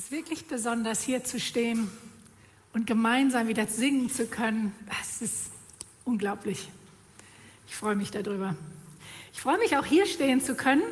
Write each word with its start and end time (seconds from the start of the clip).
ist 0.00 0.12
wirklich 0.12 0.46
besonders, 0.46 1.02
hier 1.02 1.24
zu 1.24 1.38
stehen 1.38 1.90
und 2.72 2.86
gemeinsam 2.86 3.48
wieder 3.48 3.66
singen 3.66 4.08
zu 4.08 4.24
können. 4.24 4.74
Das 4.88 5.20
ist 5.20 5.50
unglaublich. 6.06 6.70
Ich 7.68 7.76
freue 7.76 7.96
mich 7.96 8.10
darüber. 8.10 8.56
Ich 9.34 9.42
freue 9.42 9.58
mich 9.58 9.76
auch 9.76 9.84
hier 9.84 10.06
stehen 10.06 10.40
zu 10.40 10.54
können 10.54 10.84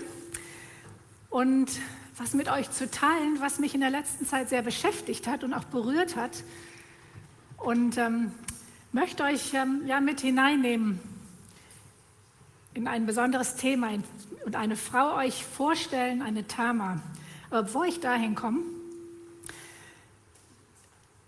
und 1.30 1.70
was 2.18 2.34
mit 2.34 2.50
euch 2.50 2.70
zu 2.70 2.90
teilen, 2.90 3.38
was 3.40 3.58
mich 3.58 3.74
in 3.74 3.80
der 3.80 3.88
letzten 3.88 4.26
Zeit 4.26 4.50
sehr 4.50 4.60
beschäftigt 4.60 5.26
hat 5.26 5.42
und 5.42 5.54
auch 5.54 5.64
berührt 5.64 6.14
hat. 6.14 6.44
Und 7.56 7.96
ähm, 7.96 8.32
möchte 8.92 9.24
euch 9.24 9.54
ähm, 9.54 9.84
ja 9.86 10.00
mit 10.00 10.20
hineinnehmen 10.20 11.00
in 12.74 12.86
ein 12.86 13.06
besonderes 13.06 13.56
Thema 13.56 13.88
und 14.44 14.54
eine 14.54 14.76
Frau 14.76 15.16
euch 15.16 15.46
vorstellen, 15.46 16.20
eine 16.20 16.46
Tama. 16.46 17.00
Aber 17.48 17.62
bevor 17.62 17.86
ich 17.86 18.00
dahin 18.00 18.34
komme, 18.34 18.60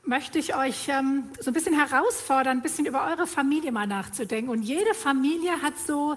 möchte 0.04 0.38
ich 0.38 0.56
euch 0.56 0.88
ähm, 0.88 1.24
so 1.40 1.50
ein 1.50 1.54
bisschen 1.54 1.74
herausfordern, 1.74 2.58
ein 2.58 2.62
bisschen 2.62 2.86
über 2.86 3.06
eure 3.06 3.26
Familie 3.26 3.72
mal 3.72 3.86
nachzudenken. 3.86 4.50
Und 4.50 4.62
jede 4.62 4.94
Familie 4.94 5.62
hat 5.62 5.78
so 5.78 6.16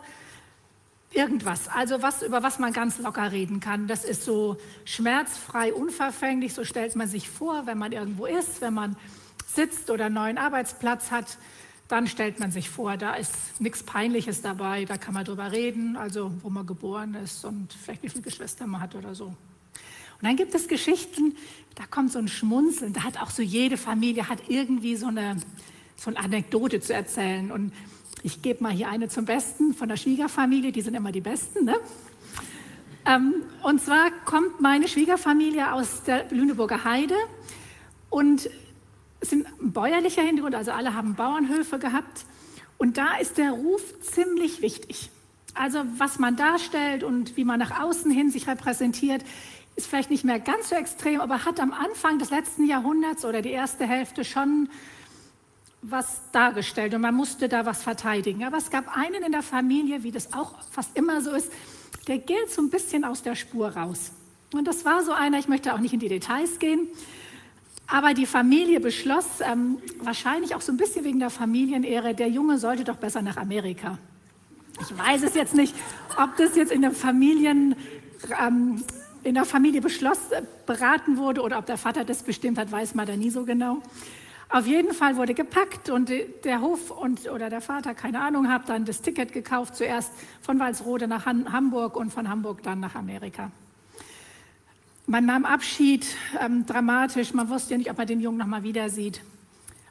irgendwas, 1.12 1.68
also 1.68 2.02
was, 2.02 2.22
über 2.24 2.44
was 2.44 2.60
man 2.60 2.74
ganz 2.74 2.98
locker 2.98 3.32
reden 3.32 3.60
kann. 3.60 3.88
Das 3.88 4.04
ist 4.04 4.24
so 4.24 4.58
schmerzfrei, 4.86 5.74
unverfänglich, 5.74 6.54
so 6.54 6.64
stellt 6.64 6.96
man 6.96 7.08
sich 7.08 7.30
vor, 7.30 7.66
wenn 7.66 7.78
man 7.78 7.92
irgendwo 7.92 8.26
ist, 8.26 8.62
wenn 8.62 8.74
man 8.74 8.96
sitzt 9.46 9.90
oder 9.90 10.06
einen 10.06 10.16
neuen 10.16 10.38
Arbeitsplatz 10.38 11.12
hat, 11.12 11.38
dann 11.88 12.08
stellt 12.08 12.40
man 12.40 12.52
sich 12.52 12.70
vor, 12.70 12.98
da 12.98 13.14
ist 13.14 13.62
nichts 13.62 13.84
Peinliches 13.84 14.42
dabei, 14.42 14.86
da 14.86 14.98
kann 14.98 15.14
man 15.14 15.26
drüber 15.26 15.52
reden, 15.52 15.96
also 15.96 16.32
wo 16.42 16.50
man 16.50 16.66
geboren 16.66 17.14
ist 17.16 17.46
und 17.46 17.72
vielleicht 17.74 18.02
wie 18.02 18.10
viele 18.10 18.24
Geschwister 18.24 18.66
man 18.66 18.82
hat 18.82 18.96
oder 18.96 19.14
so. 19.14 19.36
Und 20.24 20.30
dann 20.30 20.38
gibt 20.38 20.56
es 20.56 20.70
Geschichten, 20.70 21.36
da 21.76 21.84
kommt 21.86 22.14
so 22.14 22.18
ein 22.18 22.30
Schmunzeln, 22.30 22.94
da 22.94 23.04
hat 23.04 23.22
auch 23.22 23.30
so 23.30 23.42
jede 23.42 23.76
Familie 23.76 24.30
hat 24.30 24.40
irgendwie 24.48 24.96
so 24.96 25.08
eine, 25.08 25.36
so 25.98 26.12
eine 26.12 26.18
Anekdote 26.18 26.80
zu 26.80 26.94
erzählen. 26.94 27.52
Und 27.52 27.74
ich 28.24 28.42
gebe 28.42 28.64
mal 28.64 28.72
hier 28.72 28.88
eine 28.88 29.10
zum 29.10 29.26
Besten 29.26 29.74
von 29.74 29.90
der 29.90 29.98
Schwiegerfamilie, 29.98 30.72
die 30.72 30.80
sind 30.80 30.94
immer 30.94 31.12
die 31.12 31.20
Besten. 31.20 31.66
Ne? 31.66 31.76
Ähm, 33.06 33.34
und 33.64 33.82
zwar 33.82 34.12
kommt 34.24 34.62
meine 34.62 34.88
Schwiegerfamilie 34.88 35.74
aus 35.74 36.04
der 36.04 36.32
Lüneburger 36.32 36.86
Heide 36.86 37.16
und 38.10 38.50
sind 39.20 39.46
bäuerlicher 39.60 40.22
Hintergrund, 40.22 40.56
also 40.56 40.72
alle 40.72 40.94
haben 40.94 41.16
Bauernhöfe 41.16 41.80
gehabt. 41.80 42.24
Und 42.78 42.96
da 42.96 43.18
ist 43.18 43.38
der 43.38 43.52
Ruf 43.52 43.82
ziemlich 44.00 44.62
wichtig. 44.62 45.10
Also 45.54 45.84
was 45.98 46.18
man 46.18 46.38
darstellt 46.38 47.04
und 47.04 47.36
wie 47.36 47.44
man 47.44 47.60
nach 47.60 47.82
außen 47.82 48.10
hin 48.10 48.32
sich 48.32 48.48
repräsentiert, 48.48 49.22
ist 49.76 49.88
vielleicht 49.88 50.12
nicht 50.12 50.24
mehr 50.24 50.40
ganz 50.40 50.70
so 50.70 50.76
extrem, 50.76 51.20
aber 51.22 51.46
hat 51.46 51.60
am 51.60 51.74
Anfang 51.74 52.20
des 52.20 52.30
letzten 52.30 52.66
Jahrhunderts 52.68 53.26
oder 53.26 53.42
die 53.42 53.52
erste 53.52 53.88
Hälfte 53.88 54.24
schon 54.24 54.70
was 55.82 56.22
dargestellt 56.32 56.94
und 56.94 57.02
man 57.02 57.14
musste 57.14 57.50
da 57.50 57.66
was 57.66 57.84
verteidigen. 57.84 58.44
Aber 58.44 58.58
es 58.58 58.70
gab 58.70 58.96
einen 58.96 59.24
in 59.24 59.32
der 59.32 59.44
Familie, 59.44 60.04
wie 60.04 60.12
das 60.12 60.34
auch 60.34 60.56
fast 60.72 60.98
immer 60.98 61.22
so 61.22 61.32
ist, 61.32 61.52
der 62.08 62.20
gilt 62.20 62.52
so 62.52 62.62
ein 62.62 62.70
bisschen 62.70 63.04
aus 63.04 63.22
der 63.22 63.36
Spur 63.36 63.70
raus. 63.70 64.12
Und 64.54 64.68
das 64.68 64.86
war 64.86 65.04
so 65.04 65.12
einer, 65.12 65.40
ich 65.40 65.48
möchte 65.48 65.74
auch 65.74 65.80
nicht 65.80 65.94
in 65.94 66.00
die 66.00 66.10
Details 66.10 66.60
gehen, 66.60 66.88
aber 67.88 68.14
die 68.14 68.26
Familie 68.26 68.80
beschloss, 68.80 69.42
ähm, 69.42 69.78
wahrscheinlich 70.00 70.56
auch 70.56 70.62
so 70.62 70.72
ein 70.72 70.78
bisschen 70.78 71.04
wegen 71.04 71.20
der 71.20 71.30
Familienehre, 71.30 72.14
der 72.14 72.30
Junge 72.30 72.58
sollte 72.58 72.84
doch 72.84 72.96
besser 72.96 73.22
nach 73.22 73.38
Amerika. 73.38 73.98
Ich 74.80 74.98
weiß 74.98 75.24
es 75.24 75.36
jetzt 75.36 75.54
nicht, 75.54 75.76
ob 76.18 76.36
das 76.38 76.56
jetzt 76.56 76.72
in 76.72 76.82
der 76.82 76.92
Familien, 76.92 77.76
ähm, 78.42 78.84
in 79.24 79.36
der 79.36 79.46
Familie 79.46 79.82
beschlossen, 79.82 80.32
äh, 80.32 80.42
beraten 80.66 81.18
wurde 81.18 81.42
oder 81.42 81.58
ob 81.58 81.66
der 81.66 81.78
Vater 81.78 82.06
das 82.06 82.24
bestimmt 82.24 82.58
hat, 82.58 82.72
weiß 82.72 82.96
man 82.96 83.08
da 83.08 83.16
nie 83.16 83.30
so 83.30 83.46
genau. 83.46 83.82
Auf 84.50 84.68
jeden 84.68 84.94
Fall 84.94 85.18
wurde 85.18 85.34
gepackt 85.34 85.90
und 85.90 86.12
der 86.44 86.62
Hof 86.62 86.92
und, 86.92 87.28
oder 87.28 87.50
der 87.50 87.62
Vater, 87.62 87.96
keine 87.96 88.22
Ahnung, 88.22 88.50
hat 88.50 88.70
dann 88.70 88.86
das 88.86 89.02
Ticket 89.02 89.34
gekauft, 89.34 89.76
zuerst 89.76 90.12
von 90.42 90.60
Walsrode 90.60 91.08
nach 91.08 91.26
Hamburg 91.26 91.96
und 91.96 92.12
von 92.12 92.30
Hamburg 92.30 92.62
dann 92.62 92.80
nach 92.80 92.94
Amerika. 92.94 93.52
Man 95.08 95.26
nahm 95.26 95.46
Abschied, 95.46 96.06
ähm, 96.40 96.66
dramatisch, 96.66 97.34
man 97.34 97.50
wusste 97.50 97.72
ja 97.72 97.78
nicht, 97.80 97.90
ob 97.90 97.98
man 97.98 98.06
den 98.06 98.22
Jungen 98.22 98.38
noch 98.38 98.46
mal 98.46 98.64
wieder 98.64 98.90
sieht. 98.90 99.22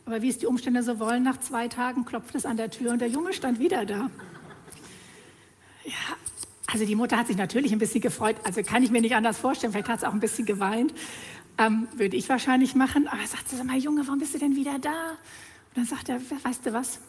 Aber 0.06 0.22
wie 0.22 0.28
es 0.28 0.38
die 0.38 0.46
Umstände 0.46 0.82
so 0.82 0.98
wollen, 0.98 1.22
nach 1.22 1.40
zwei 1.40 1.68
Tagen 1.68 2.04
klopft 2.04 2.34
es 2.34 2.46
an 2.46 2.56
der 2.56 2.70
Tür 2.70 2.92
und 2.92 3.00
der 3.00 3.08
Junge 3.08 3.32
stand 3.32 3.58
wieder 3.58 3.84
da. 3.84 4.10
Ja, 5.84 6.16
also 6.66 6.84
die 6.84 6.94
Mutter 6.94 7.16
hat 7.16 7.26
sich 7.26 7.36
natürlich 7.36 7.72
ein 7.72 7.78
bisschen 7.78 8.00
gefreut, 8.00 8.36
also 8.44 8.62
kann 8.62 8.82
ich 8.82 8.90
mir 8.90 9.00
nicht 9.00 9.14
anders 9.14 9.38
vorstellen, 9.38 9.72
vielleicht 9.72 9.88
hat 9.88 10.00
sie 10.00 10.08
auch 10.08 10.14
ein 10.14 10.20
bisschen 10.20 10.46
geweint, 10.46 10.94
ähm, 11.58 11.88
würde 11.94 12.16
ich 12.16 12.28
wahrscheinlich 12.28 12.74
machen. 12.74 13.08
Aber 13.08 13.26
sagt 13.26 13.48
sie, 13.48 13.56
sag 13.56 13.66
mal 13.66 13.76
Junge, 13.76 14.06
warum 14.06 14.18
bist 14.18 14.34
du 14.34 14.38
denn 14.38 14.56
wieder 14.56 14.78
da? 14.78 14.90
Und 14.90 15.76
dann 15.76 15.84
sagt 15.86 16.08
er, 16.08 16.20
weißt 16.20 16.66
du 16.66 16.72
was, 16.72 17.00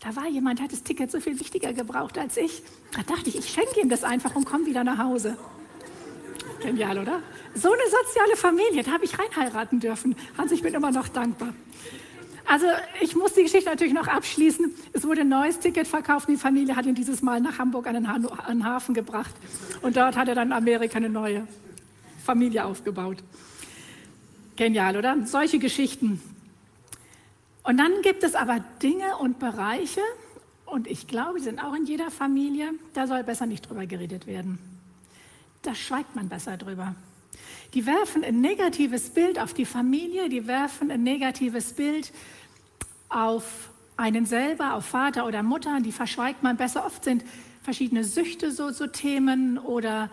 da 0.00 0.16
war 0.16 0.26
jemand, 0.28 0.58
der 0.58 0.64
hat 0.64 0.72
das 0.72 0.82
Ticket 0.82 1.10
so 1.10 1.20
viel 1.20 1.38
wichtiger 1.38 1.72
gebraucht 1.72 2.18
als 2.18 2.36
ich. 2.36 2.62
Da 2.92 3.02
dachte 3.02 3.28
ich, 3.28 3.38
ich 3.38 3.50
schenke 3.50 3.80
ihm 3.80 3.88
das 3.88 4.02
einfach 4.02 4.34
und 4.34 4.46
komme 4.46 4.66
wieder 4.66 4.82
nach 4.82 4.98
Hause. 4.98 5.36
Genial, 6.62 6.98
oder? 6.98 7.22
So 7.54 7.70
eine 7.72 7.82
soziale 7.84 8.36
Familie, 8.36 8.82
da 8.82 8.92
habe 8.92 9.04
ich 9.04 9.18
reinheiraten 9.18 9.80
dürfen. 9.80 10.16
Hans, 10.36 10.52
ich 10.52 10.62
bin 10.62 10.74
immer 10.74 10.90
noch 10.90 11.08
dankbar. 11.08 11.54
Also 12.50 12.66
ich 13.00 13.14
muss 13.14 13.34
die 13.34 13.44
Geschichte 13.44 13.70
natürlich 13.70 13.94
noch 13.94 14.08
abschließen. 14.08 14.74
Es 14.92 15.04
wurde 15.04 15.20
ein 15.20 15.28
neues 15.28 15.60
Ticket 15.60 15.86
verkauft. 15.86 16.28
Die 16.28 16.36
Familie 16.36 16.74
hat 16.74 16.84
ihn 16.84 16.96
dieses 16.96 17.22
Mal 17.22 17.40
nach 17.40 17.60
Hamburg 17.60 17.86
an 17.86 17.94
den, 17.94 18.08
ha 18.08 18.14
an 18.14 18.58
den 18.58 18.64
Hafen 18.64 18.92
gebracht. 18.92 19.32
Und 19.82 19.96
dort 19.96 20.16
hat 20.16 20.26
er 20.26 20.34
dann 20.34 20.48
in 20.48 20.52
Amerika 20.52 20.96
eine 20.96 21.08
neue 21.08 21.46
Familie 22.24 22.64
aufgebaut. 22.64 23.18
Genial, 24.56 24.96
oder? 24.96 25.16
Solche 25.26 25.60
Geschichten. 25.60 26.20
Und 27.62 27.76
dann 27.76 28.02
gibt 28.02 28.24
es 28.24 28.34
aber 28.34 28.58
Dinge 28.82 29.16
und 29.18 29.38
Bereiche, 29.38 30.02
und 30.66 30.88
ich 30.88 31.06
glaube, 31.06 31.38
die 31.38 31.44
sind 31.44 31.62
auch 31.62 31.74
in 31.74 31.86
jeder 31.86 32.10
Familie, 32.10 32.72
da 32.94 33.06
soll 33.06 33.22
besser 33.22 33.46
nicht 33.46 33.68
drüber 33.68 33.86
geredet 33.86 34.26
werden. 34.26 34.58
Da 35.62 35.76
schweigt 35.76 36.16
man 36.16 36.28
besser 36.28 36.56
drüber. 36.56 36.96
Die 37.74 37.86
werfen 37.86 38.24
ein 38.24 38.40
negatives 38.40 39.10
Bild 39.10 39.38
auf 39.38 39.54
die 39.54 39.64
Familie, 39.64 40.28
die 40.28 40.46
werfen 40.46 40.90
ein 40.90 41.02
negatives 41.02 41.72
Bild 41.72 42.12
auf 43.10 43.70
einen 43.96 44.24
selber, 44.24 44.74
auf 44.74 44.86
Vater 44.86 45.26
oder 45.26 45.42
Mutter, 45.42 45.78
die 45.80 45.92
verschweigt 45.92 46.42
man 46.42 46.56
besser. 46.56 46.86
Oft 46.86 47.04
sind 47.04 47.22
verschiedene 47.62 48.04
Süchte 48.04 48.50
so, 48.50 48.70
so 48.70 48.86
Themen 48.86 49.58
oder 49.58 50.08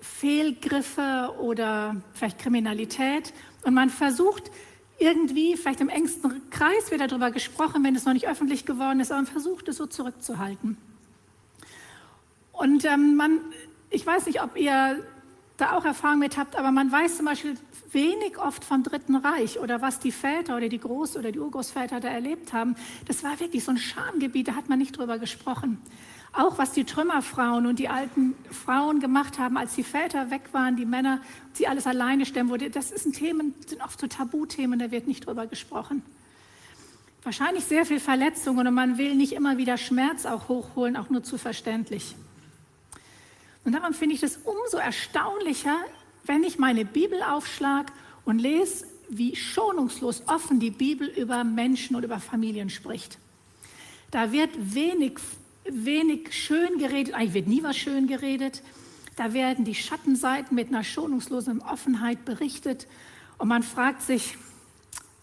Fehlgriffe 0.00 1.34
oder 1.40 1.96
vielleicht 2.14 2.38
Kriminalität. 2.38 3.32
Und 3.64 3.74
man 3.74 3.90
versucht 3.90 4.50
irgendwie, 4.98 5.56
vielleicht 5.56 5.80
im 5.80 5.88
engsten 5.88 6.48
Kreis 6.50 6.90
wird 6.90 7.00
darüber 7.00 7.30
gesprochen, 7.30 7.82
wenn 7.84 7.96
es 7.96 8.04
noch 8.04 8.12
nicht 8.12 8.28
öffentlich 8.28 8.64
geworden 8.66 9.00
ist, 9.00 9.10
aber 9.10 9.22
man 9.22 9.30
versucht 9.30 9.68
es 9.68 9.76
so 9.76 9.86
zurückzuhalten. 9.86 10.76
Und 12.52 12.84
ähm, 12.84 13.16
man, 13.16 13.40
ich 13.90 14.04
weiß 14.04 14.26
nicht, 14.26 14.42
ob 14.42 14.56
ihr 14.56 15.04
da 15.58 15.76
auch 15.76 15.84
Erfahrung 15.84 16.20
mit 16.20 16.38
habt, 16.38 16.56
aber 16.56 16.70
man 16.70 16.90
weiß 16.90 17.18
zum 17.18 17.26
Beispiel 17.26 17.54
wenig 17.90 18.38
oft 18.38 18.64
vom 18.64 18.84
Dritten 18.84 19.16
Reich 19.16 19.58
oder 19.58 19.82
was 19.82 19.98
die 19.98 20.12
Väter 20.12 20.56
oder 20.56 20.68
die 20.68 20.80
Groß- 20.80 21.18
oder 21.18 21.32
die 21.32 21.40
Urgroßväter 21.40 22.00
da 22.00 22.08
erlebt 22.08 22.52
haben. 22.52 22.76
Das 23.06 23.24
war 23.24 23.38
wirklich 23.40 23.64
so 23.64 23.72
ein 23.72 23.78
Schamgebiet, 23.78 24.48
da 24.48 24.54
hat 24.54 24.68
man 24.68 24.78
nicht 24.78 24.96
drüber 24.96 25.18
gesprochen. 25.18 25.78
Auch 26.32 26.58
was 26.58 26.72
die 26.72 26.84
Trümmerfrauen 26.84 27.66
und 27.66 27.80
die 27.80 27.88
alten 27.88 28.36
Frauen 28.50 29.00
gemacht 29.00 29.38
haben, 29.38 29.56
als 29.56 29.74
die 29.74 29.82
Väter 29.82 30.30
weg 30.30 30.42
waren, 30.52 30.76
die 30.76 30.86
Männer, 30.86 31.20
sie 31.54 31.66
alles 31.66 31.86
alleine 31.86 32.24
stemmen 32.24 32.50
wurde, 32.50 32.70
das 32.70 32.92
ist 32.92 33.06
ein 33.06 33.12
Themen, 33.12 33.54
sind 33.66 33.82
oft 33.82 33.98
so 33.98 34.06
Tabuthemen, 34.06 34.78
da 34.78 34.92
wird 34.92 35.08
nicht 35.08 35.26
drüber 35.26 35.48
gesprochen. 35.48 36.02
Wahrscheinlich 37.24 37.64
sehr 37.64 37.84
viel 37.84 37.98
Verletzungen 37.98 38.66
und 38.66 38.74
man 38.74 38.96
will 38.96 39.16
nicht 39.16 39.32
immer 39.32 39.56
wieder 39.56 39.76
Schmerz 39.76 40.24
auch 40.24 40.48
hochholen, 40.48 40.96
auch 40.96 41.10
nur 41.10 41.24
zu 41.24 41.36
verständlich. 41.36 42.14
Und 43.64 43.72
darum 43.72 43.92
finde 43.92 44.14
ich 44.14 44.22
es 44.22 44.38
umso 44.38 44.78
erstaunlicher, 44.78 45.76
wenn 46.24 46.42
ich 46.42 46.58
meine 46.58 46.84
Bibel 46.84 47.22
aufschlage 47.22 47.92
und 48.24 48.38
lese, 48.38 48.86
wie 49.08 49.34
schonungslos 49.36 50.22
offen 50.26 50.60
die 50.60 50.70
Bibel 50.70 51.08
über 51.08 51.44
Menschen 51.44 51.96
und 51.96 52.04
über 52.04 52.20
Familien 52.20 52.70
spricht. 52.70 53.18
Da 54.10 54.32
wird 54.32 54.50
wenig, 54.74 55.18
wenig 55.64 56.32
schön 56.32 56.78
geredet, 56.78 57.14
eigentlich 57.14 57.34
wird 57.34 57.48
nie 57.48 57.62
was 57.62 57.76
schön 57.76 58.06
geredet. 58.06 58.62
Da 59.16 59.32
werden 59.32 59.64
die 59.64 59.74
Schattenseiten 59.74 60.54
mit 60.54 60.68
einer 60.68 60.84
schonungslosen 60.84 61.60
Offenheit 61.60 62.24
berichtet. 62.24 62.86
Und 63.38 63.48
man 63.48 63.62
fragt 63.62 64.02
sich, 64.02 64.36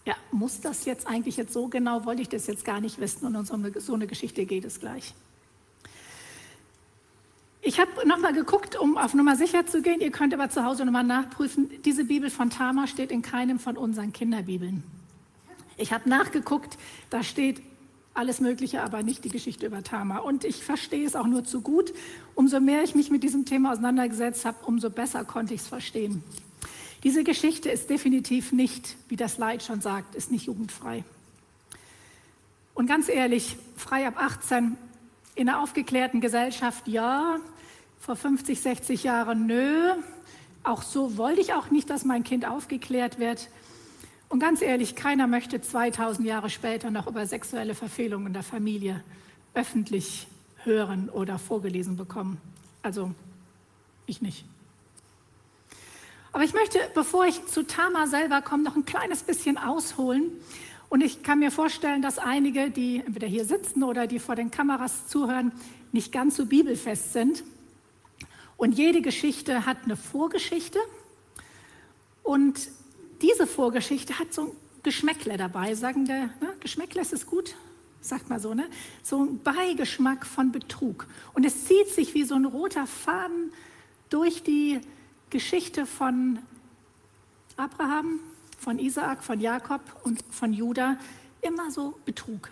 ja, 0.04 0.14
muss 0.30 0.60
das 0.60 0.84
jetzt 0.84 1.06
eigentlich 1.06 1.36
jetzt 1.36 1.52
so 1.52 1.68
genau, 1.68 2.04
wollte 2.04 2.22
ich 2.22 2.28
das 2.28 2.46
jetzt 2.46 2.64
gar 2.64 2.80
nicht 2.80 2.98
wissen. 3.00 3.26
Und 3.26 3.50
um 3.50 3.72
so 3.78 3.94
eine 3.94 4.06
Geschichte 4.06 4.46
geht 4.46 4.64
es 4.64 4.80
gleich. 4.80 5.14
Ich 7.66 7.80
habe 7.80 8.06
nochmal 8.06 8.32
geguckt, 8.32 8.78
um 8.78 8.96
auf 8.96 9.12
Nummer 9.12 9.34
sicher 9.34 9.66
zu 9.66 9.82
gehen. 9.82 10.00
Ihr 10.00 10.12
könnt 10.12 10.32
aber 10.32 10.48
zu 10.48 10.64
Hause 10.64 10.84
nochmal 10.84 11.02
nachprüfen. 11.02 11.68
Diese 11.84 12.04
Bibel 12.04 12.30
von 12.30 12.48
Tama 12.48 12.86
steht 12.86 13.10
in 13.10 13.22
keinem 13.22 13.58
von 13.58 13.76
unseren 13.76 14.12
Kinderbibeln. 14.12 14.84
Ich 15.76 15.92
habe 15.92 16.08
nachgeguckt, 16.08 16.78
da 17.10 17.24
steht 17.24 17.60
alles 18.14 18.40
Mögliche, 18.40 18.84
aber 18.84 19.02
nicht 19.02 19.24
die 19.24 19.30
Geschichte 19.30 19.66
über 19.66 19.82
Tama. 19.82 20.18
Und 20.18 20.44
ich 20.44 20.62
verstehe 20.62 21.04
es 21.04 21.16
auch 21.16 21.26
nur 21.26 21.42
zu 21.42 21.60
gut. 21.60 21.92
Umso 22.36 22.60
mehr 22.60 22.84
ich 22.84 22.94
mich 22.94 23.10
mit 23.10 23.24
diesem 23.24 23.46
Thema 23.46 23.72
auseinandergesetzt 23.72 24.44
habe, 24.44 24.64
umso 24.64 24.88
besser 24.88 25.24
konnte 25.24 25.52
ich 25.52 25.62
es 25.62 25.66
verstehen. 25.66 26.22
Diese 27.02 27.24
Geschichte 27.24 27.68
ist 27.68 27.90
definitiv 27.90 28.52
nicht, 28.52 28.94
wie 29.08 29.16
das 29.16 29.38
Leid 29.38 29.64
schon 29.64 29.80
sagt, 29.80 30.14
ist 30.14 30.30
nicht 30.30 30.46
jugendfrei. 30.46 31.02
Und 32.74 32.86
ganz 32.86 33.08
ehrlich, 33.08 33.56
frei 33.76 34.06
ab 34.06 34.22
18 34.22 34.78
in 35.34 35.48
einer 35.48 35.60
aufgeklärten 35.60 36.20
Gesellschaft, 36.20 36.86
ja, 36.86 37.40
vor 37.98 38.16
50, 38.16 38.60
60 38.60 39.04
Jahren, 39.04 39.46
nö, 39.46 39.92
auch 40.62 40.82
so 40.82 41.16
wollte 41.16 41.40
ich 41.40 41.52
auch 41.54 41.70
nicht, 41.70 41.90
dass 41.90 42.04
mein 42.04 42.24
Kind 42.24 42.46
aufgeklärt 42.46 43.18
wird. 43.18 43.48
Und 44.28 44.40
ganz 44.40 44.62
ehrlich, 44.62 44.96
keiner 44.96 45.26
möchte 45.26 45.60
2000 45.60 46.26
Jahre 46.26 46.50
später 46.50 46.90
noch 46.90 47.06
über 47.06 47.26
sexuelle 47.26 47.74
Verfehlungen 47.74 48.28
in 48.28 48.32
der 48.32 48.42
Familie 48.42 49.04
öffentlich 49.54 50.26
hören 50.64 51.08
oder 51.08 51.38
vorgelesen 51.38 51.96
bekommen. 51.96 52.40
Also 52.82 53.12
ich 54.06 54.20
nicht. 54.20 54.44
Aber 56.32 56.44
ich 56.44 56.52
möchte, 56.52 56.78
bevor 56.94 57.24
ich 57.24 57.46
zu 57.46 57.66
Tama 57.66 58.06
selber 58.08 58.42
komme, 58.42 58.62
noch 58.62 58.76
ein 58.76 58.84
kleines 58.84 59.22
bisschen 59.22 59.56
ausholen. 59.56 60.32
Und 60.88 61.00
ich 61.02 61.22
kann 61.22 61.38
mir 61.38 61.50
vorstellen, 61.50 62.02
dass 62.02 62.18
einige, 62.18 62.70
die 62.70 63.02
entweder 63.06 63.26
hier 63.26 63.44
sitzen 63.44 63.82
oder 63.82 64.06
die 64.06 64.18
vor 64.18 64.34
den 64.34 64.50
Kameras 64.50 65.06
zuhören, 65.08 65.52
nicht 65.92 66.12
ganz 66.12 66.36
so 66.36 66.46
bibelfest 66.46 67.12
sind. 67.12 67.42
Und 68.56 68.72
jede 68.72 69.02
Geschichte 69.02 69.66
hat 69.66 69.78
eine 69.84 69.96
Vorgeschichte. 69.96 70.78
Und 72.22 72.68
diese 73.22 73.46
Vorgeschichte 73.46 74.18
hat 74.18 74.32
so 74.32 74.42
ein 74.42 74.50
Geschmäckle 74.82 75.36
dabei. 75.36 75.74
Sagen 75.74 76.06
der, 76.06 76.26
ne? 76.40 76.54
Geschmäckle 76.60 77.00
ist 77.00 77.12
es 77.12 77.26
gut? 77.26 77.54
Sagt 78.00 78.30
mal 78.30 78.40
so, 78.40 78.54
ne? 78.54 78.68
So 79.02 79.24
ein 79.24 79.42
Beigeschmack 79.42 80.26
von 80.26 80.52
Betrug. 80.52 81.06
Und 81.34 81.44
es 81.44 81.66
zieht 81.66 81.88
sich 81.88 82.14
wie 82.14 82.24
so 82.24 82.34
ein 82.34 82.44
roter 82.44 82.86
Faden 82.86 83.52
durch 84.10 84.42
die 84.42 84.80
Geschichte 85.30 85.86
von 85.86 86.38
Abraham, 87.56 88.20
von 88.58 88.78
Isaak, 88.78 89.24
von 89.24 89.40
Jakob 89.40 89.80
und 90.04 90.22
von 90.30 90.52
Judah. 90.52 90.98
Immer 91.42 91.70
so 91.70 91.98
Betrug. 92.04 92.50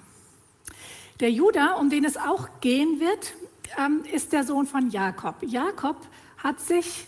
Der 1.21 1.31
Judah, 1.31 1.79
um 1.79 1.91
den 1.91 2.05
es 2.05 2.17
auch 2.17 2.49
gehen 2.61 3.01
wird, 3.01 3.35
ähm, 3.79 4.03
ist 4.13 4.33
der 4.33 4.45
Sohn 4.45 4.67
von 4.67 4.91
Jakob. 4.91 5.37
Jakob 5.43 5.97
hat 6.39 6.61
sich 6.61 7.07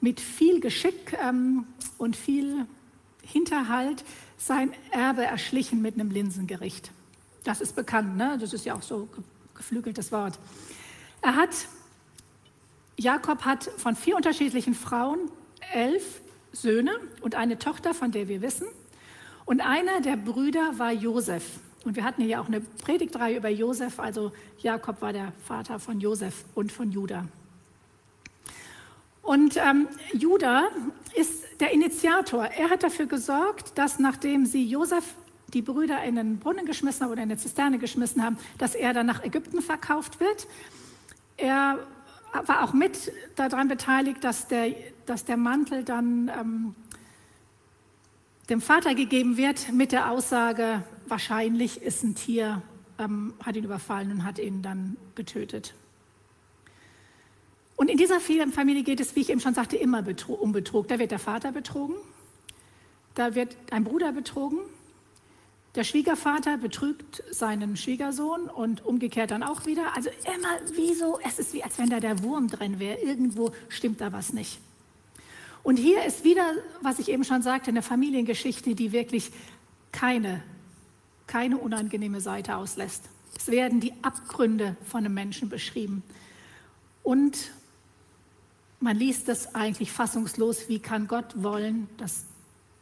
mit 0.00 0.20
viel 0.20 0.60
Geschick 0.60 1.16
ähm, 1.22 1.66
und 1.98 2.16
viel 2.16 2.66
Hinterhalt 3.22 4.04
sein 4.36 4.72
Erbe 4.90 5.24
erschlichen 5.24 5.82
mit 5.82 5.94
einem 5.94 6.10
Linsengericht. 6.10 6.90
Das 7.44 7.60
ist 7.60 7.74
bekannt, 7.74 8.16
ne? 8.16 8.38
das 8.40 8.52
ist 8.52 8.64
ja 8.64 8.74
auch 8.74 8.82
so 8.82 9.08
geflügeltes 9.54 10.12
Wort. 10.12 10.38
Er 11.20 11.34
hat, 11.34 11.50
Jakob 12.96 13.44
hat 13.44 13.64
von 13.76 13.96
vier 13.96 14.16
unterschiedlichen 14.16 14.74
Frauen 14.74 15.18
elf 15.72 16.20
Söhne 16.52 16.92
und 17.20 17.34
eine 17.34 17.58
Tochter, 17.58 17.94
von 17.94 18.12
der 18.12 18.28
wir 18.28 18.40
wissen. 18.40 18.66
Und 19.44 19.60
einer 19.60 20.00
der 20.00 20.16
Brüder 20.16 20.78
war 20.78 20.92
Josef. 20.92 21.60
Und 21.84 21.96
wir 21.96 22.04
hatten 22.04 22.22
hier 22.22 22.40
auch 22.40 22.48
eine 22.48 22.60
Predigtreihe 22.60 23.36
über 23.36 23.48
Josef, 23.48 23.98
also 23.98 24.32
Jakob 24.58 25.00
war 25.00 25.12
der 25.12 25.32
Vater 25.44 25.78
von 25.78 26.00
Josef 26.00 26.44
und 26.54 26.72
von 26.72 26.90
Judah. 26.90 27.26
Und 29.22 29.56
ähm, 29.58 29.88
Judah 30.12 30.70
ist 31.14 31.60
der 31.60 31.72
Initiator. 31.72 32.46
Er 32.46 32.70
hat 32.70 32.82
dafür 32.82 33.06
gesorgt, 33.06 33.76
dass 33.76 33.98
nachdem 33.98 34.46
sie 34.46 34.66
Josef 34.66 35.04
die 35.52 35.62
Brüder 35.62 36.02
in 36.02 36.16
den 36.16 36.38
Brunnen 36.38 36.66
geschmissen 36.66 37.04
haben 37.04 37.12
oder 37.12 37.22
in 37.22 37.30
eine 37.30 37.38
Zisterne 37.38 37.78
geschmissen 37.78 38.22
haben, 38.22 38.38
dass 38.58 38.74
er 38.74 38.92
dann 38.92 39.06
nach 39.06 39.22
Ägypten 39.22 39.60
verkauft 39.60 40.20
wird. 40.20 40.46
Er 41.36 41.78
war 42.32 42.64
auch 42.64 42.72
mit 42.72 43.12
daran 43.36 43.68
beteiligt, 43.68 44.24
dass 44.24 44.48
der, 44.48 44.74
dass 45.06 45.24
der 45.24 45.36
Mantel 45.36 45.84
dann 45.84 46.30
ähm, 46.38 46.74
dem 48.50 48.60
Vater 48.60 48.94
gegeben 48.94 49.36
wird 49.36 49.72
mit 49.72 49.92
der 49.92 50.10
Aussage, 50.10 50.82
wahrscheinlich 51.10 51.82
ist 51.82 52.02
ein 52.02 52.14
Tier, 52.14 52.62
ähm, 52.98 53.34
hat 53.42 53.56
ihn 53.56 53.64
überfallen 53.64 54.10
und 54.12 54.24
hat 54.24 54.38
ihn 54.38 54.62
dann 54.62 54.96
getötet. 55.14 55.74
Und 57.76 57.90
in 57.90 57.96
dieser 57.96 58.20
Familie 58.20 58.82
geht 58.82 59.00
es, 59.00 59.14
wie 59.14 59.20
ich 59.20 59.30
eben 59.30 59.40
schon 59.40 59.54
sagte, 59.54 59.76
immer 59.76 60.04
um 60.28 60.52
Betrug. 60.52 60.88
Da 60.88 60.98
wird 60.98 61.12
der 61.12 61.20
Vater 61.20 61.52
betrogen, 61.52 61.94
da 63.14 63.34
wird 63.34 63.56
ein 63.70 63.84
Bruder 63.84 64.12
betrogen, 64.12 64.58
der 65.74 65.84
Schwiegervater 65.84 66.56
betrügt 66.56 67.22
seinen 67.30 67.76
Schwiegersohn 67.76 68.48
und 68.48 68.84
umgekehrt 68.84 69.30
dann 69.30 69.44
auch 69.44 69.64
wieder. 69.66 69.94
Also 69.94 70.10
immer 70.24 70.76
wie 70.76 70.94
so, 70.94 71.20
es 71.24 71.38
ist 71.38 71.52
wie, 71.52 71.62
als 71.62 71.78
wenn 71.78 71.90
da 71.90 72.00
der 72.00 72.22
Wurm 72.24 72.48
drin 72.48 72.80
wäre. 72.80 72.98
Irgendwo 72.98 73.52
stimmt 73.68 74.00
da 74.00 74.12
was 74.12 74.32
nicht. 74.32 74.58
Und 75.62 75.76
hier 75.76 76.04
ist 76.04 76.24
wieder, 76.24 76.54
was 76.80 76.98
ich 76.98 77.10
eben 77.10 77.22
schon 77.22 77.42
sagte, 77.42 77.70
eine 77.70 77.82
Familiengeschichte, 77.82 78.74
die 78.74 78.90
wirklich 78.90 79.30
keine, 79.92 80.42
keine 81.28 81.58
unangenehme 81.58 82.20
Seite 82.20 82.56
auslässt. 82.56 83.04
Es 83.38 83.46
werden 83.48 83.78
die 83.78 83.92
Abgründe 84.02 84.76
von 84.84 85.04
einem 85.04 85.14
Menschen 85.14 85.48
beschrieben. 85.48 86.02
Und 87.04 87.52
man 88.80 88.96
liest 88.96 89.28
das 89.28 89.54
eigentlich 89.54 89.92
fassungslos, 89.92 90.68
wie 90.68 90.80
kann 90.80 91.06
Gott 91.06 91.42
wollen, 91.42 91.88
dass 91.98 92.24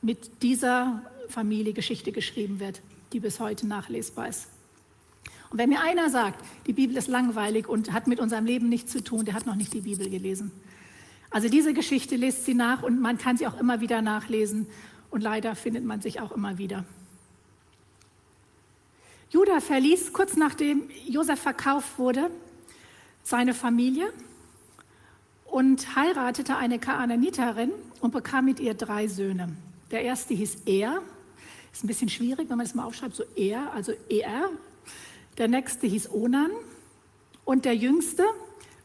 mit 0.00 0.42
dieser 0.42 1.02
Familie 1.28 1.72
Geschichte 1.72 2.12
geschrieben 2.12 2.60
wird, 2.60 2.80
die 3.12 3.20
bis 3.20 3.40
heute 3.40 3.66
nachlesbar 3.66 4.28
ist. 4.28 4.48
Und 5.50 5.58
wenn 5.58 5.68
mir 5.68 5.82
einer 5.82 6.10
sagt, 6.10 6.44
die 6.66 6.72
Bibel 6.72 6.96
ist 6.96 7.08
langweilig 7.08 7.68
und 7.68 7.92
hat 7.92 8.06
mit 8.06 8.20
unserem 8.20 8.46
Leben 8.46 8.68
nichts 8.68 8.92
zu 8.92 9.02
tun, 9.02 9.24
der 9.24 9.34
hat 9.34 9.46
noch 9.46 9.54
nicht 9.54 9.72
die 9.72 9.80
Bibel 9.80 10.08
gelesen. 10.10 10.50
Also 11.30 11.48
diese 11.48 11.72
Geschichte 11.72 12.16
lest 12.16 12.44
sie 12.44 12.54
nach 12.54 12.82
und 12.82 13.00
man 13.00 13.18
kann 13.18 13.36
sie 13.36 13.46
auch 13.46 13.58
immer 13.58 13.80
wieder 13.80 14.02
nachlesen 14.02 14.66
und 15.10 15.22
leider 15.22 15.54
findet 15.54 15.84
man 15.84 16.00
sich 16.00 16.20
auch 16.20 16.32
immer 16.32 16.58
wieder. 16.58 16.84
Judah 19.30 19.60
verließ 19.60 20.12
kurz 20.12 20.36
nachdem 20.36 20.88
Josef 21.04 21.40
verkauft 21.40 21.98
wurde 21.98 22.30
seine 23.24 23.54
Familie 23.54 24.12
und 25.46 25.96
heiratete 25.96 26.56
eine 26.56 26.78
Kaananiterin 26.78 27.72
und 28.00 28.12
bekam 28.12 28.44
mit 28.44 28.60
ihr 28.60 28.74
drei 28.74 29.08
Söhne. 29.08 29.56
Der 29.90 30.02
erste 30.02 30.34
hieß 30.34 30.58
Er, 30.66 31.02
ist 31.72 31.82
ein 31.82 31.88
bisschen 31.88 32.08
schwierig, 32.08 32.48
wenn 32.48 32.56
man 32.56 32.66
es 32.66 32.74
mal 32.74 32.84
aufschreibt, 32.84 33.16
so 33.16 33.24
Er, 33.34 33.72
also 33.72 33.92
Er. 34.08 34.48
Der 35.38 35.48
nächste 35.48 35.88
hieß 35.88 36.10
Onan 36.10 36.50
und 37.44 37.64
der 37.64 37.74
jüngste 37.74 38.24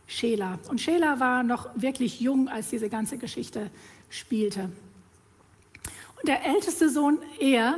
Schela. 0.07 0.57
Und 0.69 0.81
Schela 0.81 1.19
war 1.19 1.43
noch 1.43 1.69
wirklich 1.75 2.19
jung, 2.19 2.47
als 2.47 2.69
diese 2.69 2.89
ganze 2.89 3.17
Geschichte 3.17 3.69
spielte. 4.09 4.71
Und 6.19 6.27
der 6.27 6.45
älteste 6.45 6.89
Sohn, 6.89 7.19
er, 7.39 7.77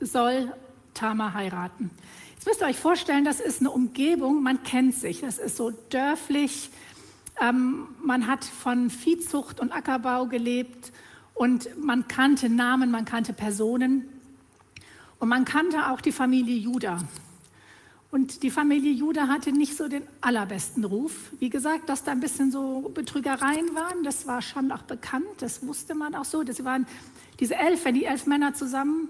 soll 0.00 0.52
Tama 0.94 1.34
heiraten. 1.34 1.90
Jetzt 2.34 2.46
müsst 2.46 2.60
ihr 2.60 2.66
euch 2.66 2.78
vorstellen, 2.78 3.24
das 3.24 3.40
ist 3.40 3.60
eine 3.60 3.70
Umgebung, 3.70 4.42
man 4.42 4.62
kennt 4.62 4.94
sich. 4.94 5.20
Das 5.20 5.38
ist 5.38 5.56
so 5.56 5.70
dörflich. 5.90 6.70
Ähm, 7.40 7.88
man 8.02 8.26
hat 8.26 8.44
von 8.44 8.90
Viehzucht 8.90 9.60
und 9.60 9.72
Ackerbau 9.72 10.26
gelebt 10.26 10.92
und 11.34 11.68
man 11.82 12.06
kannte 12.06 12.48
Namen, 12.48 12.90
man 12.90 13.04
kannte 13.04 13.32
Personen. 13.32 14.08
Und 15.18 15.28
man 15.28 15.44
kannte 15.44 15.88
auch 15.88 16.00
die 16.00 16.12
Familie 16.12 16.56
Judah. 16.56 16.98
Und 18.10 18.44
die 18.44 18.50
Familie 18.50 18.92
Judah 18.92 19.26
hatte 19.26 19.50
nicht 19.50 19.76
so 19.76 19.88
den 19.88 20.04
allerbesten 20.20 20.84
Ruf. 20.84 21.32
Wie 21.40 21.50
gesagt, 21.50 21.88
dass 21.88 22.04
da 22.04 22.12
ein 22.12 22.20
bisschen 22.20 22.52
so 22.52 22.92
Betrügereien 22.94 23.74
waren, 23.74 24.04
das 24.04 24.28
war 24.28 24.40
schon 24.40 24.70
auch 24.70 24.82
bekannt, 24.82 25.26
das 25.38 25.66
wusste 25.66 25.96
man 25.96 26.14
auch 26.14 26.24
so. 26.24 26.44
Das 26.44 26.62
waren 26.62 26.86
diese 27.40 27.56
elf, 27.56 27.84
wenn 27.84 27.94
die 27.94 28.04
elf 28.04 28.26
Männer 28.26 28.54
zusammen 28.54 29.08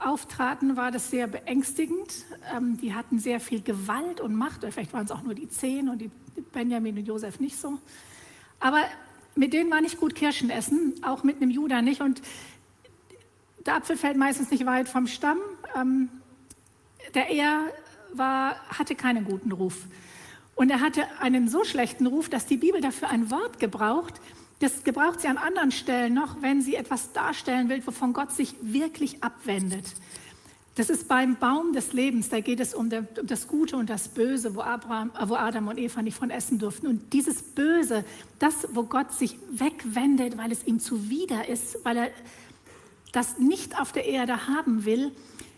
auftraten, 0.00 0.76
war 0.76 0.90
das 0.90 1.10
sehr 1.10 1.26
beängstigend. 1.26 2.24
Ähm, 2.54 2.78
die 2.78 2.94
hatten 2.94 3.18
sehr 3.18 3.40
viel 3.40 3.62
Gewalt 3.62 4.20
und 4.20 4.34
Macht, 4.34 4.62
oder 4.62 4.72
vielleicht 4.72 4.92
waren 4.92 5.04
es 5.04 5.10
auch 5.10 5.22
nur 5.22 5.34
die 5.34 5.48
zehn 5.48 5.88
und 5.88 5.98
die 5.98 6.10
Benjamin 6.52 6.98
und 6.98 7.06
Josef 7.06 7.40
nicht 7.40 7.56
so. 7.56 7.78
Aber 8.60 8.82
mit 9.34 9.52
denen 9.52 9.70
war 9.70 9.80
nicht 9.80 9.98
gut 9.98 10.14
Kirschen 10.14 10.50
essen, 10.50 10.94
auch 11.02 11.22
mit 11.22 11.36
einem 11.36 11.50
Judah 11.50 11.82
nicht. 11.82 12.00
Und 12.00 12.22
der 13.66 13.76
Apfel 13.76 13.96
fällt 13.96 14.16
meistens 14.16 14.50
nicht 14.50 14.66
weit 14.66 14.88
vom 14.88 15.06
Stamm. 15.06 15.38
Ähm, 15.76 16.08
der 17.14 17.28
eher 17.30 17.60
war, 18.12 18.56
hatte 18.68 18.94
keinen 18.94 19.24
guten 19.24 19.52
Ruf. 19.52 19.86
Und 20.54 20.70
er 20.70 20.80
hatte 20.80 21.04
einen 21.20 21.48
so 21.48 21.64
schlechten 21.64 22.06
Ruf, 22.06 22.28
dass 22.28 22.46
die 22.46 22.56
Bibel 22.56 22.80
dafür 22.80 23.10
ein 23.10 23.30
Wort 23.30 23.60
gebraucht. 23.60 24.14
Das 24.60 24.82
gebraucht 24.82 25.20
sie 25.20 25.28
an 25.28 25.36
anderen 25.36 25.70
Stellen 25.70 26.14
noch, 26.14 26.42
wenn 26.42 26.62
sie 26.62 26.74
etwas 26.74 27.12
darstellen 27.12 27.68
will, 27.68 27.86
wovon 27.86 28.12
Gott 28.12 28.32
sich 28.32 28.54
wirklich 28.60 29.22
abwendet. 29.22 29.84
Das 30.74 30.90
ist 30.90 31.08
beim 31.08 31.36
Baum 31.36 31.72
des 31.72 31.92
Lebens, 31.92 32.28
da 32.28 32.38
geht 32.38 32.60
es 32.60 32.72
um, 32.72 32.88
das 32.88 33.48
Gute 33.48 33.76
und 33.76 33.90
das 33.90 34.08
Böse, 34.08 34.54
wo, 34.54 34.60
Abraham, 34.60 35.10
wo 35.26 35.34
Adam 35.34 35.66
und 35.66 35.76
Eva 35.76 36.02
nicht 36.02 36.16
von 36.16 36.30
essen 36.30 36.60
durften. 36.60 36.86
Und 36.86 37.12
dieses 37.12 37.42
Böse, 37.42 38.04
das, 38.38 38.68
wo 38.72 38.84
Gott 38.84 39.12
sich 39.12 39.36
wegwendet, 39.50 40.38
weil 40.38 40.52
es 40.52 40.64
ihm 40.64 40.78
zuwider 40.78 41.48
ist, 41.48 41.84
weil 41.84 41.96
er 41.96 42.10
das 43.10 43.38
nicht 43.38 43.80
auf 43.80 43.90
der 43.90 44.06
Erde 44.06 44.46
haben 44.46 44.84
will, 44.84 45.10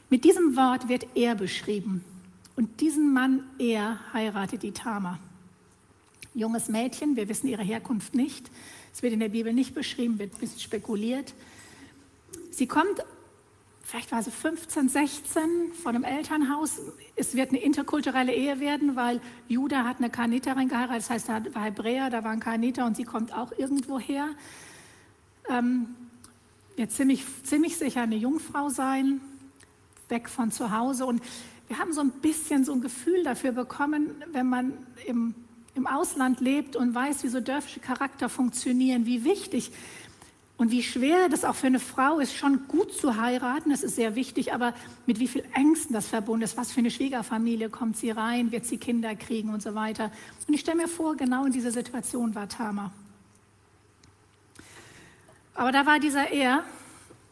mit 0.08 0.24
diesem 0.24 0.56
Wort 0.56 0.88
wird 0.88 1.06
er 1.14 1.34
beschrieben. 1.34 2.02
Und 2.56 2.80
diesen 2.80 3.12
Mann, 3.12 3.44
er 3.58 3.98
heiratet 4.14 4.62
die 4.62 4.72
Tama. 4.72 5.18
Junges 6.34 6.68
Mädchen, 6.68 7.16
wir 7.16 7.28
wissen 7.28 7.48
ihre 7.48 7.62
Herkunft 7.62 8.14
nicht. 8.14 8.50
Es 8.92 9.02
wird 9.02 9.12
in 9.12 9.20
der 9.20 9.28
Bibel 9.28 9.52
nicht 9.52 9.74
beschrieben, 9.74 10.18
wird 10.18 10.34
ein 10.34 10.38
bisschen 10.38 10.60
spekuliert. 10.60 11.34
Sie 12.50 12.66
kommt, 12.66 13.04
vielleicht 13.82 14.12
war 14.12 14.22
sie 14.22 14.30
15, 14.30 14.88
16 14.88 15.42
von 15.82 15.94
einem 15.94 16.04
Elternhaus. 16.04 16.80
Es 17.16 17.34
wird 17.34 17.50
eine 17.50 17.60
interkulturelle 17.60 18.32
Ehe 18.32 18.60
werden, 18.60 18.96
weil 18.96 19.20
Judah 19.48 19.84
hat 19.84 19.98
eine 19.98 20.10
Kaniterin 20.10 20.68
geheiratet, 20.68 21.02
das 21.02 21.10
heißt, 21.10 21.28
er 21.28 21.54
war 21.54 21.64
Hebräer, 21.64 22.10
da 22.10 22.24
war 22.24 22.32
ein 22.32 22.40
Kaniter 22.40 22.86
und 22.86 22.96
sie 22.96 23.04
kommt 23.04 23.32
auch 23.32 23.52
irgendwo 23.56 23.98
her. 23.98 24.28
Ähm, 25.48 25.94
wird 26.76 26.92
ziemlich, 26.92 27.24
ziemlich 27.44 27.76
sicher 27.76 28.02
eine 28.02 28.16
Jungfrau 28.16 28.68
sein, 28.68 29.20
weg 30.08 30.28
von 30.28 30.50
zu 30.50 30.70
Hause. 30.70 31.06
Und 31.06 31.22
wir 31.68 31.78
haben 31.78 31.92
so 31.92 32.00
ein 32.00 32.10
bisschen 32.10 32.64
so 32.64 32.72
ein 32.72 32.80
Gefühl 32.80 33.22
dafür 33.22 33.52
bekommen, 33.52 34.10
wenn 34.32 34.48
man 34.48 34.72
im, 35.06 35.34
im 35.80 35.86
Ausland 35.86 36.40
lebt 36.40 36.76
und 36.76 36.94
weiß, 36.94 37.24
wie 37.24 37.28
so 37.28 37.40
dörfische 37.40 37.80
Charakter 37.80 38.28
funktionieren, 38.28 39.06
wie 39.06 39.24
wichtig 39.24 39.72
und 40.58 40.70
wie 40.70 40.82
schwer 40.82 41.30
das 41.30 41.46
auch 41.46 41.54
für 41.54 41.68
eine 41.68 41.80
Frau 41.80 42.18
ist, 42.18 42.36
schon 42.36 42.68
gut 42.68 42.92
zu 42.92 43.16
heiraten, 43.16 43.70
das 43.70 43.82
ist 43.82 43.96
sehr 43.96 44.14
wichtig, 44.14 44.52
aber 44.52 44.74
mit 45.06 45.18
wie 45.18 45.26
viel 45.26 45.42
Ängsten 45.54 45.94
das 45.94 46.06
verbunden 46.06 46.44
ist. 46.44 46.58
Was 46.58 46.70
für 46.70 46.80
eine 46.80 46.90
Schwiegerfamilie 46.90 47.70
kommt 47.70 47.96
sie 47.96 48.10
rein, 48.10 48.52
wird 48.52 48.66
sie 48.66 48.76
Kinder 48.76 49.14
kriegen 49.14 49.54
und 49.54 49.62
so 49.62 49.74
weiter. 49.74 50.12
Und 50.46 50.52
ich 50.52 50.60
stelle 50.60 50.76
mir 50.76 50.88
vor, 50.88 51.16
genau 51.16 51.46
in 51.46 51.52
dieser 51.52 51.70
Situation 51.70 52.34
war 52.34 52.46
Tama. 52.46 52.92
Aber 55.54 55.72
da 55.72 55.86
war 55.86 55.98
dieser 55.98 56.30
Er 56.30 56.62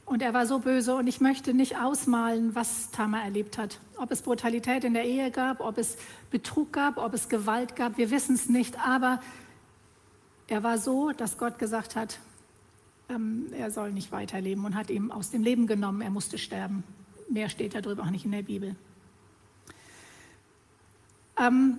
und 0.09 0.23
er 0.23 0.33
war 0.33 0.47
so 0.47 0.59
böse 0.59 0.95
und 0.97 1.07
ich 1.07 1.21
möchte 1.21 1.53
nicht 1.53 1.77
ausmalen, 1.77 2.55
was 2.55 2.91
Tama 2.91 3.21
erlebt 3.21 3.59
hat. 3.59 3.79
Ob 3.97 4.11
es 4.11 4.23
Brutalität 4.23 4.85
in 4.85 4.95
der 4.95 5.05
Ehe 5.05 5.31
gab, 5.31 5.61
ob 5.61 5.77
es 5.77 5.99
Betrug 6.31 6.73
gab, 6.73 6.97
ob 6.97 7.13
es 7.13 7.29
Gewalt 7.29 7.77
gab, 7.77 7.99
wir 7.99 8.11
wissen 8.11 8.35
es 8.35 8.49
nicht, 8.49 8.79
aber 8.87 9.21
er 10.47 10.63
war 10.63 10.79
so, 10.79 11.11
dass 11.11 11.37
Gott 11.37 11.59
gesagt 11.59 11.95
hat, 11.95 12.19
ähm, 13.11 13.47
er 13.53 13.71
soll 13.71 13.93
nicht 13.93 14.11
weiterleben 14.11 14.65
und 14.65 14.75
hat 14.75 14.89
ihm 14.89 15.11
aus 15.11 15.31
dem 15.31 15.43
Leben 15.43 15.67
genommen, 15.67 16.01
er 16.01 16.11
musste 16.11 16.39
sterben. 16.39 16.85
Mehr 17.29 17.51
steht 17.51 17.75
darüber 17.75 18.05
auch 18.05 18.11
nicht 18.11 18.25
in 18.25 18.33
der 18.33 18.43
Bibel. 18.43 18.77
Ähm, 21.39 21.79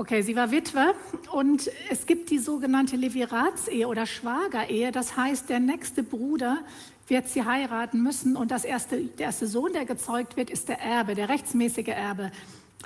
okay, 0.00 0.22
sie 0.22 0.34
war 0.34 0.50
Witwe 0.50 0.94
und 1.30 1.70
es 1.90 2.06
gibt 2.06 2.30
die 2.30 2.38
sogenannte 2.38 2.96
Leviratsehe 2.96 3.86
oder 3.86 4.06
Schwagerehe. 4.06 4.92
Das 4.92 5.14
heißt, 5.14 5.50
der 5.50 5.60
nächste 5.60 6.02
Bruder 6.02 6.60
wird 7.06 7.28
sie 7.28 7.44
heiraten 7.44 8.02
müssen 8.02 8.34
und 8.34 8.50
das 8.50 8.64
erste, 8.64 8.96
der 8.96 9.26
erste 9.26 9.46
Sohn, 9.46 9.74
der 9.74 9.84
gezeugt 9.84 10.38
wird, 10.38 10.48
ist 10.48 10.70
der 10.70 10.80
Erbe, 10.80 11.14
der 11.14 11.28
rechtsmäßige 11.28 11.88
Erbe. 11.88 12.32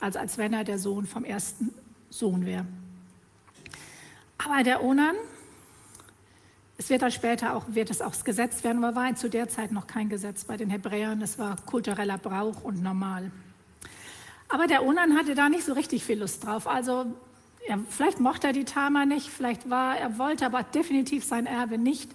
Also 0.01 0.19
als 0.19 0.39
wenn 0.39 0.53
er 0.55 0.65
der 0.65 0.81
Sohn 0.81 1.07
vom 1.07 1.25
ersten 1.25 1.73
Sohn 2.11 2.47
wäre. 2.47 2.67
Aber 4.37 4.65
der 4.65 4.83
Onan, 4.83 5.15
es 6.79 6.91
wird 6.91 7.03
dann 7.03 7.13
später 7.13 7.55
auch, 7.55 7.67
wird 7.69 7.91
es 7.91 8.03
auch 8.03 8.13
Gesetz 8.25 8.65
werden, 8.65 8.83
aber 8.83 8.97
war 8.97 9.15
zu 9.15 9.31
der 9.31 9.49
Zeit 9.49 9.71
noch 9.71 9.87
kein 9.87 10.09
Gesetz 10.09 10.43
bei 10.43 10.57
den 10.57 10.69
Hebräern. 10.69 11.23
Es 11.23 11.39
war 11.39 11.55
kultureller 11.65 12.19
Brauch 12.19 12.65
und 12.65 12.83
normal. 12.83 13.31
Aber 14.55 14.69
der 14.69 14.87
Onan 14.87 15.17
hatte 15.17 15.35
da 15.35 15.49
nicht 15.49 15.65
so 15.65 15.73
richtig 15.73 16.05
viel 16.05 16.21
Lust 16.21 16.47
drauf. 16.47 16.69
Also 16.69 17.07
er, 17.67 17.81
vielleicht 17.89 18.21
mochte 18.21 18.47
er 18.47 18.53
die 18.53 18.65
Tama 18.65 19.05
nicht, 19.05 19.29
vielleicht 19.29 19.69
war, 19.69 19.99
er 19.99 20.17
wollte 20.17 20.47
aber 20.47 20.63
definitiv 20.63 21.25
sein 21.25 21.47
Erbe 21.47 21.77
nicht 21.77 22.09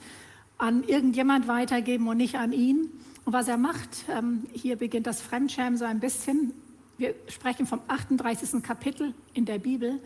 an 0.58 0.86
irgendjemand 0.86 1.50
weitergeben 1.50 2.08
und 2.08 2.16
nicht 2.16 2.36
an 2.36 2.54
ihn. 2.54 2.90
Und 3.26 3.34
was 3.34 3.50
er 3.50 3.58
macht, 3.58 4.06
ähm, 4.08 4.46
hier 4.54 4.78
beginnt 4.78 5.06
das 5.06 5.20
Fremdschämen 5.22 5.78
so 5.78 5.84
ein 5.84 6.00
bisschen. 6.00 6.54
Wir 6.98 7.14
sprechen 7.28 7.68
vom 7.68 7.82
38. 7.90 8.64
Kapitel 8.64 9.14
in 9.34 9.44
der 9.44 9.60
Bibel. 9.60 10.00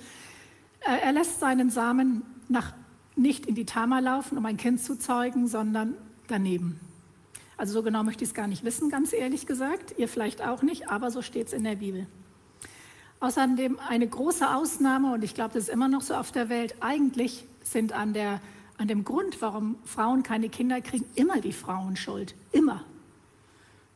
Äh, 0.79 1.03
er 1.03 1.11
lässt 1.11 1.39
seinen 1.39 1.69
Samen 1.69 2.23
nach 2.49 2.73
nicht 3.15 3.45
in 3.45 3.53
die 3.53 3.65
Tama 3.65 3.99
laufen, 3.99 4.39
um 4.39 4.45
ein 4.47 4.57
Kind 4.57 4.81
zu 4.81 4.97
zeugen, 4.97 5.47
sondern 5.47 5.93
daneben. 6.25 6.79
Also 7.57 7.73
so 7.73 7.83
genau 7.83 8.01
möchte 8.01 8.23
ich 8.23 8.31
es 8.31 8.33
gar 8.33 8.47
nicht 8.47 8.63
wissen, 8.63 8.89
ganz 8.89 9.13
ehrlich 9.13 9.45
gesagt. 9.45 9.93
Ihr 9.99 10.07
vielleicht 10.07 10.41
auch 10.41 10.63
nicht, 10.63 10.89
aber 10.89 11.11
so 11.11 11.21
steht 11.21 11.45
es 11.45 11.53
in 11.53 11.63
der 11.63 11.75
Bibel. 11.75 12.07
Außerdem 13.23 13.79
eine 13.87 14.05
große 14.05 14.53
Ausnahme, 14.53 15.13
und 15.13 15.23
ich 15.23 15.33
glaube, 15.33 15.53
das 15.53 15.63
ist 15.63 15.69
immer 15.69 15.87
noch 15.87 16.01
so 16.01 16.13
auf 16.13 16.33
der 16.33 16.49
Welt, 16.49 16.75
eigentlich 16.81 17.45
sind 17.63 17.93
an, 17.93 18.11
der, 18.11 18.41
an 18.77 18.89
dem 18.89 19.05
Grund, 19.05 19.41
warum 19.41 19.77
Frauen 19.85 20.23
keine 20.23 20.49
Kinder 20.49 20.81
kriegen, 20.81 21.05
immer 21.15 21.39
die 21.39 21.53
Frauen 21.53 21.95
schuld. 21.95 22.35
Immer. 22.51 22.83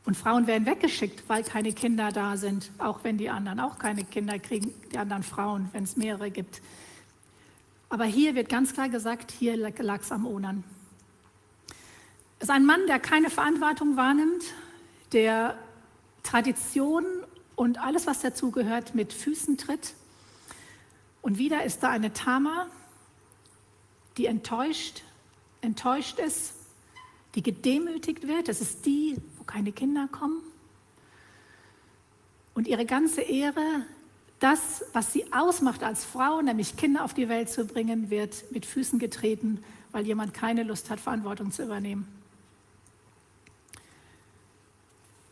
Und 0.05 0.15
Frauen 0.15 0.48
werden 0.48 0.65
weggeschickt, 0.65 1.27
weil 1.27 1.43
keine 1.43 1.74
Kinder 1.74 2.13
da 2.13 2.38
sind, 2.38 2.72
auch 2.77 3.03
wenn 3.03 3.17
die 3.17 3.29
anderen 3.29 3.60
auch 3.60 3.77
keine 3.77 4.05
Kinder 4.05 4.39
kriegen, 4.39 4.74
die 4.93 4.98
anderen 4.98 5.24
Frauen, 5.24 5.67
wenn 5.74 5.84
es 5.84 5.98
mehrere 5.98 6.31
gibt. 6.31 6.62
Aber 7.89 8.05
hier 8.05 8.34
wird 8.34 8.48
ganz 8.48 8.72
klar 8.72 8.88
gesagt, 8.88 9.31
hier 9.31 9.57
lag 9.57 10.01
es 10.03 10.12
am 10.13 10.25
Onan. 10.25 10.63
Es 12.39 12.46
ist 12.46 12.50
ein 12.50 12.65
Mann, 12.65 12.88
der 12.88 13.00
keine 13.00 13.29
Verantwortung 13.29 13.98
wahrnimmt, 13.98 14.46
der 15.12 15.57
Tradition 16.24 17.03
und 17.58 17.80
alles, 17.80 18.08
was 18.08 18.22
dazugehört, 18.22 18.96
mit 18.96 19.12
Füßen 19.12 19.58
tritt. 19.58 19.96
Und 21.22 21.38
wieder 21.40 21.66
ist 21.66 21.82
da 21.84 21.90
eine 21.90 22.14
Tama, 22.14 22.68
die 24.16 24.28
enttäuscht, 24.28 25.04
enttäuscht 25.60 26.20
ist, 26.20 26.54
die 27.36 27.44
gedemütigt 27.44 28.28
wird. 28.28 28.48
Das 28.48 28.62
ist 28.62 28.86
die, 28.86 29.18
wo 29.38 29.44
keine 29.44 29.74
Kinder 29.74 30.08
kommen. 30.10 30.42
Und 32.54 32.68
ihre 32.68 32.86
ganze 32.86 33.22
Ehre 33.22 33.86
das, 34.40 34.86
was 34.94 35.14
sie 35.14 35.34
ausmacht 35.34 35.82
als 35.82 36.06
Frau, 36.06 36.42
nämlich 36.42 36.78
Kinder 36.78 37.04
auf 37.04 37.16
die 37.16 37.28
Welt 37.28 37.50
zu 37.50 37.66
bringen, 37.66 38.12
wird 38.12 38.52
mit 38.52 38.68
Füßen 38.68 39.00
getreten, 39.00 39.64
weil 39.92 40.06
jemand 40.06 40.36
keine 40.36 40.62
Lust 40.62 40.92
hat, 40.92 41.00
Verantwortung 41.00 41.52
zu 41.52 41.64
übernehmen. 41.64 42.08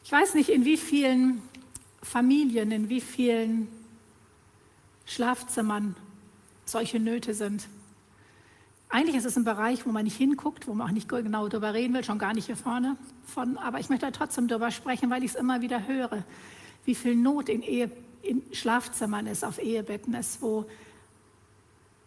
Ich 0.03 0.12
weiß 0.12 0.34
nicht, 0.34 0.50
in 0.50 0.65
wie 0.65 0.77
vielen 0.77 1.41
Familien, 2.05 2.71
in 2.71 2.88
wie 2.88 3.01
vielen 3.01 3.67
Schlafzimmern 5.05 5.95
solche 6.63 7.00
Nöte 7.00 7.33
sind. 7.33 7.67
Eigentlich 8.89 9.15
ist 9.15 9.25
es 9.25 9.35
ein 9.35 9.43
Bereich, 9.43 9.85
wo 9.85 9.91
man 9.91 10.03
nicht 10.03 10.15
hinguckt, 10.15 10.67
wo 10.67 10.74
man 10.75 10.88
auch 10.88 10.93
nicht 10.93 11.09
genau 11.09 11.47
darüber 11.47 11.74
reden 11.74 11.95
will, 11.95 12.03
schon 12.03 12.19
gar 12.19 12.33
nicht 12.33 12.45
hier 12.45 12.55
vorne 12.55 12.95
von, 13.25 13.57
aber 13.57 13.79
ich 13.79 13.89
möchte 13.89 14.09
trotzdem 14.12 14.47
darüber 14.47 14.69
sprechen, 14.69 15.09
weil 15.09 15.24
ich 15.24 15.31
es 15.31 15.35
immer 15.35 15.62
wieder 15.62 15.88
höre, 15.88 16.24
wie 16.85 16.95
viel 16.95 17.15
Not 17.15 17.50
in 17.50 17.63
Ehe 17.63 17.91
in 18.21 18.43
Schlafzimmern 18.53 19.25
ist, 19.25 19.43
auf 19.43 19.62
Ehebetten 19.62 20.13
ist, 20.13 20.41
wo 20.41 20.65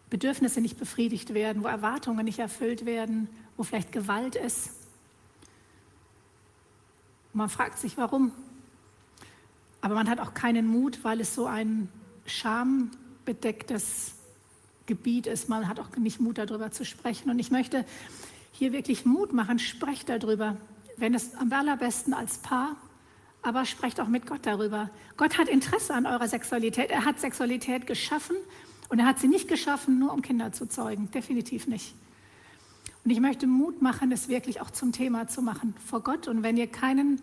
Bedürfnisse 0.09 0.61
nicht 0.61 0.79
befriedigt 0.79 1.33
werden, 1.33 1.63
wo 1.63 1.67
Erwartungen 1.67 2.25
nicht 2.25 2.39
erfüllt 2.39 2.85
werden, 2.85 3.27
wo 3.57 3.63
vielleicht 3.63 3.91
Gewalt 3.91 4.35
ist. 4.35 4.69
Und 7.33 7.39
man 7.39 7.49
fragt 7.49 7.79
sich, 7.79 7.97
warum. 7.97 8.31
Aber 9.81 9.95
man 9.95 10.09
hat 10.09 10.19
auch 10.19 10.33
keinen 10.33 10.67
Mut, 10.67 11.03
weil 11.03 11.21
es 11.21 11.33
so 11.35 11.45
ein 11.45 11.89
schambedecktes 12.25 14.13
Gebiet 14.85 15.27
ist. 15.27 15.49
Man 15.49 15.67
hat 15.67 15.79
auch 15.79 15.95
nicht 15.97 16.19
Mut, 16.19 16.37
darüber 16.37 16.71
zu 16.71 16.85
sprechen. 16.85 17.29
Und 17.29 17.39
ich 17.39 17.51
möchte 17.51 17.85
hier 18.51 18.73
wirklich 18.73 19.05
Mut 19.05 19.33
machen, 19.33 19.59
sprecht 19.59 20.09
darüber. 20.09 20.57
Wenn 20.97 21.13
es 21.13 21.35
am 21.35 21.51
allerbesten 21.51 22.13
als 22.13 22.39
Paar 22.39 22.75
aber 23.41 23.65
sprecht 23.65 23.99
auch 23.99 24.07
mit 24.07 24.25
Gott 24.25 24.41
darüber. 24.43 24.89
Gott 25.17 25.37
hat 25.37 25.47
Interesse 25.47 25.93
an 25.93 26.05
eurer 26.05 26.27
Sexualität. 26.27 26.91
Er 26.91 27.05
hat 27.05 27.19
Sexualität 27.19 27.87
geschaffen 27.87 28.35
und 28.89 28.99
er 28.99 29.05
hat 29.05 29.19
sie 29.19 29.27
nicht 29.27 29.47
geschaffen, 29.47 29.99
nur 29.99 30.13
um 30.13 30.21
Kinder 30.21 30.51
zu 30.51 30.67
zeugen. 30.67 31.09
Definitiv 31.11 31.67
nicht. 31.67 31.95
Und 33.05 33.11
ich 33.11 33.19
möchte 33.19 33.47
Mut 33.47 33.81
machen, 33.81 34.11
es 34.11 34.27
wirklich 34.27 34.59
auch 34.59 34.71
zum 34.71 34.91
Thema 34.91 35.27
zu 35.27 35.41
machen 35.41 35.73
vor 35.85 36.01
Gott. 36.01 36.27
Und 36.27 36.43
wenn 36.43 36.57
ihr 36.57 36.67
keinen 36.67 37.21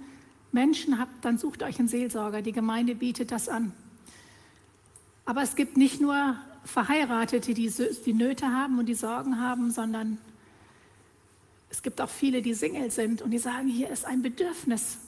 Menschen 0.53 0.99
habt, 0.99 1.25
dann 1.25 1.39
sucht 1.39 1.63
euch 1.63 1.79
einen 1.79 1.89
Seelsorger. 1.89 2.43
Die 2.43 2.53
Gemeinde 2.53 2.95
bietet 2.95 3.31
das 3.31 3.49
an. 3.49 3.73
Aber 5.25 5.43
es 5.43 5.57
gibt 5.57 5.77
nicht 5.77 6.01
nur 6.01 6.37
Verheiratete, 6.65 7.55
die 7.55 7.71
die 7.71 8.15
Nöte 8.15 8.49
haben 8.49 8.79
und 8.79 8.87
die 8.87 8.95
Sorgen 8.95 9.41
haben, 9.41 9.71
sondern 9.71 10.19
es 11.71 11.83
gibt 11.83 12.01
auch 12.01 12.09
viele, 12.09 12.43
die 12.43 12.55
Single 12.55 12.91
sind 12.91 13.23
und 13.23 13.31
die 13.31 13.39
sagen, 13.39 13.69
hier 13.69 13.91
ist 13.91 14.05
ein 14.05 14.23
Bedürfnis 14.23 14.99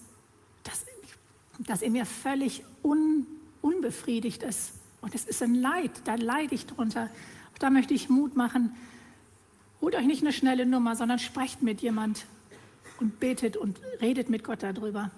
das 1.66 1.82
in 1.82 1.92
mir 1.92 2.06
völlig 2.06 2.64
un, 2.82 3.26
unbefriedigt 3.62 4.42
ist. 4.42 4.72
Und 5.00 5.14
es 5.14 5.24
ist 5.24 5.42
ein 5.42 5.54
Leid, 5.54 5.90
da 6.04 6.14
leide 6.14 6.54
ich 6.54 6.66
drunter. 6.66 7.10
Auch 7.54 7.58
da 7.58 7.70
möchte 7.70 7.94
ich 7.94 8.08
Mut 8.08 8.36
machen. 8.36 8.74
Holt 9.80 9.94
euch 9.94 10.06
nicht 10.06 10.22
eine 10.22 10.32
schnelle 10.32 10.66
Nummer, 10.66 10.96
sondern 10.96 11.18
sprecht 11.18 11.62
mit 11.62 11.80
jemand 11.80 12.26
und 13.00 13.20
betet 13.20 13.56
und 13.56 13.80
redet 14.00 14.28
mit 14.28 14.44
Gott 14.44 14.62
darüber. 14.62 15.10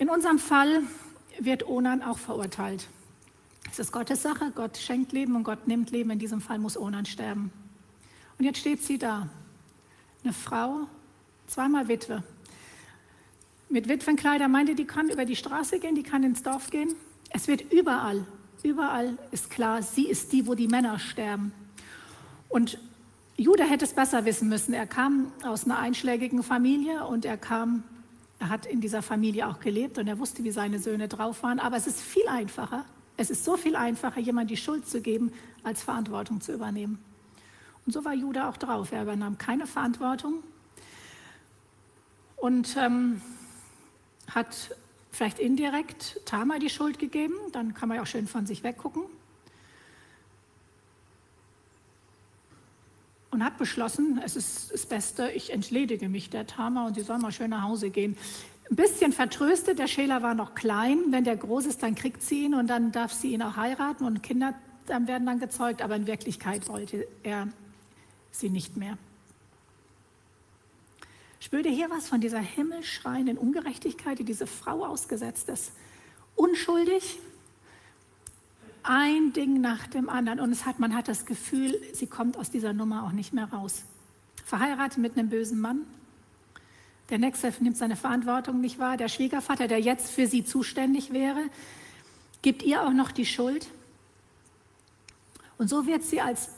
In 0.00 0.08
unserem 0.08 0.38
Fall 0.38 0.82
wird 1.38 1.68
Onan 1.68 2.02
auch 2.02 2.16
verurteilt. 2.16 2.88
Es 3.70 3.78
ist 3.78 3.92
Gottes 3.92 4.22
Sache, 4.22 4.50
Gott 4.54 4.78
schenkt 4.78 5.12
Leben 5.12 5.36
und 5.36 5.44
Gott 5.44 5.68
nimmt 5.68 5.90
Leben. 5.90 6.08
In 6.08 6.18
diesem 6.18 6.40
Fall 6.40 6.58
muss 6.58 6.78
Onan 6.78 7.04
sterben. 7.04 7.52
Und 8.38 8.46
jetzt 8.46 8.60
steht 8.60 8.82
sie 8.82 8.96
da, 8.96 9.28
eine 10.24 10.32
Frau, 10.32 10.86
zweimal 11.46 11.88
Witwe. 11.88 12.22
Mit 13.68 13.90
Witwenkleider 13.90 14.48
meinte, 14.48 14.74
die 14.74 14.86
kann 14.86 15.10
über 15.10 15.26
die 15.26 15.36
Straße 15.36 15.78
gehen, 15.78 15.94
die 15.94 16.02
kann 16.02 16.24
ins 16.24 16.42
Dorf 16.42 16.70
gehen. 16.70 16.94
Es 17.28 17.46
wird 17.46 17.70
überall, 17.70 18.24
überall 18.62 19.18
ist 19.32 19.50
klar, 19.50 19.82
sie 19.82 20.08
ist 20.08 20.32
die, 20.32 20.46
wo 20.46 20.54
die 20.54 20.68
Männer 20.68 20.98
sterben. 20.98 21.52
Und 22.48 22.78
Judah 23.36 23.66
hätte 23.66 23.84
es 23.84 23.92
besser 23.92 24.24
wissen 24.24 24.48
müssen. 24.48 24.72
Er 24.72 24.86
kam 24.86 25.30
aus 25.44 25.66
einer 25.66 25.78
einschlägigen 25.78 26.42
Familie 26.42 27.06
und 27.06 27.26
er 27.26 27.36
kam, 27.36 27.84
er 28.40 28.48
hat 28.48 28.66
in 28.66 28.80
dieser 28.80 29.02
Familie 29.02 29.46
auch 29.46 29.60
gelebt 29.60 29.98
und 29.98 30.08
er 30.08 30.18
wusste, 30.18 30.42
wie 30.44 30.50
seine 30.50 30.78
Söhne 30.78 31.08
drauf 31.08 31.42
waren. 31.42 31.60
Aber 31.60 31.76
es 31.76 31.86
ist 31.86 32.00
viel 32.00 32.26
einfacher, 32.26 32.86
es 33.18 33.28
ist 33.30 33.44
so 33.44 33.58
viel 33.58 33.76
einfacher, 33.76 34.18
jemand 34.18 34.50
die 34.50 34.56
Schuld 34.56 34.88
zu 34.88 35.02
geben, 35.02 35.30
als 35.62 35.82
Verantwortung 35.82 36.40
zu 36.40 36.52
übernehmen. 36.52 36.98
Und 37.84 37.92
so 37.92 38.04
war 38.04 38.14
Judah 38.14 38.48
auch 38.48 38.56
drauf. 38.56 38.92
Er 38.92 39.02
übernahm 39.02 39.36
keine 39.36 39.66
Verantwortung 39.66 40.42
und 42.36 42.76
ähm, 42.78 43.20
hat 44.28 44.74
vielleicht 45.12 45.38
indirekt 45.38 46.20
Tamar 46.24 46.58
die 46.58 46.70
Schuld 46.70 46.98
gegeben. 46.98 47.34
Dann 47.52 47.74
kann 47.74 47.90
man 47.90 47.96
ja 47.96 48.02
auch 48.02 48.06
schön 48.06 48.26
von 48.26 48.46
sich 48.46 48.62
weggucken. 48.62 49.02
Und 53.30 53.44
hat 53.44 53.58
beschlossen, 53.58 54.20
es 54.24 54.36
ist 54.36 54.72
das 54.72 54.86
Beste, 54.86 55.30
ich 55.30 55.52
entledige 55.52 56.08
mich 56.08 56.30
der 56.30 56.46
Tama 56.46 56.86
und 56.86 56.94
sie 56.94 57.02
soll 57.02 57.18
mal 57.18 57.32
schön 57.32 57.50
nach 57.50 57.62
Hause 57.62 57.90
gehen. 57.90 58.16
Ein 58.70 58.76
bisschen 58.76 59.12
vertröstet, 59.12 59.78
der 59.78 59.88
Schäler 59.88 60.22
war 60.22 60.34
noch 60.34 60.54
klein. 60.54 61.06
Wenn 61.10 61.24
der 61.24 61.36
groß 61.36 61.66
ist, 61.66 61.82
dann 61.82 61.94
kriegt 61.94 62.22
sie 62.22 62.44
ihn 62.44 62.54
und 62.54 62.68
dann 62.68 62.92
darf 62.92 63.12
sie 63.12 63.32
ihn 63.32 63.42
auch 63.42 63.56
heiraten 63.56 64.04
und 64.04 64.22
Kinder 64.22 64.54
dann 64.86 65.06
werden 65.06 65.26
dann 65.26 65.38
gezeugt, 65.38 65.82
aber 65.82 65.96
in 65.96 66.06
Wirklichkeit 66.06 66.68
wollte 66.68 67.06
er 67.22 67.48
sie 68.32 68.50
nicht 68.50 68.76
mehr. 68.76 68.98
Spürte 71.38 71.68
hier 71.70 71.88
was 71.90 72.08
von 72.08 72.20
dieser 72.20 72.40
himmelschreienden 72.40 73.38
Ungerechtigkeit, 73.38 74.18
die 74.18 74.24
diese 74.24 74.46
Frau 74.46 74.84
ausgesetzt 74.84 75.48
ist? 75.48 75.72
Unschuldig, 76.36 77.18
ein 78.82 79.32
Ding 79.32 79.60
nach 79.60 79.86
dem 79.86 80.08
anderen. 80.08 80.40
Und 80.40 80.52
es 80.52 80.66
hat, 80.66 80.78
man 80.78 80.94
hat 80.94 81.08
das 81.08 81.26
Gefühl, 81.26 81.80
sie 81.92 82.06
kommt 82.06 82.36
aus 82.36 82.50
dieser 82.50 82.72
Nummer 82.72 83.04
auch 83.04 83.12
nicht 83.12 83.32
mehr 83.32 83.46
raus. 83.46 83.84
Verheiratet 84.44 84.98
mit 84.98 85.16
einem 85.16 85.28
bösen 85.28 85.60
Mann. 85.60 85.82
Der 87.10 87.18
Nächste 87.18 87.52
nimmt 87.60 87.76
seine 87.76 87.96
Verantwortung 87.96 88.60
nicht 88.60 88.78
wahr. 88.78 88.96
Der 88.96 89.08
Schwiegervater, 89.08 89.68
der 89.68 89.80
jetzt 89.80 90.10
für 90.10 90.26
sie 90.26 90.44
zuständig 90.44 91.12
wäre, 91.12 91.42
gibt 92.42 92.62
ihr 92.62 92.82
auch 92.86 92.92
noch 92.92 93.10
die 93.10 93.26
Schuld. 93.26 93.68
Und 95.58 95.68
so 95.68 95.86
wird 95.86 96.02
sie 96.02 96.20
als 96.20 96.50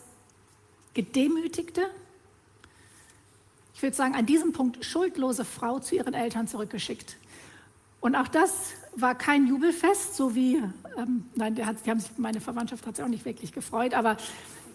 gedemütigte, 0.95 1.83
ich 3.75 3.83
würde 3.83 3.97
sagen, 3.97 4.14
an 4.14 4.26
diesem 4.26 4.52
Punkt 4.52 4.85
schuldlose 4.85 5.45
Frau 5.45 5.81
zu 5.81 5.97
ihren 5.97 6.14
Eltern 6.14 6.47
zurückgeschickt. 6.47 7.17
Und 8.02 8.16
auch 8.16 8.26
das 8.26 8.73
war 8.97 9.14
kein 9.14 9.47
Jubelfest, 9.47 10.16
so 10.16 10.35
wie, 10.35 10.56
ähm, 10.99 11.25
nein, 11.37 11.64
hat, 11.64 11.76
die 11.87 11.90
haben 11.90 12.02
meine 12.16 12.40
Verwandtschaft 12.40 12.85
hat 12.85 12.97
sich 12.97 13.04
auch 13.04 13.09
nicht 13.09 13.25
wirklich 13.25 13.52
gefreut, 13.52 13.94
aber 13.94 14.16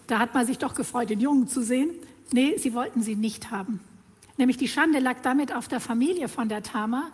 da 0.06 0.18
hat 0.18 0.32
man 0.32 0.46
sich 0.46 0.56
doch 0.56 0.74
gefreut, 0.74 1.10
den 1.10 1.20
Jungen 1.20 1.46
zu 1.46 1.62
sehen. 1.62 1.90
Nee, 2.32 2.56
sie 2.56 2.72
wollten 2.72 3.02
sie 3.02 3.16
nicht 3.16 3.50
haben. 3.50 3.80
Nämlich 4.38 4.56
die 4.56 4.66
Schande 4.66 4.98
lag 4.98 5.16
damit 5.22 5.54
auf 5.54 5.68
der 5.68 5.78
Familie 5.78 6.28
von 6.28 6.48
der 6.48 6.62
Tama. 6.62 7.10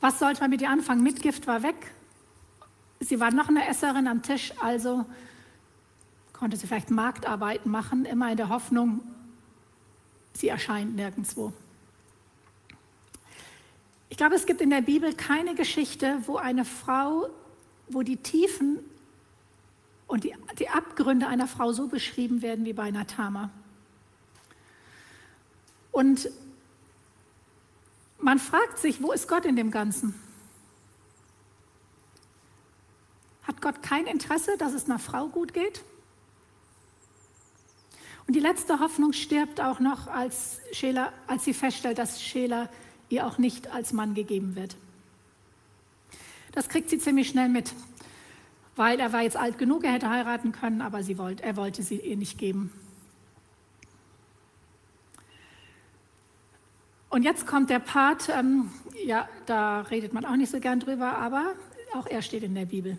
Was 0.00 0.18
sollte 0.18 0.42
man 0.42 0.50
mit 0.50 0.60
ihr 0.60 0.68
anfangen? 0.68 1.02
Mitgift 1.02 1.46
war 1.46 1.62
weg. 1.62 1.94
Sie 3.00 3.18
war 3.18 3.32
noch 3.32 3.48
eine 3.48 3.66
Esserin 3.66 4.08
am 4.08 4.20
Tisch, 4.22 4.52
also 4.62 5.06
konnte 6.34 6.58
sie 6.58 6.66
vielleicht 6.66 6.90
Marktarbeiten 6.90 7.70
machen, 7.70 8.04
immer 8.04 8.30
in 8.30 8.36
der 8.36 8.50
Hoffnung, 8.50 9.00
sie 10.34 10.48
erscheint 10.48 10.96
nirgendwo. 10.96 11.54
Ich 14.10 14.16
glaube, 14.16 14.34
es 14.34 14.44
gibt 14.44 14.60
in 14.60 14.70
der 14.70 14.82
Bibel 14.82 15.14
keine 15.14 15.54
Geschichte, 15.54 16.18
wo 16.26 16.36
eine 16.36 16.64
Frau, 16.64 17.30
wo 17.88 18.02
die 18.02 18.16
Tiefen 18.16 18.80
und 20.08 20.24
die, 20.24 20.34
die 20.58 20.68
Abgründe 20.68 21.28
einer 21.28 21.46
Frau 21.46 21.72
so 21.72 21.86
beschrieben 21.86 22.42
werden 22.42 22.64
wie 22.64 22.72
bei 22.72 22.82
einer 22.82 23.06
Tama. 23.06 23.50
Und 25.92 26.28
man 28.18 28.38
fragt 28.40 28.78
sich, 28.78 29.00
wo 29.00 29.12
ist 29.12 29.28
Gott 29.28 29.44
in 29.44 29.54
dem 29.54 29.70
Ganzen? 29.70 30.14
Hat 33.44 33.62
Gott 33.62 33.82
kein 33.82 34.06
Interesse, 34.06 34.56
dass 34.58 34.74
es 34.74 34.86
einer 34.86 34.98
Frau 34.98 35.28
gut 35.28 35.54
geht? 35.54 35.84
Und 38.26 38.34
die 38.34 38.40
letzte 38.40 38.80
Hoffnung 38.80 39.12
stirbt 39.12 39.60
auch 39.60 39.78
noch, 39.78 40.08
als, 40.08 40.60
Schela, 40.72 41.12
als 41.26 41.44
sie 41.44 41.54
feststellt, 41.54 41.98
dass 41.98 42.20
Schela 42.22 42.68
ihr 43.10 43.26
auch 43.26 43.38
nicht 43.38 43.72
als 43.72 43.92
Mann 43.92 44.14
gegeben 44.14 44.56
wird. 44.56 44.76
Das 46.52 46.68
kriegt 46.68 46.90
sie 46.90 46.98
ziemlich 46.98 47.28
schnell 47.28 47.48
mit, 47.48 47.74
weil 48.76 48.98
er 48.98 49.12
war 49.12 49.22
jetzt 49.22 49.36
alt 49.36 49.58
genug, 49.58 49.84
er 49.84 49.92
hätte 49.92 50.08
heiraten 50.08 50.52
können, 50.52 50.80
aber 50.80 51.02
sie 51.02 51.18
wollte, 51.18 51.42
er 51.42 51.56
wollte 51.56 51.82
sie 51.82 51.96
ihr 51.96 52.16
nicht 52.16 52.38
geben. 52.38 52.72
Und 57.08 57.24
jetzt 57.24 57.46
kommt 57.46 57.70
der 57.70 57.80
Part, 57.80 58.28
ähm, 58.28 58.70
ja, 59.04 59.28
da 59.46 59.80
redet 59.82 60.12
man 60.12 60.24
auch 60.24 60.36
nicht 60.36 60.50
so 60.50 60.60
gern 60.60 60.78
drüber, 60.78 61.18
aber 61.18 61.54
auch 61.94 62.06
er 62.06 62.22
steht 62.22 62.44
in 62.44 62.54
der 62.54 62.66
Bibel. 62.66 62.96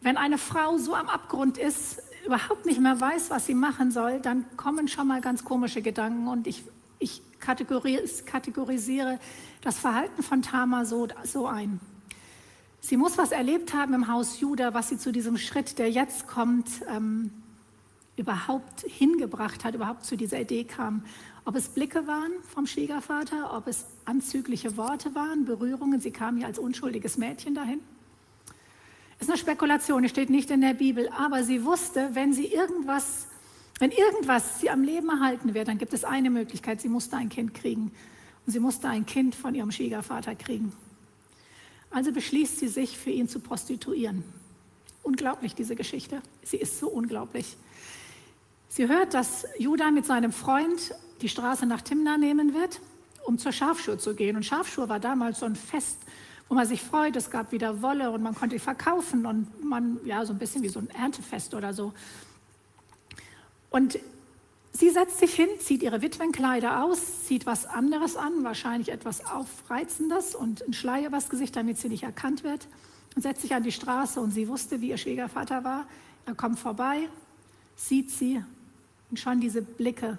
Wenn 0.00 0.16
eine 0.16 0.38
Frau 0.38 0.78
so 0.78 0.94
am 0.94 1.08
Abgrund 1.08 1.58
ist, 1.58 2.00
überhaupt 2.28 2.66
nicht 2.66 2.78
mehr 2.78 3.00
weiß, 3.00 3.30
was 3.30 3.46
sie 3.46 3.54
machen 3.54 3.90
soll, 3.90 4.20
dann 4.20 4.44
kommen 4.58 4.86
schon 4.86 5.08
mal 5.08 5.22
ganz 5.22 5.44
komische 5.44 5.80
Gedanken 5.80 6.28
und 6.28 6.46
ich, 6.46 6.62
ich 6.98 7.22
kategorisiere 7.40 9.18
das 9.62 9.78
Verhalten 9.78 10.22
von 10.22 10.42
Tama 10.42 10.84
so, 10.84 11.08
so 11.24 11.46
ein. 11.46 11.80
Sie 12.80 12.98
muss 12.98 13.16
was 13.16 13.32
erlebt 13.32 13.72
haben 13.72 13.94
im 13.94 14.08
Haus 14.08 14.40
Juda, 14.40 14.74
was 14.74 14.90
sie 14.90 14.98
zu 14.98 15.10
diesem 15.10 15.38
Schritt, 15.38 15.78
der 15.78 15.90
jetzt 15.90 16.26
kommt, 16.28 16.68
ähm, 16.94 17.30
überhaupt 18.16 18.82
hingebracht 18.82 19.64
hat, 19.64 19.74
überhaupt 19.74 20.04
zu 20.04 20.16
dieser 20.16 20.40
Idee 20.40 20.64
kam. 20.64 21.04
Ob 21.46 21.56
es 21.56 21.68
Blicke 21.70 22.06
waren 22.06 22.32
vom 22.46 22.66
Schwiegervater, 22.66 23.56
ob 23.56 23.68
es 23.68 23.86
anzügliche 24.04 24.76
Worte 24.76 25.14
waren, 25.14 25.46
Berührungen. 25.46 26.00
Sie 26.00 26.10
kam 26.10 26.36
ja 26.36 26.46
als 26.46 26.58
unschuldiges 26.58 27.16
Mädchen 27.16 27.54
dahin. 27.54 27.80
Ist 29.20 29.28
eine 29.28 29.38
Spekulation, 29.38 30.04
es 30.04 30.10
steht 30.10 30.30
nicht 30.30 30.50
in 30.50 30.60
der 30.60 30.74
Bibel, 30.74 31.08
aber 31.10 31.42
sie 31.42 31.64
wusste, 31.64 32.10
wenn 32.12 32.32
sie 32.32 32.46
irgendwas, 32.46 33.26
wenn 33.78 33.90
irgendwas 33.90 34.60
sie 34.60 34.70
am 34.70 34.82
Leben 34.82 35.08
erhalten 35.08 35.54
wird, 35.54 35.68
dann 35.68 35.78
gibt 35.78 35.92
es 35.92 36.04
eine 36.04 36.30
Möglichkeit, 36.30 36.80
sie 36.80 36.88
musste 36.88 37.16
ein 37.16 37.28
Kind 37.28 37.54
kriegen. 37.54 37.90
Und 38.46 38.52
sie 38.52 38.60
musste 38.60 38.88
ein 38.88 39.06
Kind 39.06 39.34
von 39.34 39.54
ihrem 39.54 39.70
Schwiegervater 39.70 40.34
kriegen. 40.34 40.72
Also 41.90 42.12
beschließt 42.12 42.58
sie 42.58 42.68
sich, 42.68 42.96
für 42.96 43.10
ihn 43.10 43.28
zu 43.28 43.40
prostituieren. 43.40 44.24
Unglaublich, 45.02 45.54
diese 45.54 45.74
Geschichte. 45.74 46.22
Sie 46.42 46.56
ist 46.56 46.78
so 46.78 46.88
unglaublich. 46.88 47.56
Sie 48.68 48.88
hört, 48.88 49.14
dass 49.14 49.46
Judah 49.58 49.90
mit 49.90 50.06
seinem 50.06 50.32
Freund 50.32 50.94
die 51.22 51.28
Straße 51.28 51.66
nach 51.66 51.80
Timna 51.80 52.18
nehmen 52.18 52.54
wird, 52.54 52.80
um 53.24 53.38
zur 53.38 53.52
Schafschur 53.52 53.98
zu 53.98 54.14
gehen. 54.14 54.36
Und 54.36 54.44
Schafschur 54.44 54.88
war 54.88 55.00
damals 55.00 55.40
so 55.40 55.46
ein 55.46 55.56
Fest, 55.56 55.98
wo 56.48 56.54
man 56.54 56.66
sich 56.66 56.82
freut, 56.82 57.14
es 57.16 57.30
gab 57.30 57.52
wieder 57.52 57.82
Wolle 57.82 58.10
und 58.10 58.22
man 58.22 58.34
konnte 58.34 58.58
verkaufen 58.58 59.26
und 59.26 59.62
man, 59.62 59.98
ja, 60.04 60.24
so 60.24 60.32
ein 60.32 60.38
bisschen 60.38 60.62
wie 60.62 60.68
so 60.68 60.80
ein 60.80 60.88
Erntefest 60.90 61.54
oder 61.54 61.74
so. 61.74 61.92
Und 63.70 63.98
sie 64.72 64.90
setzt 64.90 65.18
sich 65.18 65.34
hin, 65.34 65.48
zieht 65.60 65.82
ihre 65.82 66.00
Witwenkleider 66.00 66.84
aus, 66.84 67.24
zieht 67.26 67.44
was 67.44 67.66
anderes 67.66 68.16
an, 68.16 68.44
wahrscheinlich 68.44 68.90
etwas 68.90 69.26
Aufreizendes 69.26 70.34
und 70.34 70.66
ein 70.66 70.72
Schleier 70.72 71.08
übers 71.08 71.28
Gesicht, 71.28 71.54
damit 71.54 71.78
sie 71.78 71.88
nicht 71.88 72.04
erkannt 72.04 72.44
wird, 72.44 72.66
und 73.14 73.22
setzt 73.22 73.42
sich 73.42 73.54
an 73.54 73.62
die 73.62 73.72
Straße 73.72 74.20
und 74.20 74.30
sie 74.30 74.48
wusste, 74.48 74.80
wie 74.80 74.88
ihr 74.88 74.98
Schwiegervater 74.98 75.64
war. 75.64 75.86
Er 76.24 76.34
kommt 76.34 76.58
vorbei, 76.58 77.08
sieht 77.76 78.10
sie 78.10 78.42
und 79.10 79.18
schon 79.18 79.40
diese 79.40 79.60
Blicke. 79.60 80.18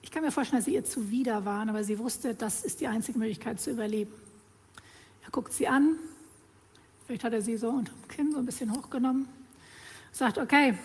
Ich 0.00 0.10
kann 0.10 0.22
mir 0.22 0.30
vorstellen, 0.30 0.60
dass 0.60 0.66
sie 0.66 0.74
ihr 0.74 0.84
zuwider 0.84 1.44
waren, 1.44 1.68
aber 1.68 1.84
sie 1.84 1.98
wusste, 1.98 2.34
das 2.34 2.64
ist 2.64 2.80
die 2.80 2.86
einzige 2.86 3.18
Möglichkeit 3.18 3.60
zu 3.60 3.70
überleben. 3.70 4.12
Er 5.24 5.30
guckt 5.30 5.52
sie 5.52 5.68
an, 5.68 5.96
vielleicht 7.06 7.24
hat 7.24 7.32
er 7.32 7.42
sie 7.42 7.56
so 7.56 7.70
unter 7.70 7.92
dem 7.92 8.08
Kinn 8.08 8.32
so 8.32 8.38
ein 8.38 8.46
bisschen 8.46 8.72
hochgenommen, 8.72 9.28
sagt, 10.12 10.38
okay, 10.38 10.78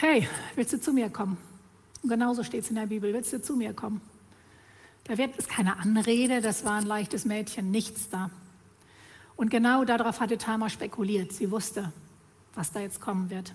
hey, 0.00 0.28
willst 0.54 0.72
du 0.72 0.80
zu 0.80 0.92
mir 0.92 1.08
kommen? 1.10 1.36
Und 2.02 2.08
genauso 2.10 2.42
steht 2.42 2.64
es 2.64 2.70
in 2.70 2.76
der 2.76 2.86
Bibel, 2.86 3.12
willst 3.12 3.32
du 3.32 3.40
zu 3.40 3.56
mir 3.56 3.72
kommen? 3.72 4.00
Da 5.04 5.18
wird 5.18 5.38
es 5.38 5.48
keine 5.48 5.78
Anrede, 5.78 6.40
das 6.40 6.64
war 6.64 6.74
ein 6.74 6.86
leichtes 6.86 7.24
Mädchen, 7.24 7.70
nichts 7.70 8.08
da. 8.08 8.30
Und 9.36 9.50
genau 9.50 9.84
darauf 9.84 10.20
hatte 10.20 10.38
Tamar 10.38 10.70
spekuliert. 10.70 11.32
Sie 11.32 11.50
wusste, 11.50 11.92
was 12.54 12.72
da 12.72 12.80
jetzt 12.80 13.00
kommen 13.00 13.30
wird. 13.30 13.52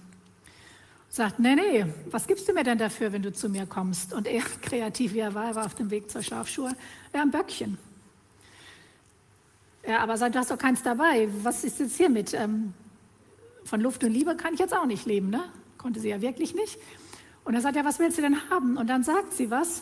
Sagt, 1.09 1.39
nee, 1.39 1.55
nee, 1.55 1.85
was 2.11 2.27
gibst 2.27 2.47
du 2.47 2.53
mir 2.53 2.63
denn 2.63 2.77
dafür, 2.77 3.11
wenn 3.11 3.23
du 3.23 3.33
zu 3.33 3.49
mir 3.49 3.65
kommst? 3.65 4.13
Und 4.13 4.27
er, 4.27 4.41
kreativ 4.61 5.13
wie 5.13 5.19
er 5.19 5.33
war, 5.33 5.55
war 5.55 5.65
auf 5.65 5.75
dem 5.75 5.89
Weg 5.89 6.11
zur 6.11 6.21
Schafschuhe, 6.21 6.75
ja, 7.13 7.21
ein 7.21 7.31
Böckchen. 7.31 7.77
Ja, 9.89 10.01
aber 10.01 10.17
du 10.17 10.37
hast 10.37 10.51
doch 10.51 10.57
keins 10.59 10.83
dabei. 10.83 11.27
Was 11.41 11.63
ist 11.63 11.79
jetzt 11.79 11.97
hier 11.97 12.09
mit? 12.09 12.35
Ähm, 12.35 12.73
von 13.63 13.81
Luft 13.81 14.03
und 14.03 14.11
Liebe 14.11 14.35
kann 14.35 14.53
ich 14.53 14.59
jetzt 14.59 14.71
auch 14.71 14.85
nicht 14.85 15.07
leben, 15.07 15.31
ne? 15.31 15.41
Konnte 15.79 15.99
sie 15.99 16.09
ja 16.09 16.21
wirklich 16.21 16.53
nicht. 16.53 16.77
Und 17.43 17.55
er 17.55 17.61
sagt, 17.61 17.75
ja, 17.75 17.83
was 17.83 17.97
willst 17.97 18.19
du 18.19 18.21
denn 18.21 18.51
haben? 18.51 18.77
Und 18.77 18.87
dann 18.87 19.01
sagt 19.01 19.33
sie 19.33 19.49
was. 19.49 19.81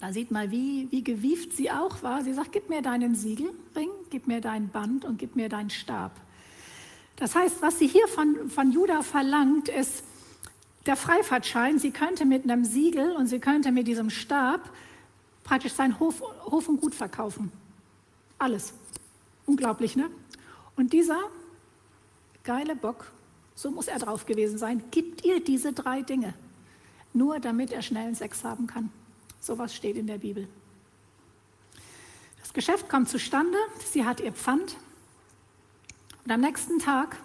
Da 0.00 0.14
sieht 0.14 0.30
man, 0.30 0.50
wie, 0.50 0.88
wie 0.90 1.04
gewieft 1.04 1.52
sie 1.52 1.70
auch 1.70 2.02
war. 2.02 2.24
Sie 2.24 2.32
sagt, 2.32 2.52
gib 2.52 2.70
mir 2.70 2.80
deinen 2.80 3.14
Siegelring, 3.14 3.90
gib 4.08 4.26
mir 4.26 4.40
dein 4.40 4.70
Band 4.70 5.04
und 5.04 5.18
gib 5.18 5.36
mir 5.36 5.50
deinen 5.50 5.68
Stab. 5.68 6.12
Das 7.16 7.34
heißt, 7.34 7.60
was 7.60 7.78
sie 7.78 7.88
hier 7.88 8.08
von, 8.08 8.48
von 8.48 8.72
Judah 8.72 9.02
verlangt, 9.02 9.68
ist 9.68 10.04
der 10.86 10.96
Freifahrtschein. 10.96 11.78
Sie 11.78 11.90
könnte 11.90 12.24
mit 12.24 12.44
einem 12.44 12.64
Siegel 12.64 13.14
und 13.14 13.26
sie 13.26 13.40
könnte 13.40 13.72
mit 13.72 13.88
diesem 13.88 14.08
Stab 14.08 14.70
praktisch 15.44 15.74
sein 15.74 16.00
Hof, 16.00 16.22
Hof 16.46 16.66
und 16.70 16.80
Gut 16.80 16.94
verkaufen. 16.94 17.52
Alles. 18.38 18.72
Unglaublich, 19.46 19.96
ne? 19.96 20.10
Und 20.76 20.92
dieser 20.92 21.18
geile 22.44 22.76
Bock, 22.76 23.10
so 23.54 23.70
muss 23.70 23.88
er 23.88 23.98
drauf 23.98 24.26
gewesen 24.26 24.58
sein, 24.58 24.84
gibt 24.90 25.24
ihr 25.24 25.42
diese 25.42 25.72
drei 25.72 26.02
Dinge. 26.02 26.34
Nur 27.12 27.40
damit 27.40 27.72
er 27.72 27.82
schnellen 27.82 28.14
Sex 28.14 28.44
haben 28.44 28.66
kann. 28.66 28.90
Sowas 29.40 29.74
steht 29.74 29.96
in 29.96 30.06
der 30.06 30.18
Bibel. 30.18 30.46
Das 32.40 32.52
Geschäft 32.52 32.88
kommt 32.88 33.08
zustande, 33.08 33.56
sie 33.90 34.04
hat 34.04 34.20
ihr 34.20 34.32
Pfand 34.32 34.76
und 36.26 36.32
am 36.32 36.40
nächsten 36.40 36.80
Tag, 36.80 37.16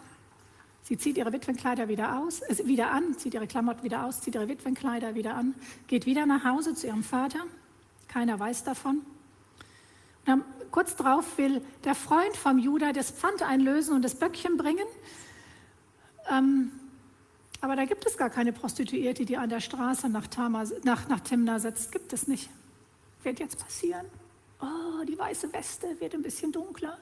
sie 0.83 0.95
zieht 0.95 1.17
ihre 1.17 1.33
Witwenkleider 1.33 1.87
wieder 1.87 2.19
aus, 2.19 2.41
äh, 2.41 2.67
wieder 2.67 2.91
an, 2.91 3.17
zieht 3.17 3.33
ihre 3.33 3.47
Klamotten 3.47 3.81
wieder 3.81 4.05
aus, 4.05 4.21
zieht 4.21 4.35
ihre 4.35 4.47
Witwenkleider 4.47 5.15
wieder 5.15 5.33
an, 5.33 5.55
geht 5.87 6.05
wieder 6.05 6.27
nach 6.27 6.45
Hause 6.45 6.75
zu 6.75 6.85
ihrem 6.85 7.03
Vater. 7.03 7.39
Keiner 8.07 8.39
weiß 8.39 8.63
davon. 8.63 8.97
Und 8.97 9.05
dann, 10.25 10.43
kurz 10.71 10.95
darauf 10.95 11.37
will 11.37 11.61
der 11.83 11.95
Freund 11.95 12.35
vom 12.35 12.57
Judah 12.57 12.93
das 12.93 13.11
Pfand 13.11 13.41
einlösen 13.43 13.95
und 13.95 14.01
das 14.01 14.15
Böckchen 14.15 14.57
bringen. 14.57 14.85
Ähm, 16.29 16.71
aber 17.61 17.75
da 17.75 17.85
gibt 17.85 18.05
es 18.05 18.17
gar 18.17 18.29
keine 18.29 18.53
Prostituierte, 18.53 19.25
die 19.25 19.37
an 19.37 19.49
der 19.49 19.59
Straße 19.59 20.09
nach, 20.09 20.27
Tama, 20.27 20.65
nach, 20.83 21.07
nach 21.07 21.19
Timna 21.19 21.59
sitzt. 21.59 21.91
Gibt 21.91 22.11
es 22.11 22.27
nicht. 22.27 22.49
Wird 23.23 23.39
jetzt 23.39 23.59
passieren. 23.59 24.05
Oh, 24.59 25.05
die 25.05 25.17
weiße 25.17 25.53
Weste 25.53 25.87
wird 25.99 26.15
ein 26.15 26.23
bisschen 26.23 26.51
dunkler. 26.51 26.97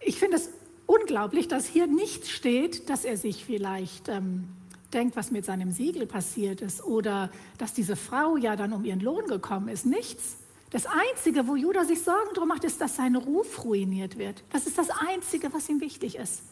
Ich 0.00 0.18
finde 0.18 0.38
es 0.38 0.50
unglaublich, 0.86 1.46
dass 1.46 1.66
hier 1.66 1.86
nicht 1.86 2.26
steht, 2.26 2.90
dass 2.90 3.04
er 3.04 3.16
sich 3.16 3.44
vielleicht 3.44 4.08
ähm, 4.08 4.48
denkt, 4.92 5.16
was 5.16 5.30
mit 5.30 5.44
seinem 5.44 5.70
Siegel 5.70 6.06
passiert 6.06 6.60
ist 6.60 6.82
oder 6.82 7.30
dass 7.58 7.72
diese 7.72 7.94
Frau 7.94 8.36
ja 8.36 8.56
dann 8.56 8.72
um 8.72 8.84
ihren 8.84 9.00
Lohn 9.00 9.26
gekommen 9.26 9.68
ist. 9.68 9.86
Nichts. 9.86 10.36
Das 10.72 10.86
Einzige, 10.86 11.46
wo 11.46 11.54
Judah 11.54 11.84
sich 11.84 12.02
Sorgen 12.02 12.32
drum 12.34 12.48
macht, 12.48 12.64
ist, 12.64 12.80
dass 12.80 12.96
sein 12.96 13.14
Ruf 13.14 13.62
ruiniert 13.62 14.16
wird. 14.16 14.42
Das 14.50 14.66
ist 14.66 14.78
das 14.78 14.88
Einzige, 14.88 15.52
was 15.52 15.68
ihm 15.68 15.82
wichtig 15.82 16.16
ist. 16.16 16.44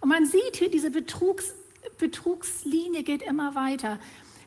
Und 0.00 0.08
man 0.08 0.24
sieht 0.24 0.56
hier, 0.56 0.70
diese 0.70 0.90
Betrugs, 0.90 1.54
Betrugslinie 1.98 3.02
geht 3.02 3.20
immer 3.20 3.54
weiter. 3.54 3.98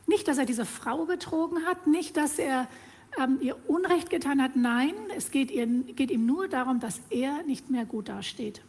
Nicht, 0.08 0.26
dass 0.26 0.38
er 0.38 0.46
diese 0.46 0.66
Frau 0.66 1.06
betrogen 1.06 1.64
hat, 1.64 1.86
nicht, 1.86 2.16
dass 2.16 2.40
er 2.40 2.68
ähm, 3.16 3.38
ihr 3.40 3.56
Unrecht 3.68 4.10
getan 4.10 4.42
hat. 4.42 4.56
Nein, 4.56 4.94
es 5.16 5.30
geht, 5.30 5.52
ihr, 5.52 5.66
geht 5.66 6.10
ihm 6.10 6.26
nur 6.26 6.48
darum, 6.48 6.80
dass 6.80 7.00
er 7.10 7.44
nicht 7.44 7.70
mehr 7.70 7.84
gut 7.84 8.08
dasteht. 8.08 8.62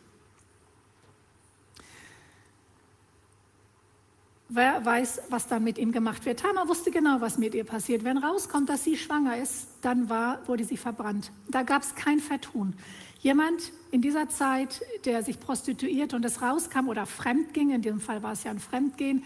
Wer 4.47 4.86
weiß, 4.86 5.23
was 5.29 5.47
dann 5.47 5.63
mit 5.63 5.79
ihm 5.79 5.91
gemacht 5.91 6.25
wird. 6.25 6.41
Tamar 6.41 6.67
wusste 6.67 6.91
genau, 6.91 7.19
was 7.19 7.39
mit 7.39 7.55
ihr 7.55 7.63
passiert. 7.63 8.03
Wenn 8.03 8.19
rauskommt, 8.19 8.69
dass 8.69 8.84
sie 8.84 8.95
schwanger 8.95 9.38
ist, 9.38 9.67
dann 9.81 10.08
war, 10.08 10.47
wurde 10.47 10.63
sie 10.63 10.77
verbrannt. 10.77 11.31
Da 11.49 11.63
gab 11.63 11.81
es 11.81 11.95
kein 11.95 12.19
Vertun. 12.19 12.75
Jemand 13.19 13.71
in 13.89 14.01
dieser 14.01 14.29
Zeit, 14.29 14.84
der 15.05 15.23
sich 15.23 15.39
prostituiert 15.39 16.13
und 16.13 16.23
es 16.23 16.43
rauskam 16.43 16.89
oder 16.89 17.08
fremd 17.08 17.55
ging, 17.55 17.71
in 17.71 17.81
diesem 17.81 17.99
Fall 17.99 18.21
war 18.21 18.34
es 18.34 18.43
ja 18.43 18.51
ein 18.51 18.60
Fremdgehen, 18.60 19.23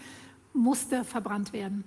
musste 0.54 1.04
verbrannt 1.04 1.52
werden. 1.52 1.84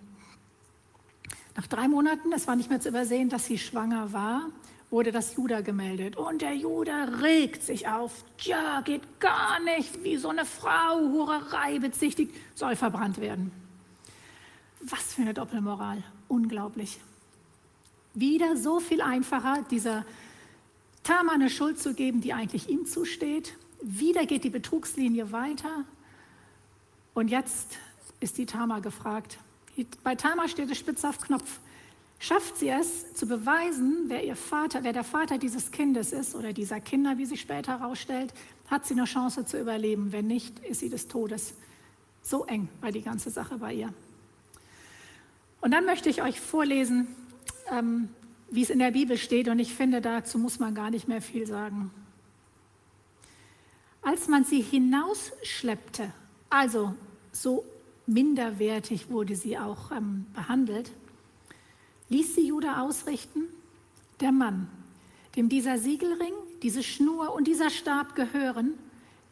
Nach 1.55 1.65
drei 1.65 1.87
Monaten, 1.87 2.31
es 2.33 2.47
war 2.47 2.55
nicht 2.55 2.69
mehr 2.69 2.81
zu 2.81 2.89
übersehen, 2.89 3.29
dass 3.29 3.47
sie 3.47 3.57
schwanger 3.57 4.13
war, 4.13 4.47
wurde 4.93 5.12
das 5.12 5.36
Judah 5.36 5.62
gemeldet. 5.62 6.15
Und 6.15 6.43
der 6.43 6.53
Judah 6.53 7.06
regt 7.23 7.63
sich 7.63 7.88
auf. 7.88 8.23
Ja, 8.41 8.82
geht 8.82 9.19
gar 9.19 9.60
nicht, 9.60 10.03
wie 10.03 10.17
so 10.17 10.29
eine 10.29 10.45
Frau 10.45 10.99
Hurerei 10.99 11.79
bezichtigt, 11.79 12.36
soll 12.53 12.75
verbrannt 12.75 13.19
werden. 13.19 13.51
Was 14.82 15.15
für 15.15 15.23
eine 15.23 15.34
Doppelmoral. 15.34 16.03
Unglaublich. 16.27 16.99
Wieder 18.13 18.56
so 18.56 18.79
viel 18.79 19.01
einfacher, 19.01 19.65
dieser 19.71 20.06
Tamar 21.01 21.34
eine 21.34 21.49
Schuld 21.49 21.79
zu 21.79 21.95
geben, 21.95 22.21
die 22.21 22.34
eigentlich 22.34 22.69
ihm 22.69 22.86
zusteht. 22.86 23.56
Wieder 23.82 24.27
geht 24.27 24.43
die 24.43 24.51
Betrugslinie 24.51 25.32
weiter. 25.32 25.86
Und 27.15 27.29
jetzt 27.29 27.79
ist 28.19 28.38
die 28.38 28.45
Tamar 28.45 28.82
gefragt, 28.82 29.39
bei 30.03 30.13
Tamar 30.13 30.47
steht 30.49 30.69
es 30.69 30.77
spitz 30.77 31.03
auf 31.03 31.19
Knopf. 31.19 31.60
Schafft 32.23 32.57
sie 32.57 32.69
es 32.69 33.13
zu 33.15 33.27
beweisen, 33.27 34.05
wer 34.07 34.23
ihr 34.23 34.38
Vater, 34.38 34.86
wer 34.86 34.93
der 34.93 35.03
Vater 35.03 35.38
dieses 35.38 35.71
Kindes 35.71 36.13
ist 36.13 36.36
oder 36.36 36.53
dieser 36.53 36.79
Kinder, 36.79 37.17
wie 37.17 37.25
sich 37.25 37.41
später 37.41 37.79
herausstellt, 37.79 38.33
hat 38.69 38.86
sie 38.86 38.93
eine 38.93 39.03
Chance 39.03 39.43
zu 39.43 39.59
überleben. 39.59 40.13
Wenn 40.13 40.27
nicht, 40.27 40.57
ist 40.59 40.79
sie 40.79 40.88
des 40.88 41.09
Todes. 41.09 41.53
So 42.21 42.45
eng 42.45 42.69
war 42.79 42.93
die 42.93 43.01
ganze 43.01 43.29
Sache 43.29 43.57
bei 43.57 43.73
ihr. 43.73 43.93
Und 45.59 45.71
dann 45.71 45.83
möchte 45.83 46.07
ich 46.07 46.21
euch 46.21 46.39
vorlesen, 46.39 47.09
ähm, 47.69 48.07
wie 48.49 48.62
es 48.62 48.69
in 48.69 48.79
der 48.79 48.91
Bibel 48.91 49.17
steht, 49.17 49.49
und 49.49 49.59
ich 49.59 49.73
finde, 49.73 49.99
dazu 49.99 50.39
muss 50.39 50.59
man 50.59 50.73
gar 50.73 50.91
nicht 50.91 51.09
mehr 51.09 51.21
viel 51.21 51.45
sagen. 51.45 51.91
Als 54.01 54.29
man 54.29 54.45
sie 54.45 54.62
hinausschleppte, 54.62 56.13
also 56.49 56.95
so 57.33 57.65
minderwertig 58.07 59.09
wurde 59.09 59.36
sie 59.36 59.57
auch 59.57 59.91
ähm, 59.91 60.25
behandelt, 60.33 60.89
ließ 62.13 62.36
sie 62.36 62.47
Judah 62.47 62.84
ausrichten, 62.84 63.45
der 64.19 64.32
Mann, 64.32 64.69
dem 65.36 65.49
dieser 65.49 65.80
Siegelring, 65.80 66.34
diese 66.62 66.84
Schnur 66.84 67.34
und 67.34 67.47
dieser 67.47 67.71
Stab 67.71 68.15
gehören, 68.15 68.76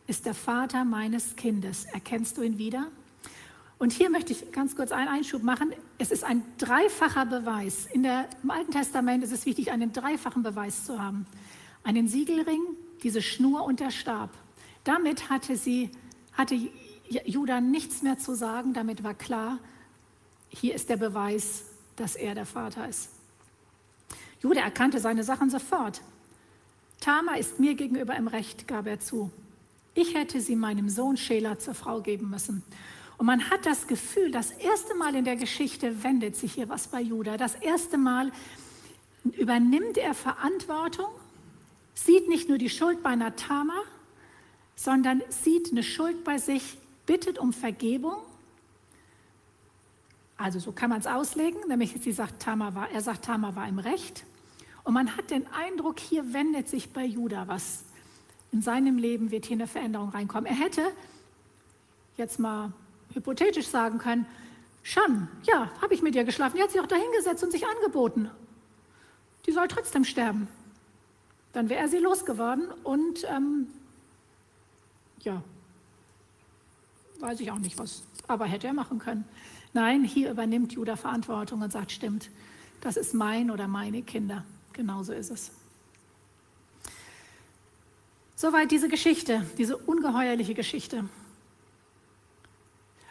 ist 0.07 0.25
der 0.25 0.33
Vater 0.33 0.83
meines 0.83 1.35
Kindes. 1.35 1.85
Erkennst 1.85 2.37
du 2.37 2.41
ihn 2.41 2.57
wieder? 2.57 2.87
Und 3.77 3.93
hier 3.93 4.09
möchte 4.09 4.33
ich 4.33 4.51
ganz 4.51 4.75
kurz 4.75 4.91
einen 4.91 5.07
Einschub 5.07 5.43
machen. 5.43 5.73
Es 5.99 6.11
ist 6.11 6.23
ein 6.23 6.43
dreifacher 6.57 7.25
Beweis. 7.25 7.85
In 7.85 8.03
der, 8.03 8.27
Im 8.43 8.49
Alten 8.49 8.71
Testament 8.71 9.23
ist 9.23 9.31
es 9.31 9.45
wichtig, 9.45 9.71
einen 9.71 9.93
dreifachen 9.93 10.43
Beweis 10.43 10.85
zu 10.85 10.99
haben. 11.01 11.25
Einen 11.83 12.07
Siegelring, 12.07 12.61
diese 13.03 13.21
Schnur 13.21 13.63
und 13.63 13.79
der 13.79 13.91
Stab. 13.91 14.31
Damit 14.83 15.29
hatte 15.29 15.55
sie, 15.55 15.91
hatte 16.33 16.55
Judah 17.25 17.61
nichts 17.61 18.01
mehr 18.01 18.17
zu 18.17 18.35
sagen, 18.35 18.73
damit 18.73 19.03
war 19.03 19.13
klar, 19.13 19.59
hier 20.49 20.75
ist 20.75 20.89
der 20.89 20.97
Beweis, 20.97 21.70
dass 21.95 22.15
er 22.15 22.35
der 22.35 22.45
Vater 22.45 22.87
ist. 22.87 23.09
Judah 24.41 24.61
erkannte 24.61 24.99
seine 24.99 25.23
Sachen 25.23 25.49
sofort. 25.49 26.01
Tama 26.99 27.35
ist 27.35 27.59
mir 27.59 27.75
gegenüber 27.75 28.15
im 28.15 28.27
Recht, 28.27 28.67
gab 28.67 28.87
er 28.87 28.99
zu. 28.99 29.31
Ich 29.93 30.15
hätte 30.15 30.39
sie 30.39 30.55
meinem 30.55 30.89
Sohn 30.89 31.17
Schela 31.17 31.59
zur 31.59 31.73
Frau 31.73 32.01
geben 32.01 32.29
müssen. 32.29 32.63
Und 33.17 33.25
man 33.25 33.49
hat 33.49 33.65
das 33.65 33.87
Gefühl, 33.87 34.31
das 34.31 34.51
erste 34.51 34.95
Mal 34.95 35.15
in 35.15 35.25
der 35.25 35.35
Geschichte 35.35 36.03
wendet 36.03 36.35
sich 36.35 36.53
hier 36.53 36.69
was 36.69 36.87
bei 36.87 37.01
Judah. 37.01 37.37
Das 37.37 37.55
erste 37.55 37.97
Mal 37.97 38.31
übernimmt 39.23 39.97
er 39.97 40.13
Verantwortung, 40.13 41.09
sieht 41.93 42.27
nicht 42.27 42.49
nur 42.49 42.57
die 42.57 42.69
Schuld 42.69 43.03
bei 43.03 43.11
einer 43.11 43.35
Tama, 43.35 43.79
sondern 44.75 45.21
sieht 45.29 45.71
eine 45.71 45.83
Schuld 45.83 46.23
bei 46.23 46.39
sich 46.39 46.77
bittet 47.05 47.37
um 47.37 47.53
Vergebung. 47.53 48.17
Also 50.41 50.57
so 50.57 50.71
kann 50.71 50.89
man 50.89 50.99
es 50.99 51.05
auslegen, 51.05 51.59
nämlich 51.67 51.95
sie 52.01 52.11
sagt, 52.11 52.41
Tamar 52.41 52.73
war, 52.73 52.89
er 52.89 53.01
sagt, 53.01 53.25
Tamar 53.25 53.55
war 53.55 53.67
im 53.67 53.77
Recht. 53.77 54.23
Und 54.83 54.95
man 54.95 55.15
hat 55.15 55.29
den 55.29 55.45
Eindruck, 55.53 55.99
hier 55.99 56.33
wendet 56.33 56.67
sich 56.67 56.91
bei 56.91 57.05
Judah 57.05 57.47
was. 57.47 57.83
In 58.51 58.63
seinem 58.63 58.97
Leben 58.97 59.29
wird 59.29 59.45
hier 59.45 59.57
eine 59.57 59.67
Veränderung 59.67 60.09
reinkommen. 60.09 60.47
Er 60.47 60.57
hätte 60.57 60.81
jetzt 62.17 62.39
mal 62.39 62.73
hypothetisch 63.13 63.67
sagen 63.67 63.99
können, 63.99 64.25
schon, 64.81 65.27
ja, 65.43 65.69
habe 65.79 65.93
ich 65.93 66.01
mit 66.01 66.15
ihr 66.15 66.23
geschlafen. 66.23 66.57
Die 66.57 66.63
hat 66.63 66.71
sich 66.71 66.81
auch 66.81 66.87
dahingesetzt 66.87 67.43
und 67.43 67.51
sich 67.51 67.67
angeboten. 67.67 68.31
Die 69.45 69.51
soll 69.51 69.67
trotzdem 69.67 70.03
sterben. 70.03 70.47
Dann 71.53 71.69
wäre 71.69 71.81
er 71.81 71.87
sie 71.87 71.99
losgeworden 71.99 72.71
und 72.83 73.27
ähm, 73.29 73.67
ja, 75.19 75.43
weiß 77.19 77.39
ich 77.41 77.51
auch 77.51 77.59
nicht 77.59 77.77
was, 77.77 78.01
aber 78.27 78.45
hätte 78.45 78.65
er 78.65 78.73
machen 78.73 78.97
können. 78.97 79.23
Nein, 79.73 80.03
hier 80.03 80.31
übernimmt 80.31 80.73
Judah 80.73 80.97
Verantwortung 80.97 81.61
und 81.61 81.71
sagt, 81.71 81.91
stimmt, 81.91 82.29
das 82.81 82.97
ist 82.97 83.13
mein 83.13 83.51
oder 83.51 83.67
meine 83.67 84.01
Kinder. 84.01 84.43
Genauso 84.73 85.13
ist 85.13 85.31
es. 85.31 85.51
Soweit 88.35 88.71
diese 88.71 88.89
Geschichte, 88.89 89.45
diese 89.57 89.77
ungeheuerliche 89.77 90.55
Geschichte. 90.55 91.05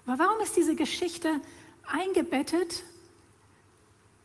Aber 0.04 0.18
warum 0.18 0.40
ist 0.42 0.56
diese 0.56 0.74
Geschichte 0.74 1.40
eingebettet? 1.86 2.82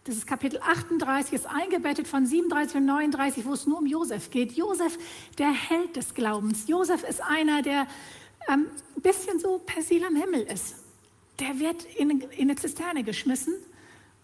Das 0.06 0.15
ist 0.15 0.28
Kapitel 0.28 0.60
38, 0.62 1.34
ist 1.34 1.45
eingebettet 1.48 2.08
von 2.08 2.26
37 2.26 2.78
und 2.78 2.86
39, 2.86 3.45
wo 3.45 3.54
es 3.54 3.65
nur 3.65 3.80
um 3.80 3.86
Josef 3.86 4.30
geht. 4.30 4.54
Josef, 4.54 4.98
der 5.38 5.52
Held 5.52 5.95
des 5.95 6.13
Glaubens. 6.13 6.67
Josef 6.67 7.04
ist 7.04 7.21
einer, 7.21 7.62
der 7.62 7.88
ähm, 8.48 8.67
ein 8.95 9.02
bisschen 9.02 9.39
so 9.39 9.60
Persil 9.60 10.04
am 10.06 10.15
Himmel 10.15 10.41
ist. 10.43 10.85
Der 11.39 11.60
wird 11.60 11.84
in, 11.95 12.21
in 12.21 12.50
eine 12.50 12.56
Zisterne 12.56 13.04
geschmissen 13.04 13.56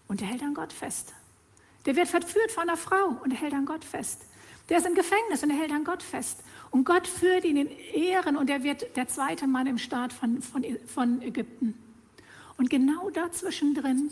und 0.08 0.20
der 0.20 0.28
hält 0.28 0.42
an 0.42 0.54
Gott 0.54 0.72
fest. 0.72 1.12
Der 1.86 1.96
wird 1.96 2.08
verführt 2.08 2.52
von 2.52 2.64
einer 2.64 2.76
Frau 2.76 3.18
und 3.22 3.32
er 3.32 3.38
hält 3.38 3.54
an 3.54 3.66
Gott 3.66 3.84
fest. 3.84 4.22
Der 4.68 4.78
ist 4.78 4.86
im 4.86 4.94
Gefängnis 4.94 5.42
und 5.42 5.50
er 5.50 5.56
hält 5.56 5.72
an 5.72 5.84
Gott 5.84 6.02
fest. 6.02 6.42
Und 6.70 6.84
Gott 6.84 7.06
führt 7.06 7.44
ihn 7.44 7.56
in 7.56 7.68
Ehren 7.68 8.36
und 8.36 8.48
er 8.48 8.62
wird 8.62 8.96
der 8.96 9.08
zweite 9.08 9.46
Mann 9.46 9.66
im 9.66 9.78
Staat 9.78 10.12
von, 10.12 10.40
von, 10.40 10.64
von 10.86 11.20
Ägypten. 11.22 11.74
Und 12.56 12.70
genau 12.70 13.10
dazwischen 13.10 13.74
drin 13.74 14.10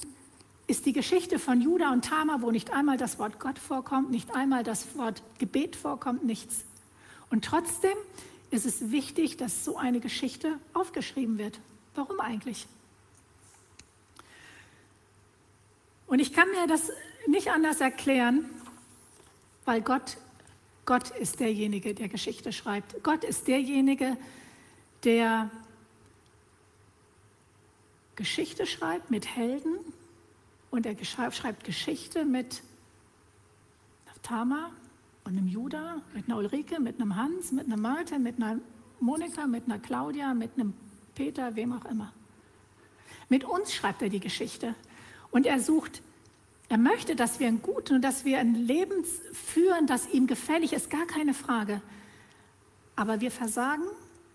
ist 0.66 0.86
die 0.86 0.92
Geschichte 0.92 1.38
von 1.38 1.60
Judah 1.60 1.92
und 1.92 2.04
Tamar, 2.04 2.42
wo 2.42 2.50
nicht 2.50 2.72
einmal 2.72 2.96
das 2.96 3.18
Wort 3.18 3.40
Gott 3.40 3.58
vorkommt, 3.58 4.10
nicht 4.10 4.34
einmal 4.34 4.62
das 4.62 4.96
Wort 4.96 5.22
Gebet 5.38 5.76
vorkommt, 5.76 6.24
nichts. 6.24 6.64
Und 7.30 7.44
trotzdem 7.44 7.96
ist 8.50 8.66
es 8.66 8.90
wichtig, 8.90 9.36
dass 9.36 9.64
so 9.64 9.76
eine 9.76 10.00
Geschichte 10.00 10.58
aufgeschrieben 10.72 11.38
wird. 11.38 11.60
Warum 11.94 12.20
eigentlich? 12.20 12.66
Und 16.10 16.18
ich 16.18 16.32
kann 16.32 16.50
mir 16.50 16.66
das 16.66 16.90
nicht 17.28 17.52
anders 17.52 17.80
erklären, 17.80 18.44
weil 19.64 19.80
Gott, 19.80 20.16
Gott 20.84 21.10
ist 21.10 21.38
derjenige, 21.38 21.94
der 21.94 22.08
Geschichte 22.08 22.52
schreibt. 22.52 23.04
Gott 23.04 23.22
ist 23.22 23.46
derjenige, 23.46 24.16
der 25.04 25.48
Geschichte 28.16 28.66
schreibt 28.66 29.12
mit 29.12 29.36
Helden 29.36 29.78
und 30.72 30.84
er 30.84 30.96
schreibt 31.30 31.62
Geschichte 31.62 32.24
mit 32.24 32.64
Tamar 34.24 34.72
und 35.22 35.38
einem 35.38 35.46
Judah, 35.46 36.02
mit 36.12 36.26
einer 36.26 36.38
Ulrike, 36.38 36.80
mit 36.80 37.00
einem 37.00 37.14
Hans, 37.14 37.52
mit 37.52 37.66
einer 37.66 37.76
Martha, 37.76 38.18
mit 38.18 38.36
einer 38.42 38.58
Monika, 38.98 39.46
mit 39.46 39.66
einer 39.66 39.78
Claudia, 39.78 40.34
mit 40.34 40.50
einem 40.54 40.74
Peter, 41.14 41.54
wem 41.54 41.72
auch 41.72 41.84
immer. 41.84 42.12
Mit 43.28 43.44
uns 43.44 43.72
schreibt 43.72 44.02
er 44.02 44.08
die 44.08 44.18
Geschichte. 44.18 44.74
Und 45.30 45.46
er 45.46 45.60
sucht, 45.60 46.02
er 46.68 46.78
möchte, 46.78 47.16
dass 47.16 47.40
wir 47.40 47.48
ein 47.48 47.62
Guten 47.62 47.96
und 47.96 48.02
dass 48.02 48.24
wir 48.24 48.38
ein 48.38 48.54
Leben 48.54 49.04
führen, 49.32 49.86
das 49.86 50.08
ihm 50.08 50.26
gefällig 50.26 50.72
ist, 50.72 50.88
gar 50.88 51.06
keine 51.06 51.34
Frage. 51.34 51.82
Aber 52.94 53.20
wir 53.20 53.30
versagen 53.30 53.84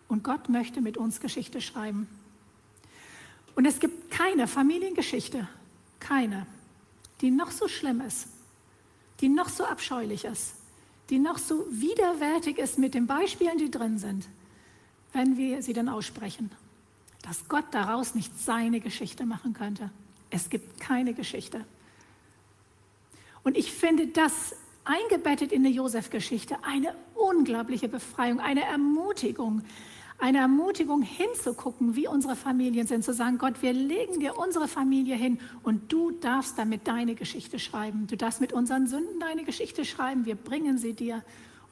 und 0.07 0.23
Gott 0.23 0.49
möchte 0.49 0.81
mit 0.81 0.97
uns 0.97 1.19
Geschichte 1.19 1.61
schreiben. 1.61 2.07
Und 3.55 3.65
es 3.65 3.79
gibt 3.79 4.11
keine 4.11 4.47
Familiengeschichte, 4.47 5.47
keine, 5.99 6.45
die 7.21 7.31
noch 7.31 7.51
so 7.51 7.69
schlimm 7.69 8.01
ist, 8.01 8.27
die 9.21 9.29
noch 9.29 9.47
so 9.47 9.63
abscheulich 9.63 10.25
ist, 10.25 10.55
die 11.09 11.19
noch 11.19 11.37
so 11.37 11.65
widerwärtig 11.69 12.57
ist 12.57 12.77
mit 12.77 12.93
den 12.93 13.07
Beispielen, 13.07 13.57
die 13.57 13.71
drin 13.71 13.97
sind, 13.97 14.27
wenn 15.13 15.37
wir 15.37 15.61
sie 15.61 15.71
dann 15.71 15.87
aussprechen, 15.87 16.51
dass 17.21 17.47
Gott 17.47 17.65
daraus 17.71 18.13
nicht 18.13 18.37
seine 18.37 18.81
Geschichte 18.81 19.25
machen 19.25 19.53
könnte. 19.53 19.89
Es 20.29 20.49
gibt 20.49 20.79
keine 20.79 21.13
Geschichte. 21.13 21.65
Und 23.43 23.57
ich 23.57 23.71
finde 23.71 24.07
das 24.07 24.55
eingebettet 24.85 25.51
in 25.51 25.63
der 25.63 25.71
Josef-Geschichte 25.71 26.57
eine 26.63 26.95
unglaubliche 27.15 27.87
Befreiung, 27.87 28.39
eine 28.39 28.63
Ermutigung, 28.63 29.63
eine 30.17 30.37
Ermutigung 30.39 31.01
hinzugucken, 31.01 31.95
wie 31.95 32.07
unsere 32.07 32.35
Familien 32.35 32.87
sind, 32.87 33.03
zu 33.03 33.13
sagen, 33.13 33.37
Gott, 33.37 33.61
wir 33.61 33.73
legen 33.73 34.19
dir 34.19 34.37
unsere 34.37 34.67
Familie 34.67 35.15
hin 35.15 35.39
und 35.63 35.91
du 35.91 36.11
darfst 36.11 36.57
damit 36.57 36.87
deine 36.87 37.15
Geschichte 37.15 37.59
schreiben. 37.59 38.07
Du 38.07 38.15
darfst 38.15 38.39
mit 38.39 38.53
unseren 38.53 38.87
Sünden 38.87 39.19
deine 39.19 39.43
Geschichte 39.43 39.83
schreiben, 39.83 40.25
wir 40.25 40.35
bringen 40.35 40.77
sie 40.77 40.93
dir. 40.93 41.23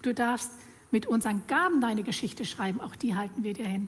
Du 0.01 0.13
darfst 0.13 0.51
mit 0.91 1.07
unseren 1.07 1.47
Gaben 1.47 1.79
deine 1.79 2.03
Geschichte 2.03 2.45
schreiben, 2.45 2.81
auch 2.81 2.95
die 2.95 3.15
halten 3.15 3.43
wir 3.43 3.53
dir 3.53 3.65
hin. 3.65 3.87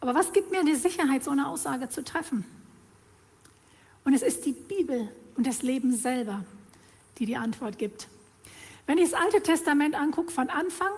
Aber 0.00 0.14
was 0.14 0.32
gibt 0.32 0.50
mir 0.50 0.64
die 0.64 0.74
Sicherheit, 0.74 1.24
so 1.24 1.30
eine 1.30 1.48
Aussage 1.48 1.88
zu 1.88 2.04
treffen? 2.04 2.44
Und 4.06 4.14
es 4.14 4.22
ist 4.22 4.46
die 4.46 4.52
Bibel 4.52 5.08
und 5.34 5.48
das 5.48 5.62
Leben 5.62 5.92
selber, 5.92 6.44
die 7.18 7.26
die 7.26 7.36
Antwort 7.36 7.76
gibt. 7.76 8.06
Wenn 8.86 8.98
ich 8.98 9.10
das 9.10 9.20
Alte 9.20 9.42
Testament 9.42 9.96
angucke, 9.96 10.30
von 10.30 10.48
Anfang 10.48 10.92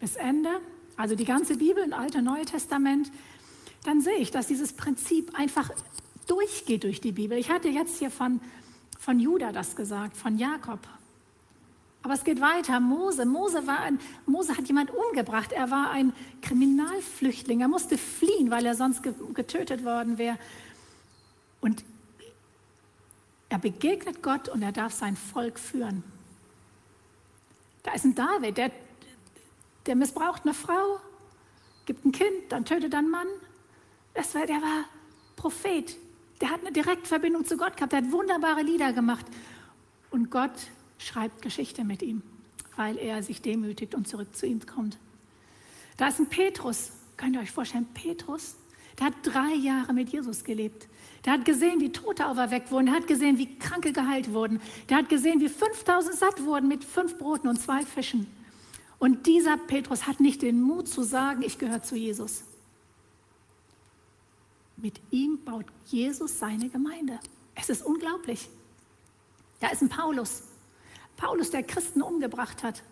bis 0.00 0.16
Ende, 0.16 0.48
also 0.96 1.14
die 1.14 1.26
ganze 1.26 1.58
Bibel, 1.58 1.82
ein 1.82 1.92
Alte, 1.92 2.22
Neue 2.22 2.46
Testament, 2.46 3.12
dann 3.84 4.00
sehe 4.00 4.16
ich, 4.16 4.30
dass 4.30 4.46
dieses 4.46 4.72
Prinzip 4.72 5.38
einfach 5.38 5.70
durchgeht 6.26 6.84
durch 6.84 7.02
die 7.02 7.12
Bibel. 7.12 7.36
Ich 7.36 7.50
hatte 7.50 7.68
jetzt 7.68 7.98
hier 7.98 8.10
von, 8.10 8.40
von 8.98 9.20
Judah 9.20 9.52
das 9.52 9.76
gesagt, 9.76 10.16
von 10.16 10.38
Jakob. 10.38 10.80
Aber 12.02 12.14
es 12.14 12.24
geht 12.24 12.40
weiter. 12.40 12.80
Mose, 12.80 13.26
Mose, 13.26 13.66
war 13.66 13.80
ein, 13.80 14.00
Mose 14.24 14.56
hat 14.56 14.66
jemand 14.66 14.90
umgebracht. 14.94 15.52
Er 15.52 15.70
war 15.70 15.90
ein 15.90 16.14
Kriminalflüchtling. 16.40 17.60
Er 17.60 17.68
musste 17.68 17.98
fliehen, 17.98 18.50
weil 18.50 18.64
er 18.64 18.74
sonst 18.74 19.02
getötet 19.34 19.84
worden 19.84 20.16
wäre. 20.16 20.38
Und 21.60 21.84
er 23.48 23.58
begegnet 23.58 24.22
Gott 24.22 24.48
und 24.48 24.62
er 24.62 24.72
darf 24.72 24.92
sein 24.92 25.16
Volk 25.16 25.58
führen. 25.58 26.02
Da 27.82 27.92
ist 27.92 28.04
ein 28.04 28.14
David, 28.14 28.56
der 28.58 28.70
der 29.86 29.94
missbraucht 29.94 30.42
eine 30.44 30.54
Frau, 30.54 31.00
gibt 31.86 32.04
ein 32.04 32.12
Kind, 32.12 32.50
dann 32.50 32.64
tötet 32.64 32.94
einen 32.94 33.10
Mann. 33.10 33.28
Das 34.14 34.34
war, 34.34 34.46
der 34.46 34.56
war 34.56 34.84
Prophet. 35.36 35.96
Der 36.40 36.50
hat 36.50 36.60
eine 36.60 36.72
Direktverbindung 36.72 37.44
zu 37.44 37.56
Gott 37.56 37.76
gehabt. 37.76 37.92
Der 37.92 38.02
hat 38.02 38.12
wunderbare 38.12 38.62
Lieder 38.62 38.92
gemacht. 38.92 39.24
Und 40.10 40.30
Gott 40.30 40.50
schreibt 40.98 41.42
Geschichte 41.42 41.84
mit 41.84 42.02
ihm, 42.02 42.22
weil 42.76 42.98
er 42.98 43.22
sich 43.22 43.42
demütigt 43.42 43.94
und 43.94 44.08
zurück 44.08 44.34
zu 44.34 44.46
ihm 44.46 44.64
kommt. 44.66 44.98
Da 45.96 46.08
ist 46.08 46.18
ein 46.18 46.28
Petrus. 46.28 46.90
Könnt 47.16 47.36
ihr 47.36 47.42
euch 47.42 47.52
vorstellen, 47.52 47.86
Petrus, 47.94 48.56
der 48.98 49.06
hat 49.06 49.14
drei 49.22 49.54
Jahre 49.54 49.92
mit 49.92 50.10
Jesus 50.10 50.44
gelebt. 50.44 50.88
Der 51.26 51.32
hat 51.32 51.44
gesehen, 51.44 51.80
wie 51.80 51.90
Tote 51.90 52.26
auferweckt 52.26 52.70
wurden. 52.70 52.86
Der 52.86 52.94
hat 52.94 53.08
gesehen, 53.08 53.36
wie 53.36 53.58
Kranke 53.58 53.92
geheilt 53.92 54.32
wurden. 54.32 54.60
Der 54.88 54.98
hat 54.98 55.08
gesehen, 55.08 55.40
wie 55.40 55.48
5000 55.48 56.14
satt 56.14 56.44
wurden 56.44 56.68
mit 56.68 56.84
fünf 56.84 57.18
Broten 57.18 57.48
und 57.48 57.60
zwei 57.60 57.82
Fischen. 57.82 58.28
Und 59.00 59.26
dieser 59.26 59.56
Petrus 59.56 60.06
hat 60.06 60.20
nicht 60.20 60.40
den 60.42 60.62
Mut 60.62 60.88
zu 60.88 61.02
sagen, 61.02 61.42
ich 61.42 61.58
gehöre 61.58 61.82
zu 61.82 61.96
Jesus. 61.96 62.44
Mit 64.76 65.00
ihm 65.10 65.42
baut 65.44 65.66
Jesus 65.86 66.38
seine 66.38 66.68
Gemeinde. 66.68 67.18
Es 67.56 67.70
ist 67.70 67.84
unglaublich. 67.84 68.48
Da 69.60 69.68
ist 69.68 69.82
ein 69.82 69.88
Paulus. 69.88 70.44
Paulus, 71.16 71.50
der 71.50 71.64
Christen 71.64 72.02
umgebracht 72.02 72.62
hat, 72.62 72.82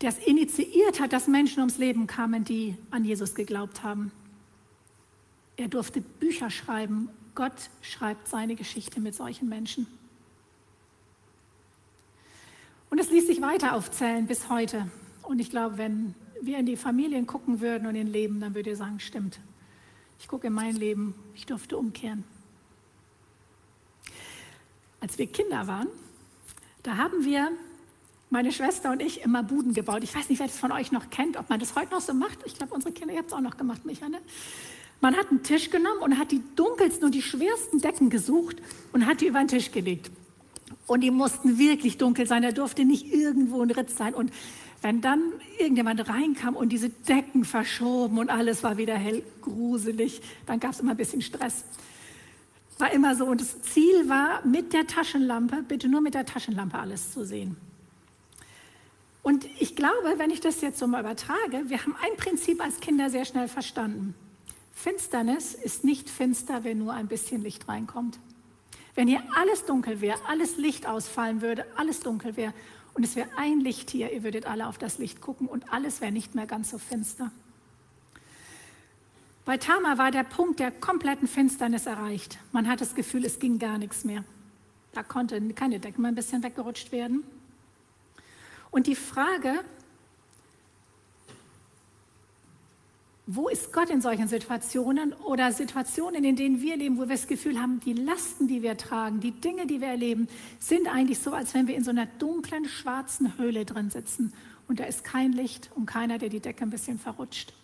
der 0.00 0.10
es 0.10 0.18
initiiert 0.18 1.00
hat, 1.00 1.12
dass 1.12 1.26
Menschen 1.26 1.60
ums 1.60 1.78
Leben 1.78 2.06
kamen, 2.06 2.44
die 2.44 2.76
an 2.90 3.04
Jesus 3.04 3.34
geglaubt 3.34 3.82
haben. 3.82 4.12
Er 5.56 5.68
durfte 5.68 6.00
Bücher 6.00 6.50
schreiben. 6.50 7.08
Gott 7.34 7.70
schreibt 7.80 8.28
seine 8.28 8.56
Geschichte 8.56 9.00
mit 9.00 9.14
solchen 9.14 9.48
Menschen. 9.48 9.86
Und 12.90 12.98
es 12.98 13.10
ließ 13.10 13.26
sich 13.26 13.40
weiter 13.40 13.74
aufzählen 13.74 14.26
bis 14.26 14.50
heute. 14.50 14.90
Und 15.22 15.38
ich 15.38 15.50
glaube, 15.50 15.78
wenn 15.78 16.14
wir 16.42 16.58
in 16.58 16.66
die 16.66 16.76
Familien 16.76 17.26
gucken 17.26 17.60
würden 17.60 17.86
und 17.86 17.94
in 17.94 18.06
Leben, 18.06 18.40
dann 18.40 18.54
würde 18.54 18.70
ihr 18.70 18.76
sagen, 18.76 19.00
stimmt. 19.00 19.40
Ich 20.18 20.28
gucke 20.28 20.48
in 20.48 20.52
mein 20.52 20.76
Leben, 20.76 21.14
ich 21.34 21.46
durfte 21.46 21.76
umkehren. 21.76 22.24
Als 25.00 25.18
wir 25.18 25.26
Kinder 25.26 25.66
waren, 25.66 25.88
da 26.82 26.96
haben 26.96 27.24
wir, 27.24 27.50
meine 28.30 28.52
Schwester 28.52 28.92
und 28.92 29.02
ich, 29.02 29.22
immer 29.22 29.42
Buden 29.42 29.74
gebaut. 29.74 30.02
Ich 30.02 30.14
weiß 30.14 30.28
nicht, 30.28 30.38
wer 30.38 30.46
das 30.46 30.58
von 30.58 30.72
euch 30.72 30.90
noch 30.90 31.10
kennt, 31.10 31.36
ob 31.36 31.50
man 31.50 31.60
das 31.60 31.74
heute 31.76 31.92
noch 31.92 32.00
so 32.00 32.14
macht. 32.14 32.38
Ich 32.44 32.54
glaube, 32.54 32.74
unsere 32.74 32.92
Kinder, 32.92 33.12
ihr 33.12 33.18
habt 33.18 33.28
es 33.28 33.34
auch 33.34 33.40
noch 33.40 33.56
gemacht, 33.56 33.84
Micha, 33.84 34.08
ne? 34.08 34.20
Man 35.02 35.16
hat 35.16 35.30
einen 35.30 35.42
Tisch 35.42 35.68
genommen 35.68 36.00
und 36.00 36.16
hat 36.16 36.30
die 36.30 36.40
dunkelsten 36.54 37.04
und 37.04 37.12
die 37.12 37.22
schwersten 37.22 37.80
Decken 37.80 38.08
gesucht 38.08 38.56
und 38.92 39.04
hat 39.04 39.20
die 39.20 39.26
über 39.26 39.40
den 39.40 39.48
Tisch 39.48 39.72
gelegt. 39.72 40.12
Und 40.86 41.00
die 41.00 41.10
mussten 41.10 41.58
wirklich 41.58 41.98
dunkel 41.98 42.24
sein, 42.28 42.42
da 42.42 42.52
durfte 42.52 42.84
nicht 42.84 43.12
irgendwo 43.12 43.62
ein 43.62 43.70
Ritz 43.72 43.96
sein. 43.96 44.14
Und 44.14 44.32
wenn 44.80 45.00
dann 45.00 45.20
irgendjemand 45.58 46.08
reinkam 46.08 46.54
und 46.54 46.68
diese 46.68 46.88
Decken 46.88 47.44
verschoben 47.44 48.18
und 48.18 48.30
alles 48.30 48.62
war 48.62 48.76
wieder 48.76 48.94
hell, 48.94 49.24
gruselig, 49.40 50.22
dann 50.46 50.60
gab 50.60 50.70
es 50.70 50.78
immer 50.78 50.92
ein 50.92 50.96
bisschen 50.96 51.20
Stress. 51.20 51.64
War 52.78 52.92
immer 52.92 53.16
so. 53.16 53.24
Und 53.24 53.40
das 53.40 53.60
Ziel 53.62 54.08
war, 54.08 54.46
mit 54.46 54.72
der 54.72 54.86
Taschenlampe, 54.86 55.64
bitte 55.66 55.88
nur 55.88 56.00
mit 56.00 56.14
der 56.14 56.26
Taschenlampe 56.26 56.78
alles 56.78 57.10
zu 57.10 57.24
sehen. 57.24 57.56
Und 59.24 59.48
ich 59.58 59.74
glaube, 59.74 60.14
wenn 60.18 60.30
ich 60.30 60.40
das 60.40 60.60
jetzt 60.60 60.78
so 60.78 60.86
mal 60.86 61.00
übertrage, 61.00 61.64
wir 61.66 61.80
haben 61.80 61.96
ein 62.00 62.16
Prinzip 62.16 62.62
als 62.62 62.78
Kinder 62.78 63.10
sehr 63.10 63.24
schnell 63.24 63.48
verstanden. 63.48 64.14
Finsternis 64.72 65.54
ist 65.54 65.84
nicht 65.84 66.10
finster, 66.10 66.64
wenn 66.64 66.78
nur 66.78 66.92
ein 66.92 67.08
bisschen 67.08 67.42
Licht 67.42 67.68
reinkommt. 67.68 68.18
Wenn 68.94 69.08
hier 69.08 69.22
alles 69.34 69.64
dunkel 69.64 70.00
wäre, 70.00 70.18
alles 70.26 70.56
Licht 70.56 70.86
ausfallen 70.86 71.40
würde, 71.40 71.64
alles 71.76 72.00
dunkel 72.00 72.36
wäre 72.36 72.52
und 72.94 73.04
es 73.04 73.16
wäre 73.16 73.28
ein 73.36 73.60
Licht 73.60 73.90
hier, 73.90 74.12
ihr 74.12 74.22
würdet 74.22 74.46
alle 74.46 74.66
auf 74.66 74.76
das 74.76 74.98
Licht 74.98 75.20
gucken 75.20 75.46
und 75.46 75.72
alles 75.72 76.00
wäre 76.00 76.12
nicht 76.12 76.34
mehr 76.34 76.46
ganz 76.46 76.70
so 76.70 76.78
finster. 76.78 77.30
Bei 79.44 79.56
Tama 79.56 79.98
war 79.98 80.10
der 80.10 80.24
Punkt 80.24 80.60
der 80.60 80.70
kompletten 80.70 81.26
Finsternis 81.26 81.86
erreicht. 81.86 82.38
Man 82.52 82.68
hat 82.68 82.80
das 82.80 82.94
Gefühl, 82.94 83.24
es 83.24 83.38
ging 83.38 83.58
gar 83.58 83.78
nichts 83.78 84.04
mehr. 84.04 84.24
Da 84.92 85.02
konnte 85.02 85.40
keine 85.54 85.80
Decke 85.80 86.00
mal 86.00 86.08
ein 86.08 86.14
bisschen 86.14 86.42
weggerutscht 86.42 86.92
werden. 86.92 87.24
Und 88.70 88.86
die 88.86 88.94
Frage, 88.94 89.64
Wo 93.34 93.48
ist 93.48 93.72
Gott 93.72 93.88
in 93.88 94.02
solchen 94.02 94.28
Situationen 94.28 95.14
oder 95.14 95.52
Situationen, 95.52 96.22
in 96.22 96.36
denen 96.36 96.60
wir 96.60 96.76
leben, 96.76 96.98
wo 96.98 97.02
wir 97.02 97.16
das 97.16 97.26
Gefühl 97.26 97.58
haben, 97.58 97.80
die 97.80 97.94
Lasten, 97.94 98.46
die 98.46 98.60
wir 98.60 98.76
tragen, 98.76 99.20
die 99.20 99.30
Dinge, 99.30 99.66
die 99.66 99.80
wir 99.80 99.88
erleben, 99.88 100.28
sind 100.58 100.86
eigentlich 100.86 101.18
so, 101.18 101.32
als 101.32 101.54
wenn 101.54 101.66
wir 101.66 101.74
in 101.74 101.82
so 101.82 101.88
einer 101.88 102.04
dunklen, 102.04 102.66
schwarzen 102.66 103.38
Höhle 103.38 103.64
drin 103.64 103.88
sitzen 103.88 104.34
und 104.68 104.80
da 104.80 104.84
ist 104.84 105.02
kein 105.02 105.32
Licht 105.32 105.70
und 105.74 105.86
keiner, 105.86 106.18
der 106.18 106.28
die 106.28 106.40
Decke 106.40 106.62
ein 106.62 106.68
bisschen 106.68 106.98
verrutscht. 106.98 107.54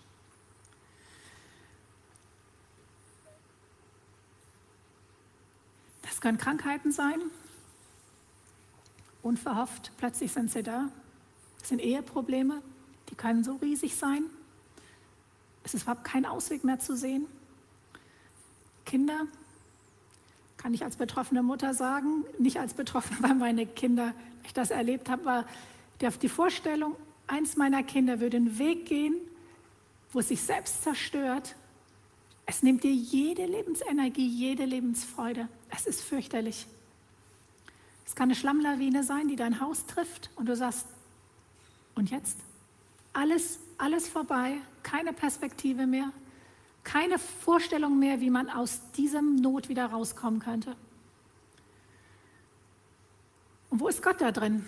Das 6.01 6.23
können 6.23 6.39
Krankheiten 6.39 6.93
sein, 6.93 7.21
unverhofft, 9.23 9.93
plötzlich 9.99 10.33
sind 10.33 10.51
sie 10.51 10.63
da. 10.63 10.89
Das 11.59 11.69
sind 11.69 11.83
Eheprobleme, 11.83 12.63
die 13.11 13.17
können 13.17 13.45
so 13.45 13.57
riesig 13.57 13.95
sein. 13.95 14.25
Es 15.69 15.75
ist 15.75 15.83
überhaupt 15.83 16.05
kein 16.05 16.25
Ausweg 16.25 16.65
mehr 16.65 16.79
zu 16.79 16.97
sehen. 16.97 17.27
Kinder, 18.87 19.27
kann 20.57 20.73
ich 20.73 20.83
als 20.83 20.97
betroffene 20.97 21.43
Mutter 21.43 21.75
sagen, 21.75 22.25
nicht 22.39 22.59
als 22.59 22.73
Betroffene, 22.73 23.19
weil 23.21 23.35
meine 23.35 23.67
Kinder, 23.67 24.15
ich 24.45 24.55
das 24.55 24.71
erlebt 24.71 25.11
habe, 25.11 25.27
war 25.27 25.45
die 26.01 26.29
Vorstellung, 26.31 26.97
eins 27.27 27.59
meiner 27.59 27.83
Kinder 27.83 28.19
würde 28.19 28.39
einen 28.39 28.59
Weg 28.59 28.87
gehen, 28.87 29.17
wo 30.11 30.21
es 30.21 30.29
sich 30.29 30.41
selbst 30.41 30.85
zerstört. 30.85 31.55
Es 32.47 32.63
nimmt 32.63 32.83
dir 32.83 32.95
jede 32.95 33.45
Lebensenergie, 33.45 34.27
jede 34.27 34.65
Lebensfreude. 34.65 35.49
Es 35.69 35.87
ist 35.87 36.01
fürchterlich. 36.01 36.67
Es 38.07 38.15
kann 38.15 38.29
eine 38.29 38.37
Schlammlawine 38.37 39.05
sein, 39.05 39.29
die 39.29 39.37
dein 39.37 39.61
Haus 39.61 39.85
trifft 39.85 40.31
und 40.35 40.47
du 40.47 40.57
sagst, 40.57 40.87
und 41.95 42.11
jetzt? 42.11 42.39
Alles, 43.13 43.59
alles 43.77 44.09
vorbei, 44.09 44.63
keine 44.83 45.13
Perspektive 45.13 45.87
mehr, 45.87 46.13
keine 46.85 47.19
Vorstellung 47.19 47.99
mehr, 47.99 48.21
wie 48.21 48.31
man 48.31 48.49
aus 48.49 48.81
diesem 48.93 49.37
Not 49.37 49.69
wieder 49.69 49.87
rauskommen 49.87 50.41
könnte. 50.41 50.77
Und 53.71 53.81
wo 53.81 53.89
ist 53.89 54.03
Gott 54.03 54.21
da 54.21 54.33
drin? 54.33 54.65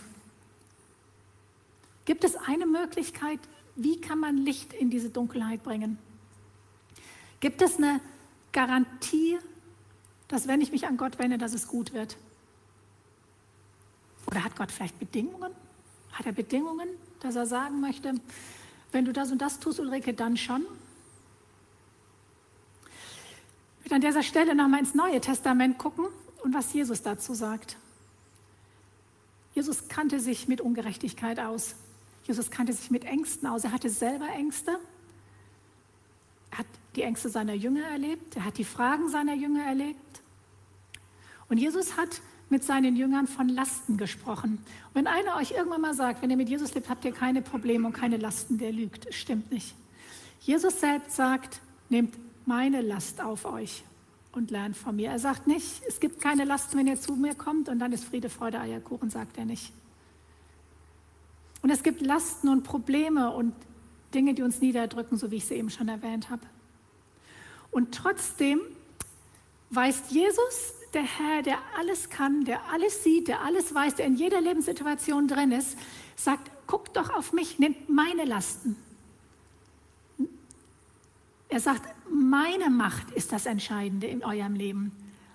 Gibt 2.04 2.24
es 2.24 2.36
eine 2.36 2.66
Möglichkeit, 2.66 3.38
wie 3.76 4.00
kann 4.00 4.18
man 4.18 4.36
Licht 4.36 4.72
in 4.72 4.90
diese 4.90 5.10
Dunkelheit 5.10 5.62
bringen? 5.62 5.98
Gibt 7.40 7.62
es 7.62 7.76
eine 7.76 8.00
Garantie, 8.52 9.38
dass 10.28 10.46
wenn 10.46 10.60
ich 10.60 10.72
mich 10.72 10.86
an 10.86 10.96
Gott 10.96 11.18
wende, 11.18 11.38
dass 11.38 11.54
es 11.54 11.66
gut 11.66 11.92
wird? 11.94 12.16
Oder 14.26 14.44
hat 14.44 14.56
Gott 14.56 14.70
vielleicht 14.70 14.98
Bedingungen? 14.98 15.52
Hat 16.12 16.26
er 16.26 16.32
Bedingungen, 16.32 16.88
dass 17.20 17.36
er 17.36 17.46
sagen 17.46 17.80
möchte, 17.80 18.14
wenn 18.92 19.04
du 19.04 19.12
das 19.12 19.30
und 19.30 19.38
das 19.38 19.60
tust, 19.60 19.80
Ulrike, 19.80 20.14
dann 20.14 20.36
schon? 20.36 20.64
Ich 23.84 23.90
will 23.90 23.94
an 23.94 24.00
dieser 24.00 24.22
Stelle 24.22 24.54
nochmal 24.54 24.80
ins 24.80 24.94
Neue 24.94 25.20
Testament 25.20 25.78
gucken 25.78 26.06
und 26.42 26.54
was 26.54 26.72
Jesus 26.72 27.02
dazu 27.02 27.34
sagt. 27.34 27.76
Jesus 29.54 29.88
kannte 29.88 30.20
sich 30.20 30.48
mit 30.48 30.60
Ungerechtigkeit 30.60 31.40
aus. 31.40 31.74
Jesus 32.24 32.50
kannte 32.50 32.72
sich 32.72 32.90
mit 32.90 33.04
Ängsten 33.04 33.48
aus. 33.48 33.64
Er 33.64 33.72
hatte 33.72 33.90
selber 33.90 34.28
Ängste. 34.28 34.78
Er 36.52 36.58
hat 36.58 36.66
die 36.94 37.02
Ängste 37.02 37.28
seiner 37.28 37.54
Jünger 37.54 37.84
erlebt. 37.86 38.36
Er 38.36 38.44
hat 38.44 38.58
die 38.58 38.64
Fragen 38.64 39.08
seiner 39.08 39.34
Jünger 39.34 39.64
erlebt. 39.64 40.22
Und 41.48 41.58
Jesus 41.58 41.96
hat 41.96 42.20
mit 42.50 42.64
seinen 42.64 42.96
Jüngern 42.96 43.26
von 43.26 43.48
Lasten 43.48 43.96
gesprochen. 43.96 44.58
Wenn 44.92 45.06
einer 45.06 45.36
euch 45.36 45.52
irgendwann 45.52 45.80
mal 45.80 45.94
sagt, 45.94 46.20
wenn 46.20 46.30
ihr 46.30 46.36
mit 46.36 46.48
Jesus 46.48 46.74
lebt, 46.74 46.88
habt 46.90 47.04
ihr 47.04 47.12
keine 47.12 47.42
Probleme 47.42 47.86
und 47.86 47.92
keine 47.92 48.16
Lasten, 48.16 48.58
der 48.58 48.72
lügt. 48.72 49.12
Stimmt 49.14 49.50
nicht. 49.50 49.74
Jesus 50.40 50.80
selbst 50.80 51.16
sagt, 51.16 51.60
nehmt 51.88 52.14
meine 52.46 52.80
Last 52.80 53.20
auf 53.20 53.44
euch 53.44 53.84
und 54.32 54.50
lernt 54.50 54.76
von 54.76 54.96
mir. 54.96 55.10
Er 55.10 55.18
sagt 55.18 55.46
nicht, 55.46 55.82
es 55.86 56.00
gibt 56.00 56.20
keine 56.20 56.44
Lasten, 56.44 56.76
wenn 56.76 56.86
ihr 56.86 57.00
zu 57.00 57.14
mir 57.14 57.34
kommt 57.34 57.68
und 57.68 57.78
dann 57.78 57.92
ist 57.92 58.04
Friede, 58.04 58.28
Freude, 58.28 58.60
Eierkuchen, 58.60 59.10
sagt 59.10 59.38
er 59.38 59.44
nicht. 59.44 59.72
Und 61.62 61.70
es 61.70 61.82
gibt 61.82 62.00
Lasten 62.00 62.48
und 62.48 62.64
Probleme 62.64 63.30
und 63.30 63.54
Dinge, 64.14 64.34
die 64.34 64.42
uns 64.42 64.60
niederdrücken, 64.60 65.18
so 65.18 65.30
wie 65.30 65.36
ich 65.36 65.44
sie 65.44 65.54
eben 65.54 65.70
schon 65.70 65.88
erwähnt 65.88 66.30
habe. 66.30 66.42
Und 67.70 67.94
trotzdem 67.94 68.60
weist 69.68 70.10
Jesus 70.10 70.74
der 70.94 71.02
Herr, 71.02 71.42
der 71.42 71.58
alles 71.78 72.10
kann, 72.10 72.44
der 72.44 72.64
alles 72.72 73.04
sieht, 73.04 73.28
der 73.28 73.42
alles 73.42 73.74
weiß, 73.74 73.94
der 73.96 74.06
in 74.06 74.16
jeder 74.16 74.40
Lebenssituation 74.40 75.28
drin 75.28 75.52
ist, 75.52 75.78
sagt, 76.16 76.50
guckt 76.66 76.96
doch 76.96 77.10
auf 77.10 77.32
mich, 77.32 77.58
nehmt 77.58 77.88
meine 77.88 78.24
Lasten. 78.24 78.76
Er 81.48 81.60
sagt, 81.60 81.82
meine 82.08 82.70
Macht 82.70 83.10
ist 83.12 83.32
das 83.32 83.46
Entscheidende 83.46 84.06
in 84.06 84.24
eurem 84.24 84.54
Leben. 84.54 84.92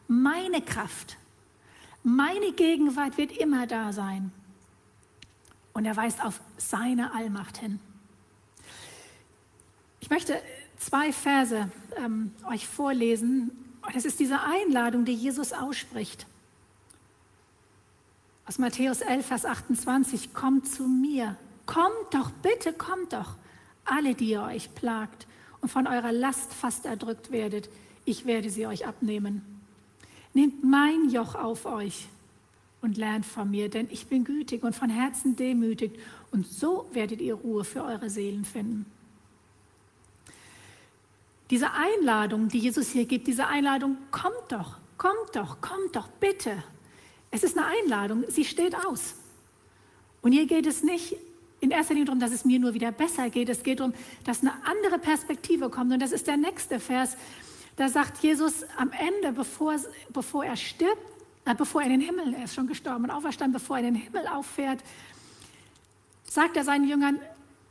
Meine 0.08 0.62
Kraft, 0.62 1.18
meine 2.04 2.52
Gegenwart 2.54 3.18
wird 3.18 3.36
immer 3.38 3.68
da 3.68 3.92
sein. 3.92 4.32
Und 5.74 5.86
er 5.86 5.98
weist 5.98 6.24
auf 6.24 6.40
seine 6.58 7.14
Allmacht 7.14 7.58
hin. 7.58 7.80
Ich 10.00 10.10
möchte 10.10 10.42
zwei 10.78 11.12
Verse 11.12 11.70
ähm, 11.98 12.32
euch 12.50 12.68
vorlesen 12.68 13.65
und 13.88 13.96
es 13.96 14.06
ist 14.06 14.20
diese 14.20 14.40
Einladung, 14.42 15.06
die 15.06 15.14
Jesus 15.14 15.54
ausspricht. 15.54 16.26
Aus 18.48 18.60
Matthäus 18.60 19.02
11, 19.02 19.26
Vers 19.26 19.46
28, 19.46 20.34
kommt 20.34 20.68
zu 20.68 20.88
mir. 20.88 21.36
Kommt 21.66 22.14
doch, 22.14 22.30
bitte 22.30 22.74
kommt 22.74 23.14
doch, 23.14 23.36
alle, 23.86 24.14
die 24.14 24.30
ihr 24.30 24.44
euch 24.44 24.74
plagt 24.76 25.26
und 25.62 25.70
von 25.70 25.88
eurer 25.88 26.12
Last 26.12 26.54
fast 26.54 26.86
erdrückt 26.86 27.32
werdet, 27.32 27.70
ich 28.06 28.26
werde 28.26 28.52
sie 28.52 28.68
euch 28.68 28.86
abnehmen. 28.86 29.42
Nehmt 30.34 30.64
mein 30.64 31.10
Joch 31.10 31.34
auf 31.34 31.66
euch 31.66 32.08
und 32.82 32.98
lernt 32.98 33.26
von 33.26 33.50
mir, 33.50 33.70
denn 33.70 33.88
ich 33.90 34.06
bin 34.06 34.24
gütig 34.24 34.64
und 34.64 34.76
von 34.76 34.92
Herzen 34.92 35.36
demütig 35.36 35.98
und 36.32 36.46
so 36.46 36.88
werdet 36.94 37.20
ihr 37.20 37.34
Ruhe 37.34 37.64
für 37.64 37.84
eure 37.84 38.12
Seelen 38.12 38.46
finden. 38.46 38.86
Diese 41.50 41.72
Einladung, 41.72 42.48
die 42.48 42.60
Jesus 42.60 42.90
hier 42.90 43.06
gibt, 43.06 43.28
diese 43.28 43.48
Einladung, 43.48 43.98
kommt 44.12 44.34
doch, 44.50 44.78
kommt 44.98 45.36
doch, 45.36 45.62
kommt 45.62 45.96
doch, 45.96 46.08
bitte. 46.08 46.64
Es 47.32 47.44
ist 47.44 47.58
eine 47.58 47.68
Einladung, 47.68 48.24
sie 48.28 48.46
steht 48.46 48.76
aus. 48.76 49.16
Und 50.22 50.32
hier 50.32 50.48
geht 50.48 50.66
es 50.66 50.84
nicht 50.84 51.18
in 51.60 51.72
erster 51.72 51.94
Linie 51.94 52.06
darum, 52.06 52.20
dass 52.20 52.32
es 52.32 52.46
mir 52.46 52.60
nur 52.60 52.74
wieder 52.74 52.92
besser 52.92 53.30
geht. 53.30 53.50
Es 53.50 53.64
geht 53.64 53.80
darum, 53.80 53.94
dass 54.24 54.42
eine 54.42 54.54
andere 54.66 55.00
Perspektive 55.00 55.70
kommt. 55.70 55.92
Und 55.92 56.02
das 56.02 56.12
ist 56.12 56.28
der 56.28 56.38
nächste 56.38 56.80
Vers. 56.80 57.16
Da 57.76 57.90
sagt 57.90 58.24
Jesus 58.24 58.64
am 58.78 58.92
Ende, 58.92 59.32
bevor, 59.32 59.76
bevor 60.10 60.46
er 60.46 60.56
stirbt, 60.56 61.02
äh, 61.46 61.54
bevor 61.54 61.82
er 61.82 61.88
in 61.88 62.00
den 62.00 62.02
Himmel, 62.02 62.34
er 62.34 62.46
ist 62.46 62.56
schon 62.56 62.68
gestorben 62.68 63.06
und 63.06 63.12
auferstanden, 63.12 63.54
bevor 63.54 63.78
er 63.78 63.88
in 63.88 63.94
den 63.94 64.04
Himmel 64.04 64.28
auffährt, 64.28 64.80
sagt 66.24 66.58
er 66.58 66.64
seinen 66.64 66.88
Jüngern, 66.88 67.20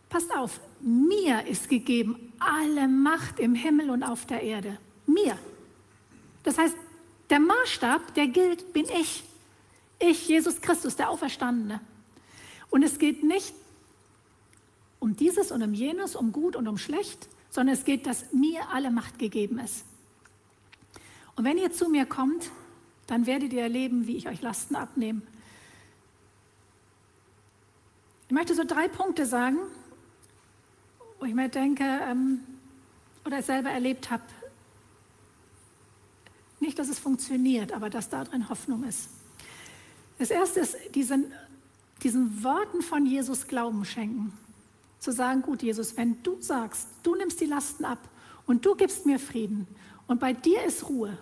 passt 0.08 0.34
auf, 0.36 0.60
mir 0.84 1.46
ist 1.46 1.68
gegeben 1.70 2.32
alle 2.38 2.88
Macht 2.88 3.40
im 3.40 3.54
Himmel 3.54 3.90
und 3.90 4.02
auf 4.02 4.26
der 4.26 4.42
Erde. 4.42 4.78
Mir. 5.06 5.38
Das 6.42 6.58
heißt, 6.58 6.76
der 7.30 7.40
Maßstab, 7.40 8.14
der 8.14 8.26
gilt, 8.26 8.72
bin 8.72 8.84
ich. 9.00 9.24
Ich, 9.98 10.28
Jesus 10.28 10.60
Christus, 10.60 10.96
der 10.96 11.08
Auferstandene. 11.08 11.80
Und 12.68 12.82
es 12.82 12.98
geht 12.98 13.22
nicht 13.22 13.54
um 14.98 15.16
dieses 15.16 15.50
und 15.50 15.62
um 15.62 15.72
jenes, 15.72 16.16
um 16.16 16.32
gut 16.32 16.54
und 16.54 16.68
um 16.68 16.76
schlecht, 16.76 17.28
sondern 17.48 17.74
es 17.74 17.84
geht, 17.84 18.06
dass 18.06 18.32
mir 18.32 18.68
alle 18.70 18.90
Macht 18.90 19.18
gegeben 19.18 19.58
ist. 19.58 19.84
Und 21.36 21.44
wenn 21.44 21.56
ihr 21.56 21.72
zu 21.72 21.88
mir 21.88 22.04
kommt, 22.04 22.50
dann 23.06 23.26
werdet 23.26 23.52
ihr 23.52 23.62
erleben, 23.62 24.06
wie 24.06 24.16
ich 24.16 24.28
euch 24.28 24.42
Lasten 24.42 24.76
abnehme. 24.76 25.22
Ich 28.28 28.32
möchte 28.32 28.54
so 28.54 28.64
drei 28.64 28.88
Punkte 28.88 29.26
sagen, 29.26 29.58
wo 31.24 31.28
ich 31.28 31.34
mir 31.34 31.48
denke 31.48 31.84
ähm, 31.84 32.40
oder 33.24 33.40
selber 33.40 33.70
erlebt 33.70 34.10
habe, 34.10 34.24
nicht, 36.60 36.78
dass 36.78 36.90
es 36.90 36.98
funktioniert, 36.98 37.72
aber 37.72 37.88
dass 37.88 38.10
da 38.10 38.24
drin 38.24 38.50
Hoffnung 38.50 38.84
ist. 38.84 39.08
Das 40.18 40.28
erste 40.28 40.60
ist, 40.60 40.76
diesen, 40.94 41.32
diesen 42.02 42.44
Worten 42.44 42.82
von 42.82 43.06
Jesus 43.06 43.48
Glauben 43.48 43.86
schenken. 43.86 44.34
Zu 44.98 45.12
sagen, 45.12 45.40
gut, 45.40 45.62
Jesus, 45.62 45.96
wenn 45.96 46.22
du 46.22 46.38
sagst, 46.42 46.88
du 47.02 47.14
nimmst 47.14 47.40
die 47.40 47.46
Lasten 47.46 47.86
ab 47.86 48.06
und 48.44 48.66
du 48.66 48.74
gibst 48.74 49.06
mir 49.06 49.18
Frieden 49.18 49.66
und 50.06 50.20
bei 50.20 50.34
dir 50.34 50.62
ist 50.62 50.90
Ruhe, 50.90 51.16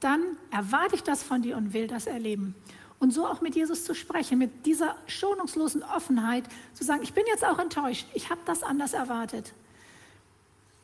dann 0.00 0.20
erwarte 0.50 0.96
ich 0.96 1.02
das 1.02 1.22
von 1.22 1.40
dir 1.40 1.56
und 1.56 1.72
will 1.72 1.86
das 1.86 2.06
erleben. 2.06 2.54
Und 2.98 3.12
so 3.12 3.26
auch 3.26 3.40
mit 3.40 3.54
Jesus 3.54 3.84
zu 3.84 3.94
sprechen, 3.94 4.38
mit 4.38 4.64
dieser 4.64 4.96
schonungslosen 5.06 5.82
Offenheit, 5.82 6.44
zu 6.72 6.84
sagen, 6.84 7.02
ich 7.02 7.12
bin 7.12 7.24
jetzt 7.26 7.44
auch 7.44 7.58
enttäuscht, 7.58 8.06
ich 8.14 8.30
habe 8.30 8.40
das 8.46 8.62
anders 8.62 8.94
erwartet. 8.94 9.52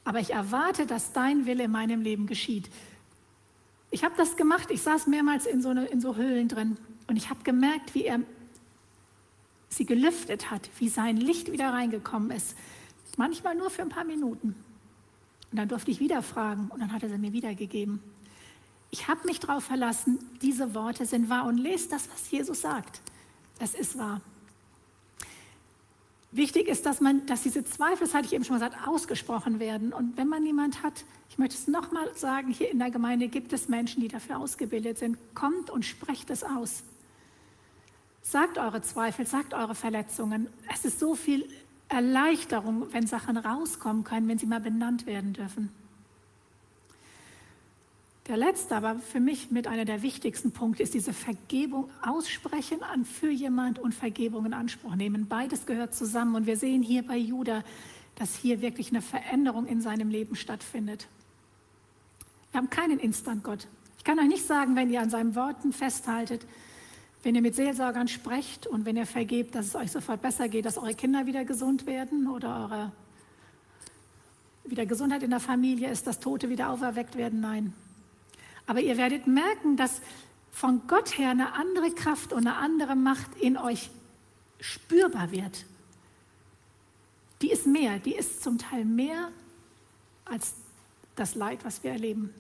Aber 0.05 0.19
ich 0.19 0.31
erwarte, 0.31 0.87
dass 0.87 1.13
dein 1.13 1.47
Wille 1.47 1.65
in 1.65 1.71
meinem 1.71 2.03
Leben 2.03 2.27
geschieht. 2.27 2.69
Ich 3.91 4.05
habe 4.05 4.15
das 4.17 4.37
gemacht, 4.37 4.71
ich 4.71 4.83
saß 4.83 5.07
mehrmals 5.07 5.47
in 5.47 5.63
so, 5.63 5.71
eine, 5.71 5.87
in 5.87 6.01
so 6.01 6.17
Höhlen 6.17 6.49
drin 6.49 6.77
und 7.07 7.17
ich 7.17 7.31
habe 7.31 7.43
gemerkt, 7.45 7.95
wie 7.95 8.05
er 8.05 8.21
sie 9.69 9.87
gelüftet 9.87 10.51
hat, 10.51 10.69
wie 10.79 10.89
sein 10.89 11.17
Licht 11.17 11.51
wieder 11.51 11.73
reingekommen 11.73 12.31
ist. 12.31 12.57
Manchmal 13.17 13.55
nur 13.55 13.71
für 13.71 13.83
ein 13.83 13.89
paar 13.89 14.05
Minuten. 14.05 14.55
Und 15.51 15.59
dann 15.59 15.69
durfte 15.69 15.91
ich 15.91 16.01
wieder 16.01 16.23
fragen 16.23 16.69
und 16.69 16.81
dann 16.81 16.93
hat 16.93 17.03
er 17.03 17.11
sie 17.11 17.19
mir 17.19 17.33
wiedergegeben. 17.33 18.01
Ich 18.93 19.09
habe 19.09 19.27
mich 19.27 19.41
darauf 19.41 19.65
verlassen, 19.65 20.19
diese 20.43 20.75
Worte 20.75 21.07
sind 21.07 21.31
wahr 21.31 21.47
und 21.47 21.57
lest 21.57 21.93
das, 21.93 22.11
was 22.13 22.31
Jesus 22.31 22.61
sagt. 22.61 23.01
Es 23.59 23.75
ist 23.75 23.97
wahr. 23.97 24.21
Wichtig 26.31 26.69
ist, 26.69 26.85
dass, 26.85 27.01
man, 27.01 27.25
dass 27.25 27.43
diese 27.43 27.65
Zweifel, 27.65 28.07
das 28.07 28.15
hatte 28.15 28.27
ich 28.27 28.35
eben 28.35 28.45
schon 28.45 28.57
gesagt, 28.57 28.77
ausgesprochen 28.87 29.61
werden. 29.61 29.95
Und 29.95 30.19
wenn 30.19 30.29
man 30.29 30.43
niemand 30.43 30.83
hat, 30.83 31.05
ich 31.31 31.39
möchte 31.39 31.55
es 31.55 31.69
nochmal 31.69 32.15
sagen, 32.15 32.51
hier 32.53 32.71
in 32.71 32.79
der 32.79 32.91
Gemeinde 32.91 33.29
gibt 33.29 33.55
es 33.55 33.69
Menschen, 33.69 34.03
die 34.03 34.09
dafür 34.09 34.39
ausgebildet 34.39 34.99
sind. 34.99 35.17
Kommt 35.35 35.71
und 35.71 35.87
sprecht 35.87 36.29
es 36.29 36.45
aus. 36.45 36.83
Sagt 38.21 38.59
eure 38.59 38.83
Zweifel, 38.83 39.27
sagt 39.27 39.55
eure 39.55 39.75
Verletzungen. 39.75 40.49
Es 40.73 40.85
ist 40.85 41.01
so 41.01 41.15
viel 41.15 41.49
Erleichterung, 41.89 42.93
wenn 42.93 43.07
Sachen 43.07 43.39
rauskommen 43.39 44.05
können, 44.05 44.29
wenn 44.29 44.39
sie 44.39 44.47
mal 44.47 44.61
benannt 44.61 45.07
werden 45.07 45.33
dürfen. 45.33 45.71
Der 48.29 48.37
letzte, 48.37 48.77
aber 48.77 49.01
für 49.01 49.19
mich 49.19 49.51
mit 49.51 49.67
einer 49.67 49.85
der 49.85 50.03
wichtigsten 50.03 50.53
Punkte 50.53 50.85
ist 50.85 50.95
diese 50.95 51.13
Vergebung 51.13 51.91
aussprechen 52.03 52.83
an 52.85 53.05
für 53.05 53.31
jemand 53.31 53.81
und 53.81 53.95
Vergebung 53.95 54.47
in 54.47 54.55
Anspruch 54.55 54.95
nehmen. 54.95 55.27
Beides 55.27 55.67
gehört 55.67 55.93
zusammen 55.93 56.37
und 56.37 56.47
wir 56.47 56.57
sehen 56.57 56.83
hier 56.83 57.05
bei 57.05 57.17
Judah, 57.17 57.65
dass 58.15 58.37
hier 58.37 58.61
wirklich 58.61 58.91
eine 58.91 59.03
Veränderung 59.03 59.67
in 59.67 59.81
seinem 59.81 60.09
Leben 60.09 60.37
stattfindet. 60.37 61.09
Wir 62.53 62.59
haben 62.59 62.71
keinen 62.71 63.01
Instant-Gott. 63.01 63.67
Ich 63.99 64.05
kann 64.05 64.21
euch 64.21 64.29
nicht 64.29 64.47
sagen, 64.47 64.77
wenn 64.77 64.91
ihr 64.91 65.01
an 65.01 65.11
seinen 65.11 65.35
Worten 65.35 65.73
festhaltet, 65.73 66.47
wenn 67.25 67.35
ihr 67.35 67.43
mit 67.43 67.57
Seelsorgern 67.57 68.07
sprecht 68.07 68.69
und 68.69 68.85
wenn 68.85 68.97
ihr 68.97 69.07
vergebt, 69.07 69.57
dass 69.57 69.67
es 69.67 69.75
euch 69.75 69.91
sofort 69.91 70.23
besser 70.23 70.49
geht, 70.49 70.65
dass 70.65 70.79
eure 70.79 70.95
Kinder 70.95 71.27
wieder 71.27 71.45
gesund 71.45 71.87
werden 71.87 72.29
oder 72.29 72.69
eure 72.69 72.93
wieder 74.65 74.87
Gesundheit 74.87 75.25
in 75.25 75.31
der 75.31 75.41
Familie 75.41 75.91
ist, 75.91 76.07
dass 76.07 76.21
Tote 76.21 76.49
wieder 76.49 76.71
auferweckt 76.71 77.17
werden. 77.17 77.41
Nein, 77.41 77.73
aber 78.67 78.81
ihr 78.81 78.97
werdet 78.97 79.27
merken, 79.27 79.77
dass 79.77 80.01
von 80.51 80.87
Gott 80.87 81.19
her 81.19 81.31
eine 81.31 81.55
andere 81.55 81.91
Kraft 81.91 82.33
und 82.33 82.47
eine 82.47 82.57
andere 82.57 82.95
Macht 82.95 83.37
in 83.41 83.57
euch 83.57 83.91
spürbar 84.61 85.31
wird. 85.33 85.65
Die 87.41 87.51
ist 87.51 87.67
mehr, 87.67 87.99
die 87.99 88.15
ist 88.15 88.43
zum 88.43 88.59
Teil 88.59 88.85
mehr 88.85 89.33
als 90.25 90.55
das 91.17 91.35
Leid, 91.35 91.65
was 91.65 91.83
wir 91.83 91.91
erleben. 91.91 92.33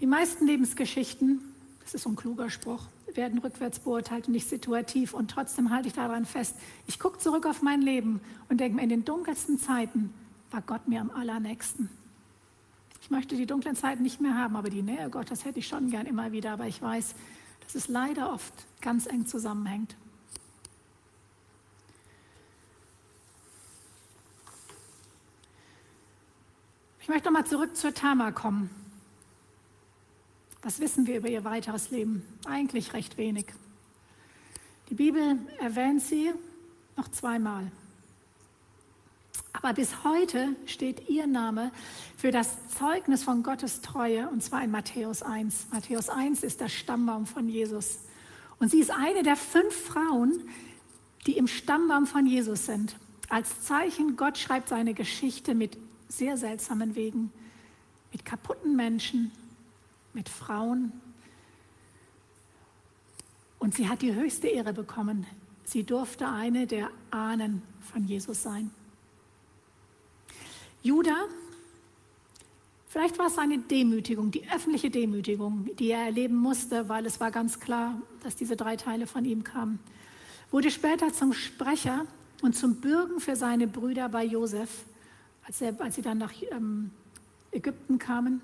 Die 0.00 0.06
meisten 0.06 0.46
Lebensgeschichten, 0.46 1.40
das 1.82 1.94
ist 1.94 2.02
so 2.02 2.10
ein 2.10 2.16
kluger 2.16 2.50
Spruch, 2.50 2.86
werden 3.14 3.38
rückwärts 3.38 3.80
beurteilt 3.80 4.26
und 4.26 4.32
nicht 4.32 4.48
situativ. 4.48 5.14
Und 5.14 5.30
trotzdem 5.30 5.70
halte 5.70 5.88
ich 5.88 5.94
daran 5.94 6.24
fest. 6.24 6.56
Ich 6.86 6.98
gucke 6.98 7.18
zurück 7.18 7.46
auf 7.46 7.62
mein 7.62 7.82
Leben 7.82 8.20
und 8.48 8.60
denke 8.60 8.76
mir, 8.76 8.82
in 8.82 8.88
den 8.88 9.04
dunkelsten 9.04 9.58
Zeiten 9.58 10.12
war 10.50 10.62
Gott 10.62 10.88
mir 10.88 11.00
am 11.00 11.10
allernächsten. 11.10 11.88
Ich 13.10 13.16
möchte 13.16 13.34
die 13.34 13.44
dunklen 13.44 13.74
Zeiten 13.74 14.04
nicht 14.04 14.20
mehr 14.20 14.36
haben, 14.36 14.54
aber 14.54 14.70
die 14.70 14.82
Nähe 14.82 15.10
Gottes 15.10 15.44
hätte 15.44 15.58
ich 15.58 15.66
schon 15.66 15.90
gern 15.90 16.06
immer 16.06 16.30
wieder. 16.30 16.52
Aber 16.52 16.68
ich 16.68 16.80
weiß, 16.80 17.16
dass 17.64 17.74
es 17.74 17.88
leider 17.88 18.32
oft 18.32 18.54
ganz 18.80 19.06
eng 19.06 19.26
zusammenhängt. 19.26 19.96
Ich 27.00 27.08
möchte 27.08 27.24
nochmal 27.26 27.46
zurück 27.46 27.76
zur 27.76 27.92
Tama 27.92 28.30
kommen. 28.30 28.70
Was 30.62 30.78
wissen 30.78 31.08
wir 31.08 31.16
über 31.16 31.28
ihr 31.28 31.42
weiteres 31.42 31.90
Leben? 31.90 32.22
Eigentlich 32.44 32.92
recht 32.92 33.18
wenig. 33.18 33.46
Die 34.88 34.94
Bibel 34.94 35.36
erwähnt 35.58 36.00
sie 36.00 36.32
noch 36.96 37.08
zweimal. 37.08 37.72
Aber 39.62 39.74
bis 39.74 40.04
heute 40.04 40.56
steht 40.64 41.08
ihr 41.10 41.26
Name 41.26 41.70
für 42.16 42.30
das 42.30 42.56
Zeugnis 42.78 43.22
von 43.22 43.42
Gottes 43.42 43.82
Treue, 43.82 44.28
und 44.30 44.42
zwar 44.42 44.64
in 44.64 44.70
Matthäus 44.70 45.22
1. 45.22 45.66
Matthäus 45.70 46.08
1 46.08 46.42
ist 46.42 46.62
der 46.62 46.68
Stammbaum 46.68 47.26
von 47.26 47.46
Jesus. 47.48 47.98
Und 48.58 48.70
sie 48.70 48.80
ist 48.80 48.90
eine 48.90 49.22
der 49.22 49.36
fünf 49.36 49.74
Frauen, 49.74 50.48
die 51.26 51.36
im 51.36 51.46
Stammbaum 51.46 52.06
von 52.06 52.26
Jesus 52.26 52.64
sind. 52.64 52.96
Als 53.28 53.62
Zeichen, 53.62 54.16
Gott 54.16 54.38
schreibt 54.38 54.70
seine 54.70 54.94
Geschichte 54.94 55.54
mit 55.54 55.76
sehr 56.08 56.38
seltsamen 56.38 56.94
Wegen, 56.94 57.30
mit 58.12 58.24
kaputten 58.24 58.76
Menschen, 58.76 59.30
mit 60.14 60.30
Frauen. 60.30 60.92
Und 63.58 63.74
sie 63.74 63.90
hat 63.90 64.00
die 64.00 64.14
höchste 64.14 64.48
Ehre 64.48 64.72
bekommen. 64.72 65.26
Sie 65.64 65.84
durfte 65.84 66.28
eine 66.28 66.66
der 66.66 66.90
Ahnen 67.10 67.62
von 67.92 68.04
Jesus 68.04 68.42
sein. 68.42 68.70
Judah, 70.82 71.26
vielleicht 72.88 73.18
war 73.18 73.26
es 73.26 73.36
eine 73.36 73.58
Demütigung, 73.58 74.30
die 74.30 74.48
öffentliche 74.50 74.90
Demütigung, 74.90 75.68
die 75.78 75.90
er 75.90 76.04
erleben 76.04 76.36
musste, 76.36 76.88
weil 76.88 77.04
es 77.04 77.20
war 77.20 77.30
ganz 77.30 77.60
klar, 77.60 78.00
dass 78.22 78.36
diese 78.36 78.56
drei 78.56 78.76
Teile 78.76 79.06
von 79.06 79.24
ihm 79.24 79.44
kamen, 79.44 79.78
wurde 80.50 80.70
später 80.70 81.12
zum 81.12 81.34
Sprecher 81.34 82.06
und 82.40 82.56
zum 82.56 82.76
Bürgen 82.76 83.20
für 83.20 83.36
seine 83.36 83.66
Brüder 83.66 84.08
bei 84.08 84.24
Josef, 84.24 84.70
als, 85.46 85.60
er, 85.60 85.78
als 85.80 85.96
sie 85.96 86.02
dann 86.02 86.18
nach 86.18 86.32
ähm, 86.50 86.90
Ägypten 87.52 87.98
kamen. 87.98 88.40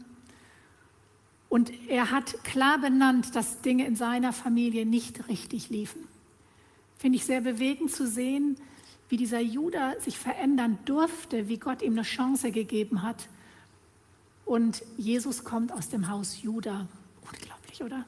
Und 1.48 1.72
er 1.88 2.10
hat 2.10 2.44
klar 2.44 2.78
benannt, 2.78 3.34
dass 3.34 3.62
Dinge 3.62 3.86
in 3.86 3.96
seiner 3.96 4.32
Familie 4.34 4.84
nicht 4.84 5.28
richtig 5.28 5.70
liefen. 5.70 6.06
Finde 6.98 7.16
ich 7.16 7.24
sehr 7.24 7.40
bewegend 7.40 7.92
zu 7.92 8.06
sehen, 8.06 8.56
wie 9.08 9.16
dieser 9.16 9.40
Judah 9.40 9.98
sich 10.00 10.18
verändern 10.18 10.78
durfte, 10.84 11.48
wie 11.48 11.58
Gott 11.58 11.82
ihm 11.82 11.92
eine 11.92 12.02
Chance 12.02 12.50
gegeben 12.50 13.02
hat. 13.02 13.28
Und 14.44 14.82
Jesus 14.96 15.44
kommt 15.44 15.72
aus 15.72 15.88
dem 15.88 16.08
Haus 16.08 16.42
Judah. 16.42 16.88
Unglaublich, 17.22 17.82
oder? 17.82 18.04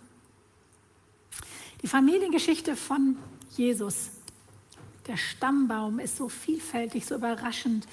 Die 1.83 1.89
Familiengeschichte 1.89 2.75
von 2.75 3.17
Jesus, 3.57 4.11
der 5.07 5.17
Stammbaum, 5.17 6.01
ist 6.01 6.17
so 6.17 6.29
vielfältig, 6.29 7.07
so 7.07 7.15
überraschend 7.15 7.87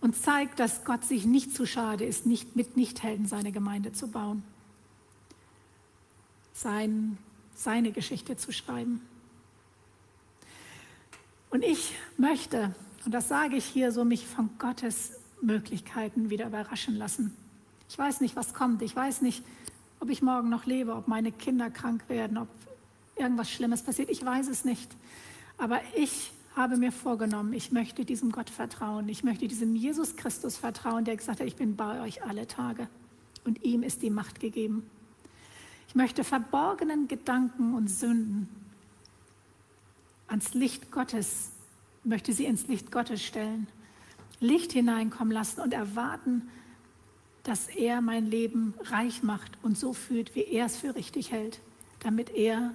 und 0.00 0.16
zeigt, 0.16 0.58
dass 0.58 0.84
Gott 0.84 1.04
sich 1.04 1.24
nicht 1.24 1.54
zu 1.54 1.66
schade 1.66 2.04
ist, 2.04 2.26
nicht 2.26 2.56
mit 2.56 2.76
Nichthelden 2.76 3.26
seine 3.26 3.52
Gemeinde 3.52 3.92
zu 3.92 4.08
bauen, 4.08 4.42
sein, 6.52 7.18
seine 7.54 7.92
Geschichte 7.92 8.36
zu 8.36 8.52
schreiben. 8.52 9.00
Und 11.50 11.64
ich 11.64 11.94
möchte, 12.16 12.74
und 13.04 13.12
das 13.12 13.28
sage 13.28 13.56
ich 13.56 13.64
hier 13.64 13.92
so, 13.92 14.04
mich 14.04 14.26
von 14.26 14.50
Gottes 14.58 15.12
Möglichkeiten 15.40 16.30
wieder 16.30 16.46
überraschen 16.46 16.96
lassen. 16.96 17.34
Ich 17.88 17.96
weiß 17.96 18.20
nicht, 18.20 18.36
was 18.36 18.52
kommt. 18.52 18.82
Ich 18.82 18.94
weiß 18.94 19.22
nicht, 19.22 19.42
ob 20.00 20.10
ich 20.10 20.20
morgen 20.20 20.48
noch 20.48 20.66
lebe, 20.66 20.94
ob 20.94 21.08
meine 21.08 21.32
Kinder 21.32 21.70
krank 21.70 22.02
werden, 22.08 22.36
ob 22.36 22.48
irgendwas 23.16 23.50
Schlimmes 23.50 23.82
passiert. 23.82 24.10
Ich 24.10 24.24
weiß 24.24 24.48
es 24.48 24.64
nicht. 24.64 24.94
Aber 25.56 25.80
ich 25.96 26.32
habe 26.54 26.76
mir 26.76 26.92
vorgenommen, 26.92 27.52
ich 27.52 27.72
möchte 27.72 28.04
diesem 28.04 28.30
Gott 28.30 28.50
vertrauen. 28.50 29.08
Ich 29.08 29.24
möchte 29.24 29.48
diesem 29.48 29.74
Jesus 29.74 30.16
Christus 30.16 30.56
vertrauen, 30.56 31.04
der 31.04 31.16
gesagt 31.16 31.40
hat, 31.40 31.46
ich 31.46 31.56
bin 31.56 31.76
bei 31.76 32.02
euch 32.02 32.24
alle 32.24 32.46
Tage. 32.46 32.88
Und 33.44 33.64
ihm 33.64 33.82
ist 33.82 34.02
die 34.02 34.10
Macht 34.10 34.40
gegeben. 34.40 34.88
Ich 35.88 35.94
möchte 35.94 36.24
verborgenen 36.24 37.08
Gedanken 37.08 37.74
und 37.74 37.88
Sünden 37.88 38.48
ans 40.28 40.54
Licht 40.54 40.90
Gottes, 40.92 41.50
möchte 42.04 42.32
sie 42.32 42.44
ins 42.44 42.68
Licht 42.68 42.92
Gottes 42.92 43.22
stellen, 43.22 43.66
Licht 44.40 44.72
hineinkommen 44.72 45.32
lassen 45.32 45.60
und 45.60 45.74
erwarten, 45.74 46.48
dass 47.42 47.66
er 47.68 48.00
mein 48.00 48.26
Leben 48.26 48.74
reich 48.84 49.22
macht 49.22 49.52
und 49.62 49.76
so 49.76 49.92
führt, 49.92 50.34
wie 50.34 50.44
er 50.44 50.66
es 50.66 50.76
für 50.76 50.94
richtig 50.94 51.32
hält, 51.32 51.60
damit 52.00 52.30
er 52.30 52.74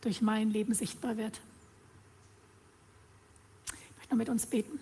durch 0.00 0.22
mein 0.22 0.50
Leben 0.50 0.74
sichtbar 0.74 1.16
wird. 1.16 1.40
Ich 3.66 3.96
möchte 3.96 4.10
noch 4.10 4.18
mit 4.18 4.28
uns 4.28 4.46
beten. 4.46 4.80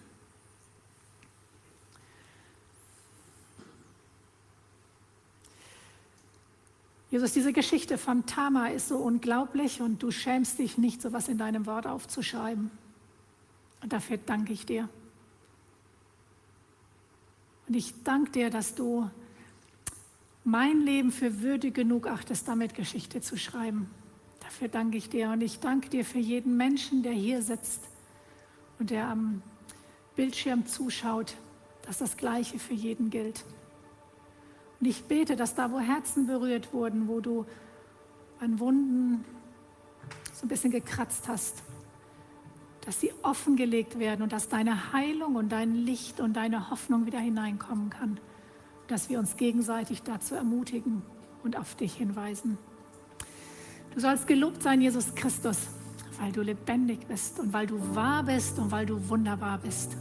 Jesus, 7.16 7.32
diese 7.32 7.54
Geschichte 7.54 7.96
von 7.96 8.26
Tama 8.26 8.66
ist 8.66 8.88
so 8.88 8.98
unglaublich 8.98 9.80
und 9.80 10.02
du 10.02 10.10
schämst 10.10 10.58
dich 10.58 10.76
nicht, 10.76 11.00
so 11.00 11.08
etwas 11.08 11.28
in 11.28 11.38
deinem 11.38 11.64
Wort 11.64 11.86
aufzuschreiben. 11.86 12.70
Und 13.80 13.90
dafür 13.90 14.18
danke 14.18 14.52
ich 14.52 14.66
dir. 14.66 14.90
Und 17.66 17.74
ich 17.74 18.02
danke 18.04 18.32
dir, 18.32 18.50
dass 18.50 18.74
du 18.74 19.10
mein 20.44 20.82
Leben 20.82 21.10
für 21.10 21.40
würdig 21.40 21.72
genug 21.72 22.06
achtest, 22.06 22.48
damit 22.48 22.74
Geschichte 22.74 23.22
zu 23.22 23.38
schreiben. 23.38 23.88
Dafür 24.40 24.68
danke 24.68 24.98
ich 24.98 25.08
dir. 25.08 25.30
Und 25.30 25.40
ich 25.40 25.58
danke 25.58 25.88
dir 25.88 26.04
für 26.04 26.18
jeden 26.18 26.58
Menschen, 26.58 27.02
der 27.02 27.12
hier 27.12 27.40
sitzt 27.40 27.80
und 28.78 28.90
der 28.90 29.08
am 29.08 29.40
Bildschirm 30.16 30.66
zuschaut, 30.66 31.34
dass 31.86 31.96
das 31.96 32.18
Gleiche 32.18 32.58
für 32.58 32.74
jeden 32.74 33.08
gilt. 33.08 33.42
Und 34.80 34.86
ich 34.86 35.04
bete, 35.04 35.36
dass 35.36 35.54
da, 35.54 35.70
wo 35.72 35.78
Herzen 35.78 36.26
berührt 36.26 36.72
wurden, 36.72 37.08
wo 37.08 37.20
du 37.20 37.46
an 38.40 38.58
Wunden 38.60 39.24
so 40.32 40.44
ein 40.44 40.48
bisschen 40.48 40.70
gekratzt 40.70 41.28
hast, 41.28 41.62
dass 42.84 43.00
sie 43.00 43.12
offengelegt 43.22 43.98
werden 43.98 44.22
und 44.22 44.32
dass 44.32 44.48
deine 44.48 44.92
Heilung 44.92 45.34
und 45.34 45.50
dein 45.50 45.74
Licht 45.74 46.20
und 46.20 46.34
deine 46.34 46.70
Hoffnung 46.70 47.06
wieder 47.06 47.18
hineinkommen 47.18 47.90
kann. 47.90 48.20
Dass 48.86 49.08
wir 49.08 49.18
uns 49.18 49.36
gegenseitig 49.36 50.02
dazu 50.02 50.34
ermutigen 50.34 51.02
und 51.42 51.56
auf 51.56 51.74
dich 51.74 51.94
hinweisen. 51.94 52.58
Du 53.94 54.00
sollst 54.00 54.26
gelobt 54.26 54.62
sein, 54.62 54.80
Jesus 54.80 55.14
Christus, 55.14 55.68
weil 56.20 56.30
du 56.30 56.42
lebendig 56.42 57.06
bist 57.08 57.40
und 57.40 57.52
weil 57.52 57.66
du 57.66 57.94
wahr 57.96 58.22
bist 58.22 58.58
und 58.58 58.70
weil 58.70 58.86
du 58.86 59.08
wunderbar 59.08 59.58
bist. 59.58 59.96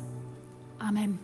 Amen. 0.77 1.17